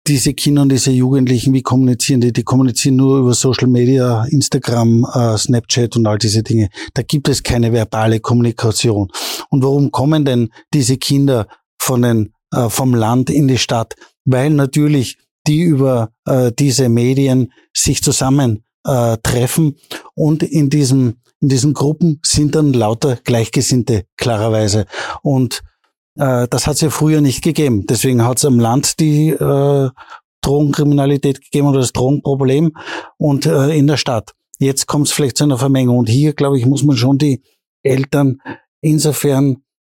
diese 0.07 0.35
Kinder 0.35 0.63
und 0.63 0.71
diese 0.71 0.91
Jugendlichen, 0.91 1.55
wie 1.55 1.63
kommunizieren 1.63 2.21
die? 2.21 2.33
Die 2.33 2.43
kommunizieren 2.43 2.97
nur 2.97 3.21
über 3.21 3.35
Social 3.35 3.69
Media, 3.69 4.25
Instagram, 4.25 5.07
äh, 5.15 5.39
Snapchat 5.39 5.97
und 5.97 6.07
all 6.07 6.19
diese 6.19 6.43
Dinge. 6.43 6.69
Da 6.93 7.03
gibt 7.03 7.29
es 7.29 7.43
keine 7.43 7.73
verbale 7.73 8.21
Kommunikation. 8.21 9.11
Und 9.49 9.63
warum 9.63 9.91
kommen 9.91 10.25
denn 10.25 10.51
diese 10.75 10.99
Kinder 10.99 11.47
von 11.79 12.03
den, 12.03 12.35
äh, 12.53 12.69
vom 12.69 12.95
Land 12.95 13.31
in 13.31 13.49
die 13.49 13.59
Stadt? 13.59 13.95
Weil 14.25 14.51
natürlich 14.51 15.19
die 15.47 15.61
über 15.61 16.11
äh, 16.27 16.53
diese 16.59 16.89
Medien 16.89 17.53
sich 17.73 18.03
zusammen 18.03 18.65
treffen 18.87 19.77
und 20.15 20.43
in 20.43 20.69
diesem 20.69 21.15
in 21.41 21.49
diesen 21.49 21.73
Gruppen 21.73 22.21
sind 22.23 22.55
dann 22.55 22.75
lauter 22.75 23.19
Gleichgesinnte 23.25 24.05
klarerweise 24.19 24.85
und 25.23 25.63
äh, 26.17 26.47
das 26.49 26.67
hat 26.67 26.75
es 26.75 26.81
ja 26.81 26.91
früher 26.91 27.21
nicht 27.21 27.43
gegeben. 27.43 27.87
Deswegen 27.87 28.25
hat 28.25 28.39
es 28.39 28.45
am 28.45 28.59
Land 28.59 29.01
die 29.01 29.31
äh, 29.31 29.91
Drogenkriminalität 30.43 31.41
gegeben 31.43 31.69
oder 31.69 31.81
das 31.81 31.93
Drogenproblem 31.93 32.73
und 33.17 33.47
äh, 33.47 33.77
in 33.77 33.87
der 33.87 33.97
Stadt. 33.97 34.33
Jetzt 34.59 34.87
kommt 34.87 35.07
es 35.07 35.13
vielleicht 35.13 35.37
zu 35.37 35.45
einer 35.45 35.59
Vermengung. 35.59 35.99
Und 35.99 36.09
hier, 36.09 36.35
glaube 36.35 36.59
ich, 36.59 36.67
muss 36.67 36.85
man 36.85 36.97
schon 36.97 37.19
die 37.19 37.43
Eltern 37.83 38.39
insofern 38.81 39.57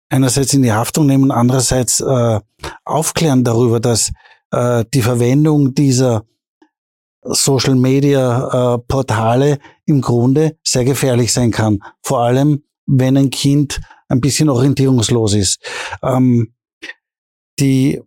einerseits 0.08 0.54
in 0.54 0.62
die 0.62 0.72
Haftung 0.72 1.06
nehmen, 1.06 1.30
andererseits 1.30 2.00
äh, 2.00 2.40
aufklären 2.84 3.44
darüber, 3.44 3.80
dass 3.80 4.12
äh, 4.52 4.84
die 4.94 5.02
Verwendung 5.02 5.74
dieser 5.74 6.24
Social 7.22 7.74
Media 7.74 8.74
äh, 8.74 8.78
Portale 8.78 9.58
im 9.84 10.00
Grunde 10.00 10.56
sehr 10.62 10.84
gefährlich 10.84 11.32
sein 11.32 11.50
kann. 11.50 11.80
Vor 12.02 12.20
allem, 12.20 12.62
wenn 12.86 13.16
ein 13.16 13.30
Kind 13.30 13.80
ein 14.08 14.20
bisschen 14.20 14.48
orientierungslos 14.48 15.34
ist. 15.34 15.60
Ähm, 16.02 16.52
die 17.58 18.00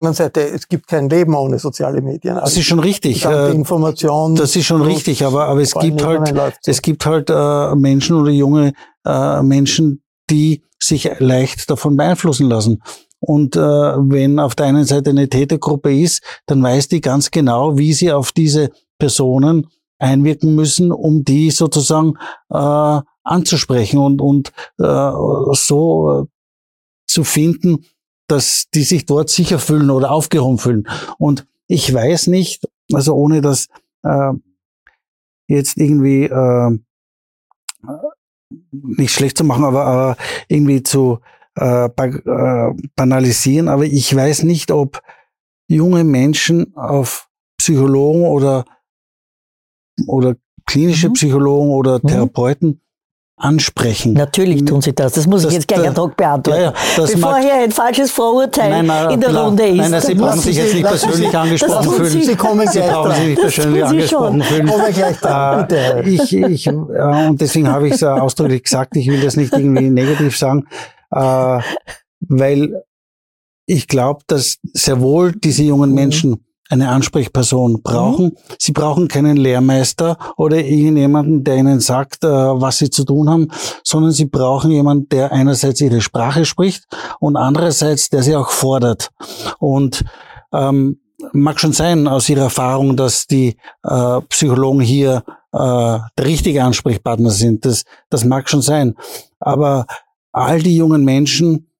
man 0.00 0.14
Seite, 0.14 0.42
es 0.42 0.68
gibt 0.68 0.86
kein 0.86 1.08
Leben 1.08 1.34
ohne 1.34 1.58
soziale 1.58 2.00
Medien. 2.00 2.34
Also 2.34 2.44
das 2.44 2.56
ist 2.56 2.66
schon 2.66 2.78
richtig. 2.78 3.24
Äh, 3.24 3.50
Information. 3.50 4.36
Das 4.36 4.54
ist 4.54 4.66
schon 4.66 4.82
richtig, 4.82 5.24
aber, 5.24 5.46
aber 5.46 5.60
es 5.60 5.74
gibt 5.74 6.04
halt, 6.04 6.32
es 6.64 6.82
gibt 6.82 7.04
halt 7.04 7.30
äh, 7.30 7.74
Menschen 7.74 8.16
oder 8.16 8.30
junge 8.30 8.74
äh, 9.04 9.42
Menschen, 9.42 10.02
die 10.30 10.62
sich 10.78 11.10
leicht 11.18 11.68
davon 11.68 11.96
beeinflussen 11.96 12.48
lassen. 12.48 12.80
Und 13.18 13.56
äh, 13.56 13.60
wenn 13.60 14.38
auf 14.38 14.54
der 14.54 14.66
einen 14.66 14.84
Seite 14.84 15.10
eine 15.10 15.28
Tätergruppe 15.28 15.92
ist, 15.92 16.22
dann 16.46 16.62
weiß 16.62 16.86
die 16.86 17.00
ganz 17.00 17.32
genau, 17.32 17.76
wie 17.76 17.92
sie 17.92 18.12
auf 18.12 18.30
diese 18.30 18.70
Personen 18.98 19.66
einwirken 19.98 20.54
müssen, 20.54 20.92
um 20.92 21.24
die 21.24 21.50
sozusagen 21.50 22.14
äh, 22.50 23.00
anzusprechen 23.28 23.98
und, 23.98 24.20
und 24.20 24.52
äh, 24.78 25.10
so 25.54 26.22
äh, 26.22 26.26
zu 27.06 27.24
finden, 27.24 27.84
dass 28.26 28.68
die 28.74 28.82
sich 28.82 29.06
dort 29.06 29.30
sicher 29.30 29.58
fühlen 29.58 29.90
oder 29.90 30.10
aufgehoben 30.10 30.58
fühlen. 30.58 30.88
Und 31.18 31.46
ich 31.66 31.92
weiß 31.92 32.28
nicht, 32.28 32.68
also 32.92 33.14
ohne 33.14 33.40
das 33.40 33.68
äh, 34.02 34.32
jetzt 35.46 35.78
irgendwie 35.78 36.24
äh, 36.24 36.78
nicht 38.70 39.12
schlecht 39.12 39.38
zu 39.38 39.44
machen, 39.44 39.64
aber, 39.64 39.84
aber 39.84 40.16
irgendwie 40.48 40.82
zu 40.82 41.20
äh, 41.58 41.86
äh 41.86 42.74
banalisieren, 42.96 43.68
aber 43.68 43.84
ich 43.84 44.14
weiß 44.14 44.44
nicht, 44.44 44.70
ob 44.70 45.02
junge 45.68 46.04
Menschen 46.04 46.74
auf 46.76 47.28
Psychologen 47.58 48.22
oder 48.22 48.64
oder 50.06 50.36
klinische 50.66 51.08
mhm. 51.08 51.14
Psychologen 51.14 51.70
oder 51.70 51.98
mhm. 52.02 52.08
Therapeuten 52.08 52.80
ansprechen. 53.38 54.12
Natürlich 54.12 54.64
tun 54.64 54.82
sie 54.82 54.92
das. 54.92 55.12
Das 55.12 55.26
muss 55.26 55.42
das, 55.42 55.52
ich 55.52 55.58
jetzt 55.58 55.68
gleich 55.68 55.88
ad 55.88 56.00
hoc 56.00 56.16
beantworten. 56.16 56.60
Ja, 56.60 56.72
ja, 56.96 57.06
Bevor 57.06 57.38
hier 57.38 57.54
ein 57.54 57.70
falsches 57.70 58.10
Vorurteil 58.10 58.70
nein, 58.70 58.86
nein, 58.86 59.10
in 59.12 59.20
der 59.20 59.32
nein, 59.32 59.44
Runde 59.44 59.66
ist. 59.66 59.76
Nein, 59.76 59.90
nein, 59.90 60.00
Sie 60.00 60.14
brauchen 60.14 60.40
sich 60.40 60.56
jetzt 60.56 60.74
nicht 60.74 60.86
persönlich 60.86 61.36
angesprochen 61.36 61.90
fühlen. 61.90 62.10
Sie, 62.10 62.22
sie 62.22 62.36
kommen 62.36 62.60
gleich 62.60 62.72
Sie 62.72 62.80
brauchen 62.80 63.14
sich 63.14 63.26
nicht 63.26 63.40
persönlich 63.40 63.84
angesprochen 63.84 64.42
fühlen. 64.42 64.68
Äh, 64.68 66.08
ich, 66.08 66.32
ich, 66.32 66.66
äh, 66.66 66.70
und 66.70 67.40
deswegen 67.40 67.68
habe 67.68 67.88
ich 67.88 67.94
es 67.94 68.02
ausdrücklich 68.02 68.64
gesagt, 68.64 68.96
ich 68.96 69.08
will 69.08 69.20
das 69.20 69.36
nicht 69.36 69.52
irgendwie 69.52 69.90
negativ 69.90 70.36
sagen, 70.36 70.66
äh, 71.10 71.60
weil 72.20 72.82
ich 73.66 73.86
glaube, 73.86 74.22
dass 74.26 74.56
sehr 74.72 75.00
wohl 75.00 75.32
diese 75.32 75.62
jungen 75.62 75.90
mhm. 75.90 75.94
Menschen 75.94 76.44
eine 76.68 76.90
Ansprechperson 76.90 77.82
brauchen. 77.82 78.26
Mhm. 78.26 78.36
Sie 78.58 78.72
brauchen 78.72 79.08
keinen 79.08 79.36
Lehrmeister 79.36 80.18
oder 80.36 80.58
irgendjemanden, 80.64 81.44
der 81.44 81.56
ihnen 81.56 81.80
sagt, 81.80 82.24
äh, 82.24 82.28
was 82.28 82.78
sie 82.78 82.90
zu 82.90 83.04
tun 83.04 83.28
haben, 83.28 83.48
sondern 83.82 84.12
sie 84.12 84.26
brauchen 84.26 84.70
jemanden, 84.70 85.08
der 85.08 85.32
einerseits 85.32 85.80
ihre 85.80 86.00
Sprache 86.00 86.44
spricht 86.44 86.84
und 87.20 87.36
andererseits, 87.36 88.10
der 88.10 88.22
sie 88.22 88.36
auch 88.36 88.50
fordert. 88.50 89.10
Und 89.58 90.04
ähm, 90.52 91.00
mag 91.32 91.58
schon 91.58 91.72
sein 91.72 92.06
aus 92.06 92.28
ihrer 92.28 92.44
Erfahrung, 92.44 92.96
dass 92.96 93.26
die 93.26 93.56
äh, 93.82 94.20
Psychologen 94.28 94.80
hier 94.80 95.24
äh, 95.52 95.58
der 95.58 96.24
richtige 96.24 96.62
Ansprechpartner 96.62 97.30
sind. 97.30 97.64
Das, 97.64 97.84
das 98.10 98.24
mag 98.24 98.48
schon 98.48 98.62
sein. 98.62 98.94
Aber 99.40 99.86
all 100.32 100.60
die 100.62 100.76
jungen 100.76 101.04
Menschen 101.04 101.70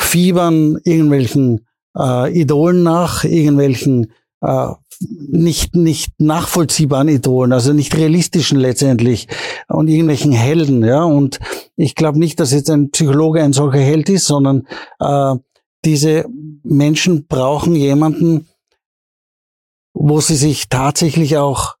fiebern 0.00 0.78
irgendwelchen 0.84 1.65
äh, 1.96 2.40
Idolen 2.40 2.82
nach, 2.82 3.24
irgendwelchen 3.24 4.12
äh, 4.40 4.68
nicht, 5.00 5.74
nicht 5.74 6.12
nachvollziehbaren 6.18 7.08
Idolen, 7.08 7.52
also 7.52 7.72
nicht 7.72 7.96
realistischen 7.96 8.58
letztendlich 8.58 9.28
und 9.68 9.88
irgendwelchen 9.88 10.32
Helden, 10.32 10.84
ja. 10.84 11.04
Und 11.04 11.38
ich 11.76 11.94
glaube 11.94 12.18
nicht, 12.18 12.40
dass 12.40 12.52
jetzt 12.52 12.70
ein 12.70 12.90
Psychologe 12.90 13.42
ein 13.42 13.52
solcher 13.52 13.80
Held 13.80 14.08
ist, 14.08 14.26
sondern 14.26 14.66
äh, 15.00 15.34
diese 15.84 16.26
Menschen 16.62 17.26
brauchen 17.26 17.74
jemanden, 17.74 18.48
wo 19.94 20.20
sie 20.20 20.36
sich 20.36 20.68
tatsächlich 20.68 21.36
auch 21.36 21.76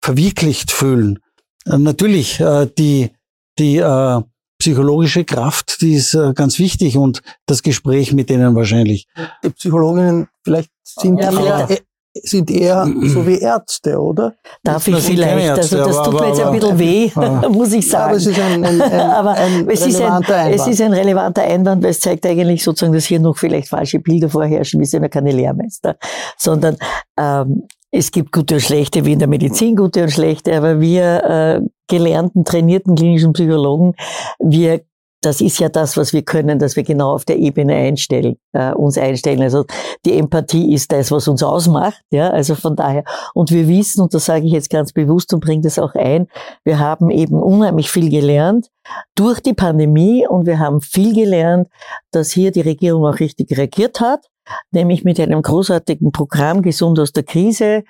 verwirklicht 0.00 0.70
fühlen. 0.70 1.20
Äh, 1.66 1.78
natürlich, 1.78 2.40
äh, 2.40 2.68
die, 2.78 3.10
die 3.58 3.76
äh, 3.76 4.22
psychologische 4.68 5.24
Kraft, 5.24 5.80
die 5.80 5.94
ist 5.94 6.14
äh, 6.14 6.34
ganz 6.34 6.58
wichtig 6.58 6.98
und 6.98 7.22
das 7.46 7.62
Gespräch 7.62 8.12
mit 8.12 8.28
denen 8.28 8.54
wahrscheinlich. 8.54 9.06
Die 9.42 9.48
Psychologinnen 9.48 10.28
vielleicht 10.44 10.70
sind 10.82 11.18
ja, 11.20 11.30
eher, 11.32 11.70
äh, 11.70 11.78
sind 12.12 12.50
eher 12.50 12.86
so 13.04 13.26
wie 13.26 13.38
Ärzte, 13.38 13.98
oder? 13.98 14.34
Darf 14.62 14.86
ich 14.86 14.96
vielleicht? 14.96 15.42
Ärzte, 15.42 15.82
also 15.82 15.98
das 15.98 16.02
tut 16.04 16.20
mir 16.20 16.28
jetzt 16.28 16.40
ein 16.40 16.52
bisschen 16.52 16.78
weh, 16.78 17.10
muss 17.48 17.72
ich 17.72 17.88
sagen. 17.88 18.04
aber 18.10 18.16
es 18.16 18.26
ist 18.26 18.38
ein, 18.38 18.64
ein, 18.64 18.82
ein, 18.82 18.92
aber 19.10 19.30
ein 19.32 19.68
es 19.70 19.86
ist 19.86 20.00
ein, 20.02 20.12
Einwand. 20.12 20.54
Es 20.54 20.66
ist 20.66 20.82
ein 20.82 20.92
relevanter 20.92 21.42
Einwand, 21.44 21.82
weil 21.82 21.90
es 21.90 22.00
zeigt 22.00 22.26
eigentlich 22.26 22.62
sozusagen, 22.62 22.92
dass 22.92 23.06
hier 23.06 23.20
noch 23.20 23.38
vielleicht 23.38 23.68
falsche 23.68 24.00
Bilder 24.00 24.28
vorherrschen. 24.28 24.80
Wir 24.80 24.86
sind 24.86 25.02
ja 25.02 25.08
keine 25.08 25.32
Lehrmeister, 25.32 25.96
sondern 26.36 26.76
ähm, 27.18 27.66
es 27.90 28.10
gibt 28.10 28.32
gute 28.32 28.56
und 28.56 28.60
schlechte, 28.60 29.04
wie 29.04 29.12
in 29.12 29.18
der 29.18 29.28
Medizin 29.28 29.76
gute 29.76 30.02
und 30.02 30.10
schlechte, 30.10 30.56
aber 30.56 30.80
wir 30.80 31.24
äh, 31.24 31.60
gelernten, 31.88 32.44
trainierten 32.44 32.94
klinischen 32.94 33.32
Psychologen, 33.32 33.94
wir 34.38 34.80
das 35.20 35.40
ist 35.40 35.58
ja 35.58 35.68
das, 35.68 35.96
was 35.96 36.12
wir 36.12 36.22
können, 36.22 36.58
dass 36.58 36.76
wir 36.76 36.84
genau 36.84 37.12
auf 37.12 37.24
der 37.24 37.38
Ebene 37.38 37.74
einstellen, 37.74 38.36
äh, 38.52 38.72
uns 38.72 38.96
einstellen. 38.96 39.42
Also 39.42 39.64
die 40.04 40.16
Empathie 40.16 40.72
ist 40.72 40.92
das, 40.92 41.10
was 41.10 41.26
uns 41.26 41.42
ausmacht. 41.42 42.00
Ja, 42.10 42.30
also 42.30 42.54
von 42.54 42.76
daher. 42.76 43.02
Und 43.34 43.50
wir 43.50 43.66
wissen, 43.66 44.00
und 44.00 44.14
das 44.14 44.26
sage 44.26 44.46
ich 44.46 44.52
jetzt 44.52 44.70
ganz 44.70 44.92
bewusst 44.92 45.34
und 45.34 45.40
bringe 45.40 45.62
das 45.62 45.78
auch 45.78 45.94
ein, 45.94 46.28
wir 46.64 46.78
haben 46.78 47.10
eben 47.10 47.42
unheimlich 47.42 47.90
viel 47.90 48.10
gelernt 48.10 48.68
durch 49.16 49.40
die 49.40 49.54
Pandemie 49.54 50.26
und 50.26 50.46
wir 50.46 50.60
haben 50.60 50.80
viel 50.80 51.12
gelernt, 51.14 51.68
dass 52.12 52.30
hier 52.30 52.52
die 52.52 52.60
Regierung 52.60 53.04
auch 53.04 53.18
richtig 53.18 53.56
reagiert 53.58 54.00
hat 54.00 54.24
nämlich 54.70 55.04
mit 55.04 55.20
einem 55.20 55.42
großartigen 55.42 56.12
Programm 56.12 56.62
Gesund 56.62 56.98
aus 56.98 57.12
der 57.12 57.22
Krise, 57.22 57.84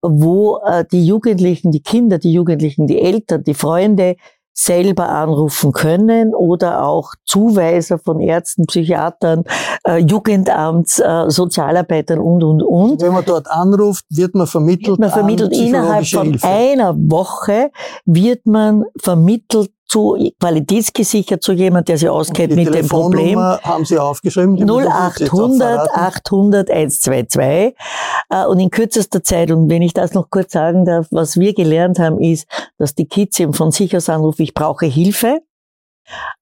wo 0.00 0.58
äh, 0.66 0.84
die 0.90 1.06
Jugendlichen, 1.06 1.72
die 1.72 1.82
Kinder, 1.82 2.18
die 2.18 2.32
Jugendlichen, 2.32 2.86
die 2.86 3.00
Eltern, 3.00 3.44
die 3.44 3.54
Freunde 3.54 4.16
selber 4.54 5.08
anrufen 5.08 5.72
können 5.72 6.34
oder 6.34 6.84
auch 6.84 7.12
Zuweiser 7.24 7.98
von 7.98 8.20
Ärzten, 8.20 8.66
Psychiatern, 8.66 9.44
äh, 9.86 9.98
Jugendamts, 9.98 10.98
äh, 10.98 11.24
Sozialarbeitern 11.28 12.18
und, 12.18 12.44
und, 12.44 12.62
und. 12.62 13.00
Wenn 13.00 13.12
man 13.12 13.24
dort 13.24 13.50
anruft, 13.50 14.04
wird 14.10 14.34
man 14.34 14.46
vermittelt. 14.46 14.88
Wird 14.88 15.00
man 15.00 15.10
vermittelt 15.10 15.56
innerhalb 15.56 16.06
von 16.06 16.30
Hilfe. 16.30 16.46
einer 16.46 16.94
Woche 16.96 17.70
wird 18.04 18.46
man 18.46 18.84
vermittelt 19.00 19.70
zu 19.92 20.16
qualitätsgesichert 20.40 21.42
zu 21.42 21.52
jemand, 21.52 21.86
der 21.88 21.98
sich 21.98 22.08
auskennt 22.08 22.54
mit 22.54 22.74
dem 22.74 22.88
Problem. 22.88 23.38
haben 23.38 23.84
Sie 23.84 23.98
aufgeschrieben? 23.98 24.56
0800 24.56 25.90
800 25.90 26.70
122 26.70 27.74
und 28.48 28.58
in 28.58 28.70
kürzester 28.70 29.22
Zeit 29.22 29.50
und 29.50 29.68
wenn 29.68 29.82
ich 29.82 29.92
das 29.92 30.14
noch 30.14 30.30
kurz 30.30 30.52
sagen 30.52 30.86
darf, 30.86 31.08
was 31.10 31.38
wir 31.38 31.52
gelernt 31.52 31.98
haben 31.98 32.18
ist, 32.20 32.46
dass 32.78 32.94
die 32.94 33.06
Kids 33.06 33.38
eben 33.38 33.52
von 33.52 33.70
sich 33.70 33.94
aus 33.94 34.08
anrufen, 34.08 34.40
ich 34.40 34.54
brauche 34.54 34.86
Hilfe 34.86 35.40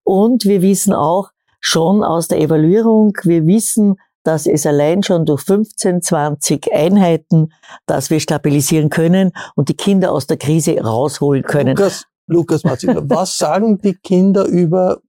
und 0.05 0.45
wir 0.45 0.63
wissen 0.63 0.93
auch 0.93 1.31
schon 1.59 2.05
aus 2.05 2.29
der 2.29 2.39
Evaluierung, 2.39 3.15
wir 3.25 3.47
wissen, 3.47 3.97
dass 4.23 4.47
es 4.47 4.65
allein 4.65 5.03
schon 5.03 5.25
durch 5.25 5.43
15, 5.43 6.03
20 6.03 6.73
Einheiten, 6.73 7.53
dass 7.87 8.11
wir 8.11 8.21
stabilisieren 8.21 8.91
können 8.91 9.33
und 9.57 9.69
die 9.69 9.77
Kinder 9.77 10.13
aus 10.13 10.29
der 10.29 10.37
Krise 10.37 10.79
rausholen 10.81 11.43
können. 11.43 11.77
Lukas, 11.77 12.05
Lukas 12.31 12.65
Matzigler, 12.65 13.03
was 13.09 13.37
sagen 13.37 13.79
die 13.79 13.95
Kinder 13.95 14.47
über 14.47 15.01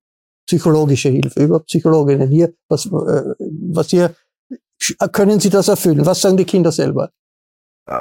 psychologische 0.47 1.09
Hilfe, 1.09 1.43
über 1.43 1.59
Psychologinnen 1.61 2.29
hier? 2.29 2.53
Was, 2.67 2.85
äh, 2.85 3.33
was 3.71 3.89
hier, 3.89 4.15
können 5.11 5.39
sie 5.39 5.49
das 5.49 5.67
erfüllen? 5.67 6.05
Was 6.05 6.21
sagen 6.21 6.37
die 6.37 6.45
Kinder 6.45 6.71
selber? 6.71 7.11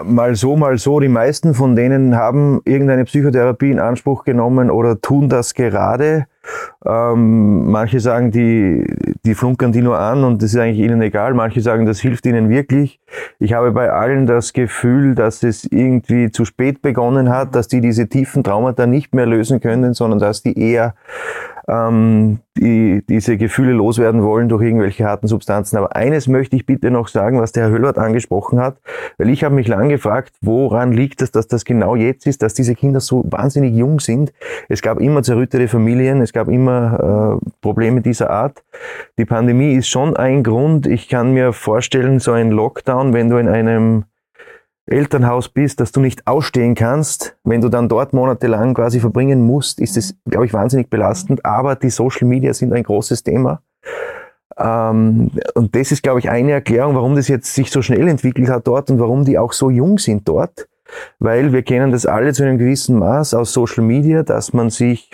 Mal 0.04 0.36
so, 0.36 0.56
mal 0.56 0.78
so. 0.78 1.00
Die 1.00 1.08
meisten 1.08 1.54
von 1.54 1.74
denen 1.74 2.14
haben 2.14 2.60
irgendeine 2.64 3.04
Psychotherapie 3.04 3.70
in 3.70 3.80
Anspruch 3.80 4.24
genommen 4.24 4.70
oder 4.70 5.00
tun 5.00 5.28
das 5.28 5.54
gerade. 5.54 6.26
Ähm, 6.84 7.70
manche 7.70 8.00
sagen, 8.00 8.30
die, 8.30 8.84
die 9.24 9.34
flunkern 9.34 9.72
die 9.72 9.82
nur 9.82 9.98
an 9.98 10.24
und 10.24 10.42
das 10.42 10.54
ist 10.54 10.58
eigentlich 10.58 10.78
ihnen 10.78 11.02
egal. 11.02 11.34
Manche 11.34 11.60
sagen, 11.60 11.84
das 11.84 12.00
hilft 12.00 12.24
ihnen 12.26 12.48
wirklich. 12.48 13.00
Ich 13.38 13.52
habe 13.52 13.72
bei 13.72 13.90
allen 13.90 14.26
das 14.26 14.52
Gefühl, 14.52 15.14
dass 15.14 15.42
es 15.42 15.64
irgendwie 15.64 16.30
zu 16.30 16.44
spät 16.44 16.80
begonnen 16.80 17.28
hat, 17.28 17.54
dass 17.54 17.68
die 17.68 17.80
diese 17.80 18.08
tiefen 18.08 18.42
Traumata 18.42 18.86
nicht 18.86 19.14
mehr 19.14 19.26
lösen 19.26 19.60
können, 19.60 19.92
sondern 19.92 20.18
dass 20.18 20.42
die 20.42 20.58
eher 20.58 20.94
ähm, 21.68 22.40
die 22.56 23.02
diese 23.08 23.36
Gefühle 23.36 23.72
loswerden 23.72 24.22
wollen 24.22 24.48
durch 24.48 24.62
irgendwelche 24.62 25.04
harten 25.04 25.26
Substanzen. 25.26 25.76
Aber 25.76 25.96
eines 25.96 26.28
möchte 26.28 26.56
ich 26.56 26.66
bitte 26.66 26.90
noch 26.90 27.08
sagen, 27.08 27.40
was 27.40 27.52
der 27.52 27.64
Herr 27.64 27.70
Höllwart 27.70 27.98
angesprochen 27.98 28.60
hat, 28.60 28.78
weil 29.18 29.30
ich 29.30 29.44
habe 29.44 29.54
mich 29.54 29.68
lang 29.68 29.88
gefragt, 29.88 30.34
woran 30.40 30.92
liegt 30.92 31.22
es, 31.22 31.30
dass 31.30 31.46
das 31.46 31.64
genau 31.64 31.96
jetzt 31.96 32.26
ist, 32.26 32.42
dass 32.42 32.54
diese 32.54 32.74
Kinder 32.74 33.00
so 33.00 33.24
wahnsinnig 33.28 33.74
jung 33.74 34.00
sind. 34.00 34.32
Es 34.68 34.82
gab 34.82 35.00
immer 35.00 35.22
zerrüttete 35.22 35.68
Familien, 35.68 36.20
es 36.20 36.32
gab 36.32 36.48
immer 36.48 37.40
äh, 37.42 37.50
Probleme 37.60 38.00
dieser 38.00 38.30
Art. 38.30 38.62
Die 39.18 39.24
Pandemie 39.24 39.74
ist 39.74 39.88
schon 39.88 40.16
ein 40.16 40.42
Grund. 40.42 40.86
Ich 40.86 41.08
kann 41.08 41.32
mir 41.32 41.52
vorstellen, 41.52 42.18
so 42.18 42.32
ein 42.32 42.50
Lockdown, 42.50 43.12
wenn 43.12 43.28
du 43.28 43.36
in 43.36 43.48
einem 43.48 44.04
Elternhaus 44.90 45.48
bist, 45.48 45.80
dass 45.80 45.92
du 45.92 46.00
nicht 46.00 46.26
ausstehen 46.26 46.74
kannst, 46.74 47.36
wenn 47.44 47.60
du 47.60 47.68
dann 47.68 47.88
dort 47.88 48.12
monatelang 48.12 48.74
quasi 48.74 49.00
verbringen 49.00 49.42
musst, 49.42 49.80
ist 49.80 49.96
es, 49.96 50.14
glaube 50.26 50.46
ich, 50.46 50.52
wahnsinnig 50.52 50.90
belastend. 50.90 51.44
Aber 51.44 51.76
die 51.76 51.90
Social 51.90 52.26
Media 52.26 52.52
sind 52.52 52.72
ein 52.72 52.82
großes 52.82 53.22
Thema. 53.22 53.62
Ähm, 54.58 55.30
und 55.54 55.74
das 55.74 55.92
ist, 55.92 56.02
glaube 56.02 56.20
ich, 56.20 56.30
eine 56.30 56.52
Erklärung, 56.52 56.94
warum 56.94 57.16
das 57.16 57.28
jetzt 57.28 57.54
sich 57.54 57.70
so 57.70 57.82
schnell 57.82 58.08
entwickelt 58.08 58.48
hat 58.48 58.66
dort 58.66 58.90
und 58.90 58.98
warum 58.98 59.24
die 59.24 59.38
auch 59.38 59.52
so 59.52 59.70
jung 59.70 59.98
sind 59.98 60.28
dort. 60.28 60.68
Weil 61.18 61.52
wir 61.52 61.62
kennen 61.62 61.92
das 61.92 62.04
alle 62.04 62.32
zu 62.32 62.42
einem 62.42 62.58
gewissen 62.58 62.98
Maß 62.98 63.34
aus 63.34 63.52
Social 63.52 63.84
Media, 63.84 64.22
dass 64.22 64.52
man 64.52 64.70
sich 64.70 65.10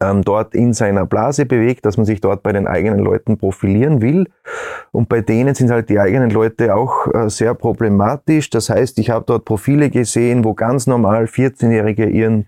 ähm, 0.00 0.22
dort 0.22 0.54
in 0.54 0.72
seiner 0.72 1.06
Blase 1.06 1.46
bewegt, 1.46 1.84
dass 1.84 1.96
man 1.96 2.06
sich 2.06 2.20
dort 2.20 2.42
bei 2.42 2.52
den 2.52 2.66
eigenen 2.66 3.00
Leuten 3.00 3.38
profilieren 3.38 4.00
will. 4.00 4.26
Und 4.92 5.08
bei 5.08 5.20
denen 5.20 5.54
sind 5.54 5.70
halt 5.70 5.88
die 5.88 6.00
eigenen 6.00 6.30
Leute 6.30 6.74
auch 6.74 7.06
äh, 7.12 7.28
sehr 7.28 7.54
problematisch. 7.54 8.50
Das 8.50 8.70
heißt, 8.70 8.98
ich 8.98 9.10
habe 9.10 9.24
dort 9.26 9.44
Profile 9.44 9.90
gesehen, 9.90 10.44
wo 10.44 10.54
ganz 10.54 10.86
normal 10.86 11.24
14-Jährige 11.24 12.06
ihren 12.06 12.46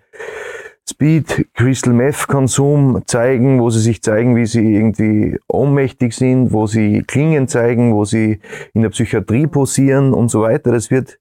Speed 0.88 1.46
Crystal 1.55 1.94
Meth 1.94 2.26
Konsum 2.26 3.03
zeigen, 3.07 3.61
wo 3.61 3.70
sie 3.70 3.80
sich 3.80 4.03
zeigen, 4.03 4.34
wie 4.34 4.46
sie 4.46 4.74
irgendwie 4.74 5.38
ohnmächtig 5.48 6.12
sind, 6.14 6.53
wo 6.53 6.66
sie 6.66 7.05
Klingen 7.07 7.46
zeigen, 7.46 7.94
wo 7.94 8.05
sie 8.05 8.40
in 8.74 8.82
der 8.82 8.90
Psychiatrie 8.90 9.46
posieren 9.46 10.12
und 10.12 10.28
so 10.28 10.42
weiter. 10.42 10.72
Das 10.72 10.90
wird 10.90 11.18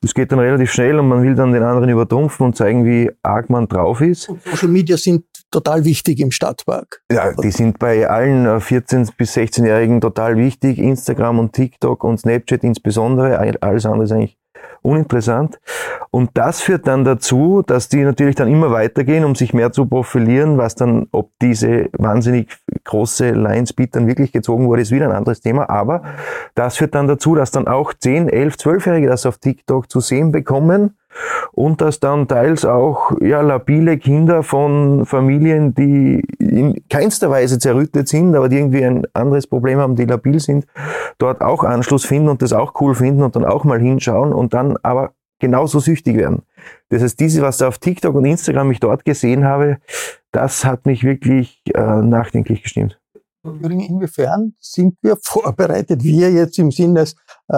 das 0.00 0.14
geht 0.14 0.32
dann 0.32 0.38
relativ 0.38 0.72
schnell 0.72 0.98
und 0.98 1.08
man 1.08 1.22
will 1.22 1.34
dann 1.34 1.52
den 1.52 1.62
anderen 1.62 1.88
übertrumpfen 1.88 2.46
und 2.46 2.56
zeigen, 2.56 2.84
wie 2.84 3.10
arg 3.22 3.50
man 3.50 3.68
drauf 3.68 4.00
ist. 4.00 4.28
Und 4.28 4.42
Social 4.44 4.68
Media 4.68 4.96
sind 4.96 5.24
total 5.50 5.84
wichtig 5.84 6.20
im 6.20 6.30
Stadtpark. 6.30 7.02
Ja, 7.10 7.32
die 7.32 7.50
sind 7.50 7.78
bei 7.78 8.08
allen 8.08 8.46
14- 8.46 9.08
äh, 9.08 9.12
bis 9.16 9.36
16-Jährigen 9.36 10.00
total 10.00 10.36
wichtig. 10.36 10.78
Instagram 10.78 11.38
und 11.38 11.52
TikTok 11.52 12.04
und 12.04 12.18
Snapchat 12.18 12.64
insbesondere. 12.64 13.38
Alles 13.60 13.86
andere 13.86 14.04
ist 14.04 14.12
eigentlich 14.12 14.39
uninteressant. 14.82 15.60
Und 16.10 16.30
das 16.34 16.60
führt 16.60 16.86
dann 16.86 17.04
dazu, 17.04 17.62
dass 17.66 17.88
die 17.88 18.02
natürlich 18.02 18.34
dann 18.34 18.48
immer 18.48 18.70
weitergehen, 18.70 19.24
um 19.24 19.34
sich 19.34 19.54
mehr 19.54 19.72
zu 19.72 19.86
profilieren, 19.86 20.58
was 20.58 20.74
dann, 20.74 21.06
ob 21.12 21.30
diese 21.40 21.88
wahnsinnig 21.92 22.48
große 22.84 23.30
Line 23.30 23.66
Speed 23.66 23.94
dann 23.94 24.06
wirklich 24.06 24.32
gezogen 24.32 24.66
wurde, 24.66 24.82
ist 24.82 24.90
wieder 24.90 25.06
ein 25.06 25.16
anderes 25.16 25.40
Thema. 25.40 25.68
Aber 25.70 26.02
das 26.54 26.76
führt 26.76 26.94
dann 26.94 27.06
dazu, 27.06 27.34
dass 27.34 27.50
dann 27.50 27.68
auch 27.68 27.92
10, 27.94 28.28
11, 28.28 28.54
12-Jährige 28.54 29.06
das 29.06 29.26
auf 29.26 29.38
TikTok 29.38 29.90
zu 29.90 30.00
sehen 30.00 30.32
bekommen 30.32 30.96
und 31.52 31.80
dass 31.80 32.00
dann 32.00 32.28
teils 32.28 32.64
auch 32.64 33.12
ja, 33.20 33.40
labile 33.40 33.98
Kinder 33.98 34.42
von 34.42 35.04
Familien, 35.06 35.74
die 35.74 36.22
in 36.38 36.82
keinster 36.88 37.30
Weise 37.30 37.58
zerrüttet 37.58 38.08
sind, 38.08 38.34
aber 38.34 38.48
die 38.48 38.56
irgendwie 38.56 38.84
ein 38.84 39.06
anderes 39.12 39.46
Problem 39.46 39.78
haben, 39.78 39.96
die 39.96 40.04
labil 40.04 40.40
sind, 40.40 40.66
dort 41.18 41.40
auch 41.40 41.64
Anschluss 41.64 42.04
finden 42.04 42.28
und 42.28 42.42
das 42.42 42.52
auch 42.52 42.80
cool 42.80 42.94
finden 42.94 43.22
und 43.22 43.36
dann 43.36 43.44
auch 43.44 43.64
mal 43.64 43.80
hinschauen 43.80 44.32
und 44.32 44.54
dann 44.54 44.76
aber 44.82 45.12
genauso 45.38 45.80
süchtig 45.80 46.16
werden. 46.16 46.42
Das 46.90 47.02
heißt, 47.02 47.18
diese, 47.18 47.42
was 47.42 47.58
da 47.58 47.68
auf 47.68 47.78
TikTok 47.78 48.14
und 48.14 48.26
Instagram 48.26 48.70
ich 48.70 48.80
dort 48.80 49.04
gesehen 49.04 49.44
habe, 49.44 49.78
das 50.32 50.64
hat 50.64 50.86
mich 50.86 51.02
wirklich 51.02 51.62
äh, 51.74 51.80
nachdenklich 51.80 52.62
gestimmt. 52.62 53.00
Inwiefern 53.42 54.54
sind 54.58 54.96
wir 55.00 55.16
vorbereitet, 55.16 56.04
wir 56.04 56.30
jetzt 56.30 56.58
im 56.58 56.70
Sinne 56.70 57.00
des 57.00 57.16
äh, 57.48 57.56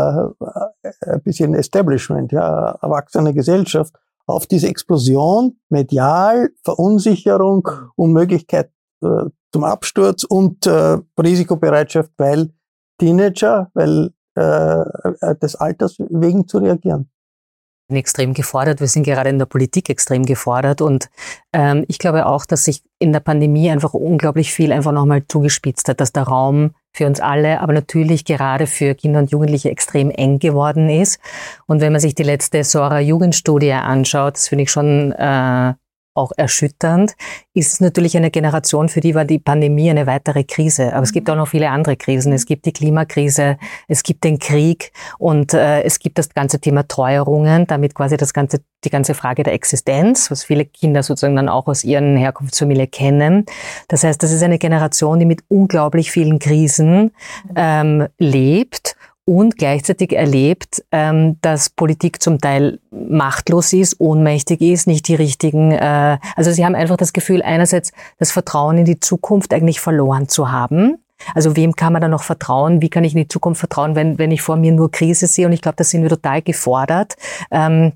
ein 1.01 1.23
bisschen 1.23 1.55
Establishment, 1.55 2.33
ja, 2.33 2.79
erwachsene 2.83 3.35
Gesellschaft, 3.35 3.95
auf 4.27 4.47
diese 4.47 4.69
Explosion, 4.69 5.59
medial, 5.69 6.51
Verunsicherung, 6.65 7.69
Unmöglichkeit 7.97 8.71
äh, 9.03 9.25
zum 9.53 9.65
Absturz 9.65 10.25
und 10.25 10.67
äh, 10.67 10.99
Risikobereitschaft, 11.21 12.13
weil 12.17 12.51
Teenager, 12.99 13.71
weil 13.75 14.11
äh, 14.37 14.43
äh 14.43 15.37
des 15.43 15.57
Alters 15.57 15.97
wegen 15.99 16.47
zu 16.47 16.59
reagieren 16.59 17.11
extrem 17.97 18.35
gefordert. 18.35 18.81
Wir 18.81 18.89
sind 18.89 19.05
gerade 19.05 19.31
in 19.31 19.39
der 19.39 19.47
Politik 19.47 19.91
extrem 19.91 20.25
gefordert. 20.25 20.81
Und 20.81 21.09
ähm, 21.53 21.85
ich 21.89 21.99
glaube 21.99 22.27
auch, 22.27 22.47
dass 22.47 22.65
sich 22.65 22.83
in 22.99 23.13
der 23.13 23.21
Pandemie 23.21 23.71
einfach 23.71 23.95
unglaublich 23.95 24.53
viel 24.53 24.73
einfach 24.73 24.93
nochmal 24.93 25.25
zugespitzt 25.27 25.89
hat, 25.89 26.01
dass 26.01 26.13
der 26.13 26.25
Raum 26.25 26.73
für 26.95 27.07
uns 27.07 27.21
alle, 27.21 27.61
aber 27.61 27.73
natürlich 27.73 28.25
gerade 28.25 28.67
für 28.67 28.95
Kinder 28.95 29.21
und 29.21 29.31
Jugendliche 29.31 29.71
extrem 29.71 30.11
eng 30.11 30.39
geworden 30.39 30.91
ist. 30.91 31.21
Und 31.67 31.81
wenn 31.81 31.93
man 31.93 32.01
sich 32.01 32.15
die 32.15 32.23
letzte 32.23 32.65
Sora 32.65 33.01
Jugendstudie 33.01 33.73
anschaut, 33.73 34.35
das 34.35 34.49
finde 34.49 34.65
ich 34.65 34.71
schon 34.71 35.13
äh, 35.13 35.75
auch 36.15 36.33
erschütternd, 36.37 37.15
ist 37.55 37.81
natürlich 37.81 38.17
eine 38.17 38.31
Generation, 38.31 38.89
für 38.89 39.01
die 39.01 39.15
war 39.15 39.25
die 39.25 39.39
Pandemie 39.39 39.91
eine 39.91 40.07
weitere 40.07 40.45
Krise. 40.45 40.93
Aber 40.93 41.03
es 41.03 41.13
gibt 41.13 41.29
auch 41.31 41.37
noch 41.37 41.49
viele 41.49 41.71
andere 41.71 41.97
Krisen. 41.97 42.33
Es 42.33 42.47
gibt 42.47 42.67
die 42.67 42.73
Klimakrise, 42.73 43.59
es 43.89 44.03
gibt 44.03 44.25
den 44.25 44.39
Krieg 44.39 44.93
und 45.19 45.55
äh, 45.55 45.83
es 45.83 45.99
gibt 45.99 46.19
das 46.19 46.29
ganze 46.31 46.61
Thema 46.61 46.87
Treuerungen, 46.87 47.67
damit 47.67 47.95
quasi 47.95 48.17
das 48.17 48.33
ganze, 48.33 48.61
die 48.85 48.91
ganze 48.91 49.15
Frage 49.15 49.43
der 49.43 49.55
Existenz, 49.55 50.31
was 50.31 50.45
viele 50.45 50.65
Kinder 50.65 51.03
sozusagen 51.03 51.37
dann 51.37 51.49
auch 51.49 51.67
aus 51.67 51.85
ihren 51.85 52.17
Herkunftsfamilie 52.17 52.87
kennen. 52.87 53.47
Das 53.89 54.05
heißt, 54.05 54.23
das 54.23 54.33
ist 54.33 54.43
eine 54.43 54.59
Generation, 54.59 55.19
die 55.19 55.27
mit 55.27 55.45
unglaublich 55.49 56.11
vielen 56.11 56.39
Krisen 56.39 57.13
ähm, 57.57 58.09
lebt 58.19 58.97
und 59.25 59.57
gleichzeitig 59.57 60.13
erlebt, 60.13 60.85
ähm, 60.91 61.39
dass 61.43 61.71
Politik 61.71 62.23
zum 62.23 62.41
Teil 62.41 62.81
machtlos 62.91 63.73
ist, 63.73 64.01
ohnmächtig 64.01 64.61
ist, 64.61 64.87
nicht 64.87 65.07
die 65.09 65.15
richtigen, 65.15 65.73
äh, 65.73 66.19
also 66.37 66.51
sie 66.51 66.65
haben 66.65 66.75
einfach 66.75 66.97
das 66.97 67.13
Gefühl, 67.13 67.43
einerseits 67.43 67.93
das 68.19 68.33
Vertrauen 68.33 68.79
in 68.79 68.85
die 68.85 69.01
Zukunft 69.01 69.55
eigentlich 69.55 69.81
verloren 69.81 70.29
zu 70.29 70.51
haben. 70.51 70.99
Also 71.35 71.57
wem 71.57 71.77
kann 71.77 71.93
man 71.93 72.03
da 72.03 72.09
noch 72.09 72.25
vertrauen? 72.25 72.83
Wie 72.83 72.91
kann 72.91 73.05
ich 73.05 73.13
in 73.13 73.21
die 73.21 73.29
Zukunft 73.29 73.61
vertrauen, 73.61 73.95
wenn, 73.95 74.19
wenn 74.19 74.33
ich 74.33 74.43
vor 74.43 74.57
mir 74.57 74.73
nur 74.73 74.91
Krise 74.91 75.29
sehe? 75.29 75.47
Und 75.47 75.53
ich 75.53 75.63
glaube, 75.63 75.77
da 75.77 75.85
sind 75.85 76.03
wir 76.03 76.11
total 76.11 76.43
gefordert. 76.43 77.15
Ähm, 77.53 77.93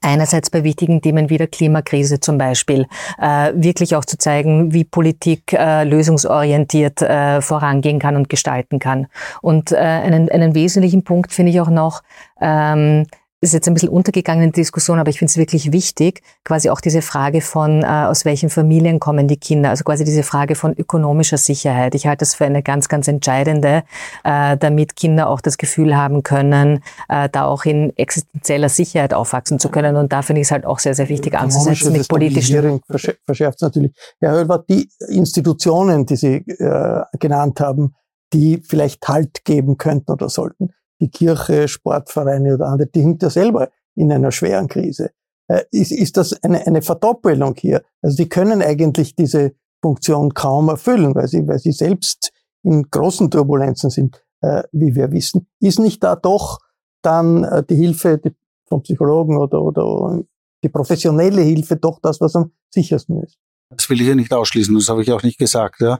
Einerseits 0.00 0.50
bei 0.50 0.64
wichtigen 0.64 1.02
Themen 1.02 1.30
wie 1.30 1.38
der 1.38 1.46
Klimakrise 1.46 2.20
zum 2.20 2.38
Beispiel, 2.38 2.86
äh, 3.20 3.52
wirklich 3.54 3.94
auch 3.94 4.04
zu 4.04 4.18
zeigen, 4.18 4.72
wie 4.72 4.84
Politik 4.84 5.52
äh, 5.52 5.84
lösungsorientiert 5.84 7.02
äh, 7.02 7.40
vorangehen 7.40 7.98
kann 7.98 8.16
und 8.16 8.28
gestalten 8.28 8.78
kann. 8.78 9.06
Und 9.40 9.72
äh, 9.72 9.76
einen, 9.76 10.28
einen 10.30 10.54
wesentlichen 10.54 11.04
Punkt 11.04 11.32
finde 11.32 11.52
ich 11.52 11.60
auch 11.60 11.70
noch, 11.70 12.02
ähm, 12.40 13.06
ist 13.42 13.52
jetzt 13.52 13.66
ein 13.66 13.74
bisschen 13.74 13.88
untergegangen 13.88 14.44
in 14.44 14.52
der 14.52 14.62
Diskussion, 14.62 15.00
aber 15.00 15.10
ich 15.10 15.18
finde 15.18 15.30
es 15.30 15.36
wirklich 15.36 15.72
wichtig, 15.72 16.22
quasi 16.44 16.70
auch 16.70 16.80
diese 16.80 17.02
Frage 17.02 17.40
von, 17.40 17.82
äh, 17.82 17.86
aus 17.86 18.24
welchen 18.24 18.50
Familien 18.50 19.00
kommen 19.00 19.26
die 19.26 19.36
Kinder, 19.36 19.70
also 19.70 19.82
quasi 19.82 20.04
diese 20.04 20.22
Frage 20.22 20.54
von 20.54 20.72
ökonomischer 20.72 21.38
Sicherheit. 21.38 21.96
Ich 21.96 22.06
halte 22.06 22.20
das 22.20 22.34
für 22.34 22.44
eine 22.44 22.62
ganz, 22.62 22.88
ganz 22.88 23.08
entscheidende, 23.08 23.82
äh, 24.22 24.56
damit 24.56 24.94
Kinder 24.94 25.28
auch 25.28 25.40
das 25.40 25.58
Gefühl 25.58 25.96
haben 25.96 26.22
können, 26.22 26.84
äh, 27.08 27.28
da 27.28 27.44
auch 27.46 27.64
in 27.64 27.96
existenzieller 27.96 28.68
Sicherheit 28.68 29.12
aufwachsen 29.12 29.58
zu 29.58 29.70
können. 29.70 29.96
Und 29.96 30.12
da 30.12 30.22
finde 30.22 30.40
ich 30.40 30.46
es 30.46 30.52
halt 30.52 30.64
auch 30.64 30.78
sehr, 30.78 30.94
sehr 30.94 31.08
wichtig 31.08 31.34
anzusetzen 31.34 31.92
mit 31.92 32.06
politischen. 32.08 32.80
Verschärft 33.26 33.60
natürlich. 33.60 33.92
Herr 34.20 34.32
Höllwart, 34.32 34.68
die 34.68 34.88
Institutionen, 35.08 36.06
die 36.06 36.16
Sie 36.16 36.36
äh, 36.36 37.02
genannt 37.18 37.60
haben, 37.60 37.96
die 38.32 38.62
vielleicht 38.64 39.06
Halt 39.08 39.44
geben 39.44 39.76
könnten 39.76 40.12
oder 40.12 40.28
sollten, 40.28 40.72
die 41.02 41.10
Kirche, 41.10 41.66
Sportvereine 41.66 42.54
oder 42.54 42.66
andere, 42.66 42.88
die 42.88 43.02
hängt 43.02 43.22
ja 43.22 43.28
selber 43.28 43.70
in 43.96 44.12
einer 44.12 44.30
schweren 44.30 44.68
Krise. 44.68 45.10
Äh, 45.48 45.64
ist, 45.72 45.90
ist 45.90 46.16
das 46.16 46.40
eine, 46.44 46.64
eine 46.66 46.80
Verdoppelung 46.80 47.56
hier? 47.58 47.82
Also 48.00 48.16
die 48.16 48.28
können 48.28 48.62
eigentlich 48.62 49.16
diese 49.16 49.52
Funktion 49.82 50.32
kaum 50.32 50.68
erfüllen, 50.68 51.14
weil 51.16 51.26
sie, 51.26 51.46
weil 51.46 51.58
sie 51.58 51.72
selbst 51.72 52.32
in 52.62 52.88
großen 52.88 53.30
Turbulenzen 53.30 53.90
sind, 53.90 54.22
äh, 54.42 54.62
wie 54.70 54.94
wir 54.94 55.10
wissen. 55.10 55.48
Ist 55.58 55.80
nicht 55.80 56.04
da 56.04 56.14
doch 56.14 56.60
dann 57.02 57.42
äh, 57.42 57.64
die 57.68 57.74
Hilfe 57.74 58.20
vom 58.68 58.82
Psychologen 58.82 59.36
oder, 59.36 59.60
oder 59.60 60.22
die 60.62 60.68
professionelle 60.68 61.42
Hilfe 61.42 61.76
doch 61.76 61.98
das, 62.00 62.20
was 62.20 62.36
am 62.36 62.52
sichersten 62.70 63.20
ist? 63.24 63.38
Das 63.70 63.90
will 63.90 64.00
ich 64.00 64.06
ja 64.06 64.14
nicht 64.14 64.32
ausschließen, 64.32 64.72
das 64.74 64.88
habe 64.88 65.02
ich 65.02 65.10
auch 65.10 65.24
nicht 65.24 65.38
gesagt. 65.38 65.80
Ja. 65.80 65.98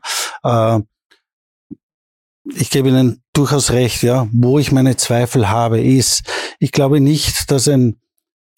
Ich 2.44 2.70
gebe 2.70 2.88
Ihnen 2.88 3.22
durchaus 3.32 3.70
recht, 3.70 4.02
ja. 4.02 4.28
Wo 4.32 4.58
ich 4.58 4.72
meine 4.72 4.96
Zweifel 4.96 5.48
habe, 5.48 5.80
ist, 5.80 6.22
ich 6.58 6.72
glaube 6.72 7.00
nicht, 7.00 7.50
dass 7.50 7.68
ein 7.68 8.00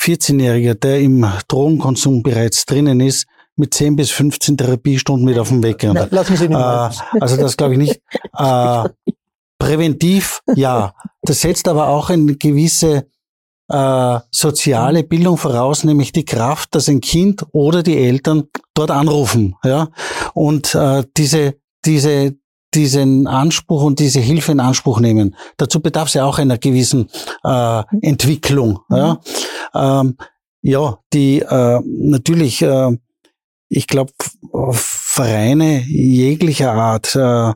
14-Jähriger, 0.00 0.74
der 0.74 1.00
im 1.00 1.26
Drogenkonsum 1.48 2.22
bereits 2.22 2.66
drinnen 2.66 3.00
ist, 3.00 3.26
mit 3.56 3.72
10 3.74 3.96
bis 3.96 4.10
15 4.10 4.56
Therapiestunden 4.56 5.24
mit 5.24 5.38
auf 5.38 5.48
dem 5.48 5.62
Weg 5.62 5.78
geht. 5.78 6.10
Lassen 6.10 6.36
Sie 6.36 6.48
nicht 6.48 6.58
äh, 6.58 7.18
Also 7.20 7.36
das 7.36 7.56
glaube 7.56 7.74
ich 7.74 7.78
nicht. 7.78 8.00
Äh, 8.36 8.88
präventiv, 9.60 10.40
ja. 10.56 10.92
Das 11.22 11.42
setzt 11.42 11.68
aber 11.68 11.86
auch 11.86 12.10
eine 12.10 12.34
gewisse 12.34 13.06
äh, 13.68 14.18
soziale 14.32 15.04
Bildung 15.04 15.36
voraus, 15.36 15.84
nämlich 15.84 16.10
die 16.10 16.24
Kraft, 16.24 16.74
dass 16.74 16.88
ein 16.88 17.00
Kind 17.00 17.46
oder 17.52 17.84
die 17.84 17.96
Eltern 17.96 18.48
dort 18.74 18.90
anrufen, 18.90 19.54
ja. 19.62 19.88
Und 20.32 20.74
äh, 20.74 21.04
diese 21.16 21.54
diese 21.84 22.34
diesen 22.74 23.26
Anspruch 23.26 23.82
und 23.82 23.98
diese 23.98 24.20
Hilfe 24.20 24.52
in 24.52 24.60
Anspruch 24.60 25.00
nehmen. 25.00 25.36
Dazu 25.56 25.80
bedarf 25.80 26.08
es 26.08 26.14
ja 26.14 26.24
auch 26.24 26.38
einer 26.38 26.58
gewissen 26.58 27.08
äh, 27.44 27.82
Entwicklung. 28.02 28.80
Mhm. 28.88 28.96
Ja, 28.96 29.20
ähm, 29.74 30.16
ja 30.62 30.98
die 31.12 31.40
äh, 31.40 31.80
natürlich, 31.84 32.62
äh, 32.62 32.96
ich 33.68 33.86
glaube, 33.86 34.12
Vereine 34.72 35.80
jeglicher 35.82 36.72
Art, 36.72 37.16
äh, 37.16 37.52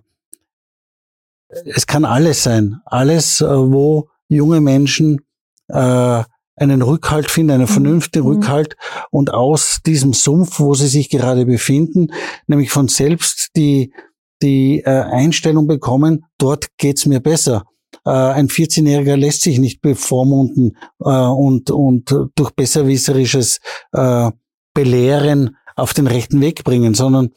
es 1.65 1.87
kann 1.87 2.05
alles 2.05 2.43
sein. 2.43 2.81
Alles, 2.85 3.41
äh, 3.41 3.47
wo 3.47 4.09
junge 4.29 4.61
Menschen 4.61 5.21
äh, 5.69 6.23
einen 6.57 6.83
Rückhalt 6.83 7.31
finden, 7.31 7.53
einen 7.53 7.63
mhm. 7.63 7.69
vernünftigen 7.69 8.27
mhm. 8.27 8.33
Rückhalt 8.35 8.77
und 9.11 9.33
aus 9.33 9.81
diesem 9.87 10.13
Sumpf, 10.13 10.61
wo 10.61 10.75
sie 10.75 10.89
sich 10.89 11.09
gerade 11.09 11.47
befinden, 11.47 12.09
nämlich 12.47 12.71
von 12.71 12.89
selbst 12.89 13.51
die 13.57 13.93
die 14.43 14.81
äh, 14.81 14.91
Einstellung 14.91 15.67
bekommen, 15.67 16.25
dort 16.39 16.69
geht's 16.77 17.07
mir 17.07 17.21
besser. 17.21 17.65
Äh, 18.05 18.11
ein 18.11 18.49
14-Jähriger 18.49 19.17
lässt 19.17 19.43
sich 19.43 19.59
nicht 19.59 19.81
bevormunden 19.81 20.77
äh, 21.01 21.09
und, 21.09 21.71
und 21.71 22.15
durch 22.35 22.51
besserwisserisches 22.53 23.61
äh, 23.93 24.31
Belehren 24.75 25.57
auf 25.77 25.95
den 25.95 26.07
rechten 26.07 26.41
Weg 26.41 26.65
bringen, 26.65 26.95
sondern 26.95 27.31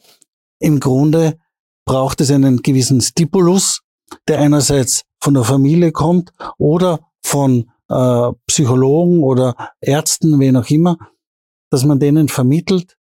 im 0.60 0.80
Grunde 0.80 1.38
braucht 1.84 2.20
es 2.20 2.30
einen 2.30 2.58
gewissen 2.58 3.00
Stipulus, 3.00 3.80
der 4.28 4.38
einerseits 4.38 5.04
von 5.20 5.34
der 5.34 5.44
Familie 5.44 5.92
kommt 5.92 6.32
oder 6.58 7.00
von 7.24 7.70
äh, 7.88 8.30
Psychologen 8.46 9.22
oder 9.22 9.54
Ärzten, 9.80 10.38
wen 10.40 10.56
auch 10.56 10.68
immer, 10.70 10.96
dass 11.70 11.84
man 11.84 12.00
denen 12.00 12.28
vermittelt, 12.28 12.96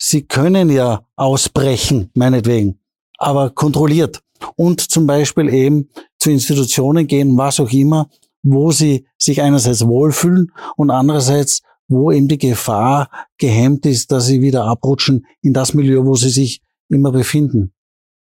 sie 0.00 0.22
können 0.22 0.70
ja 0.70 1.06
ausbrechen, 1.16 2.10
meinetwegen 2.14 2.80
aber 3.18 3.50
kontrolliert. 3.50 4.22
Und 4.56 4.80
zum 4.80 5.06
Beispiel 5.06 5.52
eben 5.52 5.90
zu 6.18 6.30
Institutionen 6.30 7.06
gehen, 7.06 7.36
was 7.36 7.60
auch 7.60 7.70
immer, 7.70 8.08
wo 8.42 8.70
sie 8.70 9.06
sich 9.18 9.42
einerseits 9.42 9.86
wohlfühlen 9.86 10.52
und 10.76 10.90
andererseits, 10.90 11.62
wo 11.88 12.12
eben 12.12 12.28
die 12.28 12.38
Gefahr 12.38 13.10
gehemmt 13.36 13.84
ist, 13.84 14.12
dass 14.12 14.26
sie 14.26 14.40
wieder 14.40 14.64
abrutschen 14.64 15.26
in 15.42 15.52
das 15.52 15.74
Milieu, 15.74 16.04
wo 16.04 16.14
sie 16.14 16.30
sich 16.30 16.62
immer 16.88 17.10
befinden. 17.10 17.72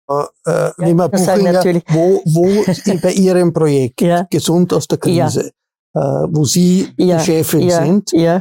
Äh, 0.08 0.24
äh 0.46 0.72
ja, 0.78 1.08
Buchinger, 1.08 1.64
wo, 1.88 2.22
wo 2.24 2.64
bei 3.02 3.12
Ihrem 3.12 3.52
Projekt 3.52 4.00
ja. 4.02 4.22
Gesund 4.30 4.72
aus 4.72 4.86
der 4.86 4.98
Krise, 4.98 5.50
ja. 5.94 6.24
äh, 6.24 6.28
wo 6.30 6.44
Sie 6.44 6.88
die 6.96 7.18
Chefin 7.18 7.70
sind, 7.70 8.12
äh, 8.12 8.40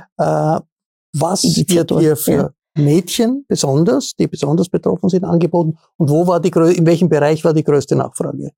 was 1.17 1.43
wird 1.43 1.91
ihr 1.91 2.15
für 2.15 2.53
Mädchen 2.77 3.45
besonders, 3.47 4.13
die 4.19 4.27
besonders 4.27 4.69
betroffen 4.69 5.09
sind, 5.09 5.23
angeboten? 5.23 5.77
Und 5.97 6.09
wo 6.09 6.27
war 6.27 6.39
die, 6.39 6.49
in 6.49 6.85
welchem 6.85 7.09
Bereich 7.09 7.43
war 7.43 7.53
die 7.53 7.63
größte 7.63 7.95
Nachfrage? 7.95 8.51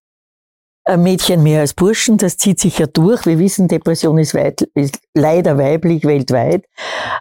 Mädchen 0.95 1.43
mehr 1.43 1.61
als 1.61 1.73
Burschen, 1.73 2.17
das 2.17 2.37
zieht 2.37 2.59
sich 2.59 2.79
ja 2.79 2.85
durch. 2.87 3.25
Wir 3.25 3.39
wissen, 3.39 3.67
Depression 3.67 4.17
ist, 4.19 4.33
weit, 4.33 4.61
ist 4.73 4.99
leider 5.13 5.57
weiblich 5.57 6.05
weltweit, 6.05 6.63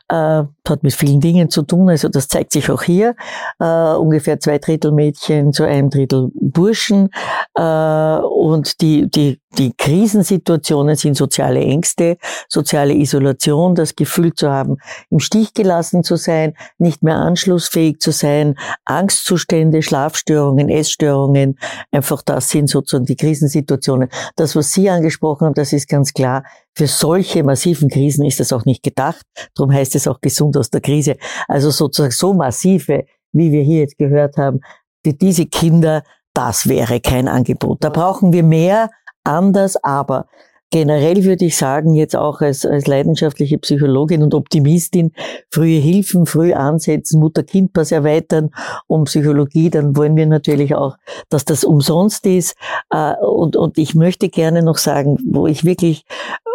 äh, 0.08 0.44
hat 0.68 0.82
mit 0.82 0.94
vielen 0.94 1.20
Dingen 1.20 1.50
zu 1.50 1.62
tun, 1.62 1.88
also 1.88 2.08
das 2.08 2.28
zeigt 2.28 2.52
sich 2.52 2.70
auch 2.70 2.82
hier. 2.82 3.16
Äh, 3.58 3.94
ungefähr 3.94 4.38
zwei 4.38 4.58
Drittel 4.58 4.92
Mädchen 4.92 5.52
zu 5.52 5.64
einem 5.64 5.90
Drittel 5.90 6.30
Burschen. 6.34 7.08
Äh, 7.54 7.62
und 7.62 8.80
die, 8.80 9.10
die, 9.10 9.40
die 9.58 9.72
Krisensituationen 9.76 10.96
sind 10.96 11.16
soziale 11.16 11.60
Ängste, 11.60 12.18
soziale 12.48 12.94
Isolation, 12.94 13.74
das 13.74 13.96
Gefühl 13.96 14.34
zu 14.34 14.50
haben, 14.50 14.76
im 15.10 15.18
Stich 15.18 15.54
gelassen 15.54 16.04
zu 16.04 16.16
sein, 16.16 16.54
nicht 16.78 17.02
mehr 17.02 17.16
anschlussfähig 17.16 17.98
zu 17.98 18.10
sein, 18.10 18.56
Angstzustände, 18.84 19.82
Schlafstörungen, 19.82 20.68
Essstörungen, 20.68 21.58
einfach 21.90 22.22
das 22.22 22.50
sind 22.50 22.68
sozusagen 22.68 23.06
die 23.06 23.16
Krisensituationen. 23.16 24.08
Das, 24.36 24.56
was 24.56 24.72
Sie 24.72 24.90
angesprochen 24.90 25.46
haben, 25.46 25.54
das 25.54 25.72
ist 25.72 25.88
ganz 25.88 26.12
klar 26.12 26.44
für 26.76 26.86
solche 26.86 27.42
massiven 27.42 27.88
Krisen 27.88 28.26
ist 28.26 28.38
es 28.38 28.52
auch 28.52 28.66
nicht 28.66 28.82
gedacht. 28.82 29.22
Darum 29.54 29.72
heißt 29.72 29.94
es 29.94 30.06
auch 30.06 30.20
gesund 30.20 30.58
aus 30.58 30.68
der 30.68 30.82
Krise. 30.82 31.16
Also 31.48 31.70
sozusagen 31.70 32.12
so 32.12 32.34
massive, 32.34 33.06
wie 33.32 33.50
wir 33.50 33.62
hier 33.62 33.80
jetzt 33.80 33.96
gehört 33.96 34.36
haben, 34.36 34.60
die, 35.06 35.16
diese 35.16 35.46
Kinder, 35.46 36.02
das 36.34 36.68
wäre 36.68 37.00
kein 37.00 37.28
Angebot. 37.28 37.82
Da 37.82 37.88
brauchen 37.88 38.34
wir 38.34 38.42
mehr, 38.42 38.90
anders, 39.26 39.76
aber 39.82 40.26
generell 40.70 41.24
würde 41.24 41.44
ich 41.44 41.56
sagen, 41.56 41.94
jetzt 41.94 42.16
auch 42.16 42.40
als, 42.40 42.66
als 42.66 42.86
leidenschaftliche 42.86 43.58
Psychologin 43.58 44.22
und 44.22 44.34
Optimistin, 44.34 45.12
frühe 45.50 45.78
Hilfen, 45.78 46.26
früh 46.26 46.52
ansetzen, 46.52 47.20
Mutter-Kind-Pass 47.20 47.92
erweitern 47.92 48.50
um 48.86 49.04
Psychologie, 49.04 49.70
dann 49.70 49.96
wollen 49.96 50.16
wir 50.16 50.26
natürlich 50.26 50.74
auch, 50.74 50.96
dass 51.28 51.44
das 51.44 51.64
umsonst 51.64 52.26
ist. 52.26 52.56
Äh, 52.90 53.14
und, 53.16 53.56
und 53.56 53.78
ich 53.78 53.94
möchte 53.94 54.28
gerne 54.28 54.62
noch 54.62 54.78
sagen, 54.78 55.18
wo 55.30 55.46
ich 55.46 55.64
wirklich 55.64 56.04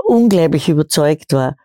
unglaublich 0.06 0.68
überzeugt 0.70 1.34
war. 1.34 1.56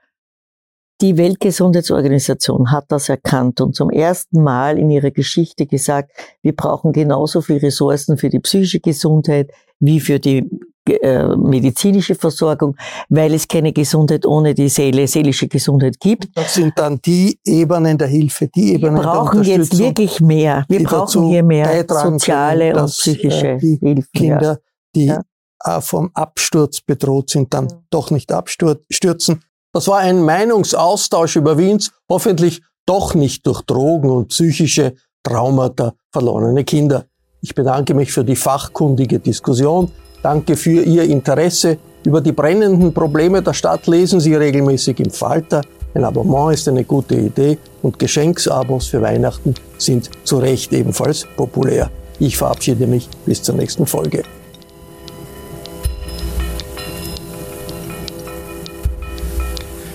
Die 1.03 1.19
Weltgesundheitsorganisation 1.19 2.71
hat 2.71 2.87
das 2.89 3.11
erkannt 3.11 3.61
und 3.61 3.75
zum 3.75 3.91
ersten 3.91 4.43
Mal 4.43 4.79
in 4.79 4.89
ihrer 4.89 5.11
Geschichte 5.11 5.67
gesagt, 5.67 6.11
wir 6.41 6.57
brauchen 6.57 6.93
genauso 6.93 7.43
viel 7.43 7.59
Ressourcen 7.59 8.17
für 8.17 8.31
die 8.31 8.39
psychische 8.39 8.81
Gesundheit 8.81 9.51
wie 9.79 10.01
für 10.01 10.19
die 10.19 10.49
äh, 10.89 11.37
medizinische 11.37 12.15
Versorgung, 12.15 12.77
weil 13.09 13.35
es 13.35 13.47
keine 13.47 13.73
Gesundheit 13.73 14.27
ohne 14.27 14.55
die 14.55 14.69
Seele, 14.69 15.07
seelische 15.07 15.49
Gesundheit 15.49 15.99
gibt. 16.01 16.29
Das 16.35 16.55
sind 16.55 16.73
dann 16.77 17.01
die 17.05 17.39
Ebenen 17.45 17.99
der 17.99 18.09
Hilfe, 18.09 18.49
die 18.49 18.75
Ebenen 18.75 18.97
Wir 18.97 19.03
brauchen 19.03 19.43
jetzt 19.43 19.79
wirklich 19.79 20.21
mehr. 20.21 20.65
Wir 20.69 20.85
brauchen 20.85 21.29
hier 21.29 21.43
mehr 21.43 21.85
soziale 21.89 22.73
können, 22.73 22.81
und 22.81 22.91
psychische 22.91 23.49
äh, 23.49 23.59
die 23.59 23.79
Hilfe. 23.81 24.09
Kinder, 24.13 24.53
ja. 24.53 24.59
die 24.95 25.05
ja 25.07 25.23
äh, 25.65 25.81
vom 25.81 26.11
Absturz 26.15 26.81
bedroht 26.81 27.31
sind, 27.31 27.53
dann 27.53 27.65
mhm. 27.65 27.87
doch 27.91 28.11
nicht 28.11 28.33
abstürzen. 28.33 29.43
Das 29.73 29.89
war 29.89 29.99
ein 29.99 30.23
Meinungsaustausch 30.23 31.37
über 31.37 31.59
Wiens, 31.59 31.93
hoffentlich 32.09 32.63
doch 32.87 33.15
nicht 33.15 33.47
durch 33.47 33.63
Drogen 33.63 34.11
und 34.11 34.29
psychische 34.29 34.95
Traumata 35.23 35.95
verlorene 36.13 36.65
Kinder. 36.65 37.07
Ich 37.41 37.55
bedanke 37.55 37.95
mich 37.95 38.13
für 38.13 38.25
die 38.25 38.37
fachkundige 38.37 39.19
Diskussion. 39.19 39.91
Danke 40.23 40.57
für 40.57 40.83
Ihr 40.83 41.05
Interesse. 41.05 41.79
Über 42.05 42.21
die 42.21 42.33
brennenden 42.33 42.93
Probleme 42.93 43.43
der 43.43 43.53
Stadt 43.53 43.87
lesen 43.87 44.21
Sie 44.21 44.35
regelmäßig 44.35 45.01
im 45.01 45.11
Falter. 45.11 45.63
Ein 45.95 46.05
Abonnement 46.05 46.53
ist 46.53 46.69
eine 46.69 46.85
gute 46.85 47.15
Idee 47.15 47.59
und 47.83 47.99
Geschenksabos 47.99 48.89
für 48.89 49.01
Weihnachten 49.01 49.55
sind 49.79 50.11
zu 50.25 50.39
Recht 50.39 50.73
ebenfalls 50.73 51.27
populär. 51.37 51.91
Ich 52.19 52.37
verabschiede 52.37 52.87
mich 52.87 53.09
bis 53.25 53.43
zur 53.43 53.55
nächsten 53.55 53.87
Folge. 53.87 54.23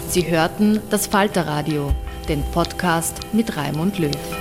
Sie 0.09 0.29
hörten 0.29 0.81
das 0.89 1.07
Falterradio, 1.07 1.91
den 2.27 2.43
Podcast 2.51 3.15
mit 3.31 3.55
Raimund 3.55 3.97
Löw. 3.97 4.40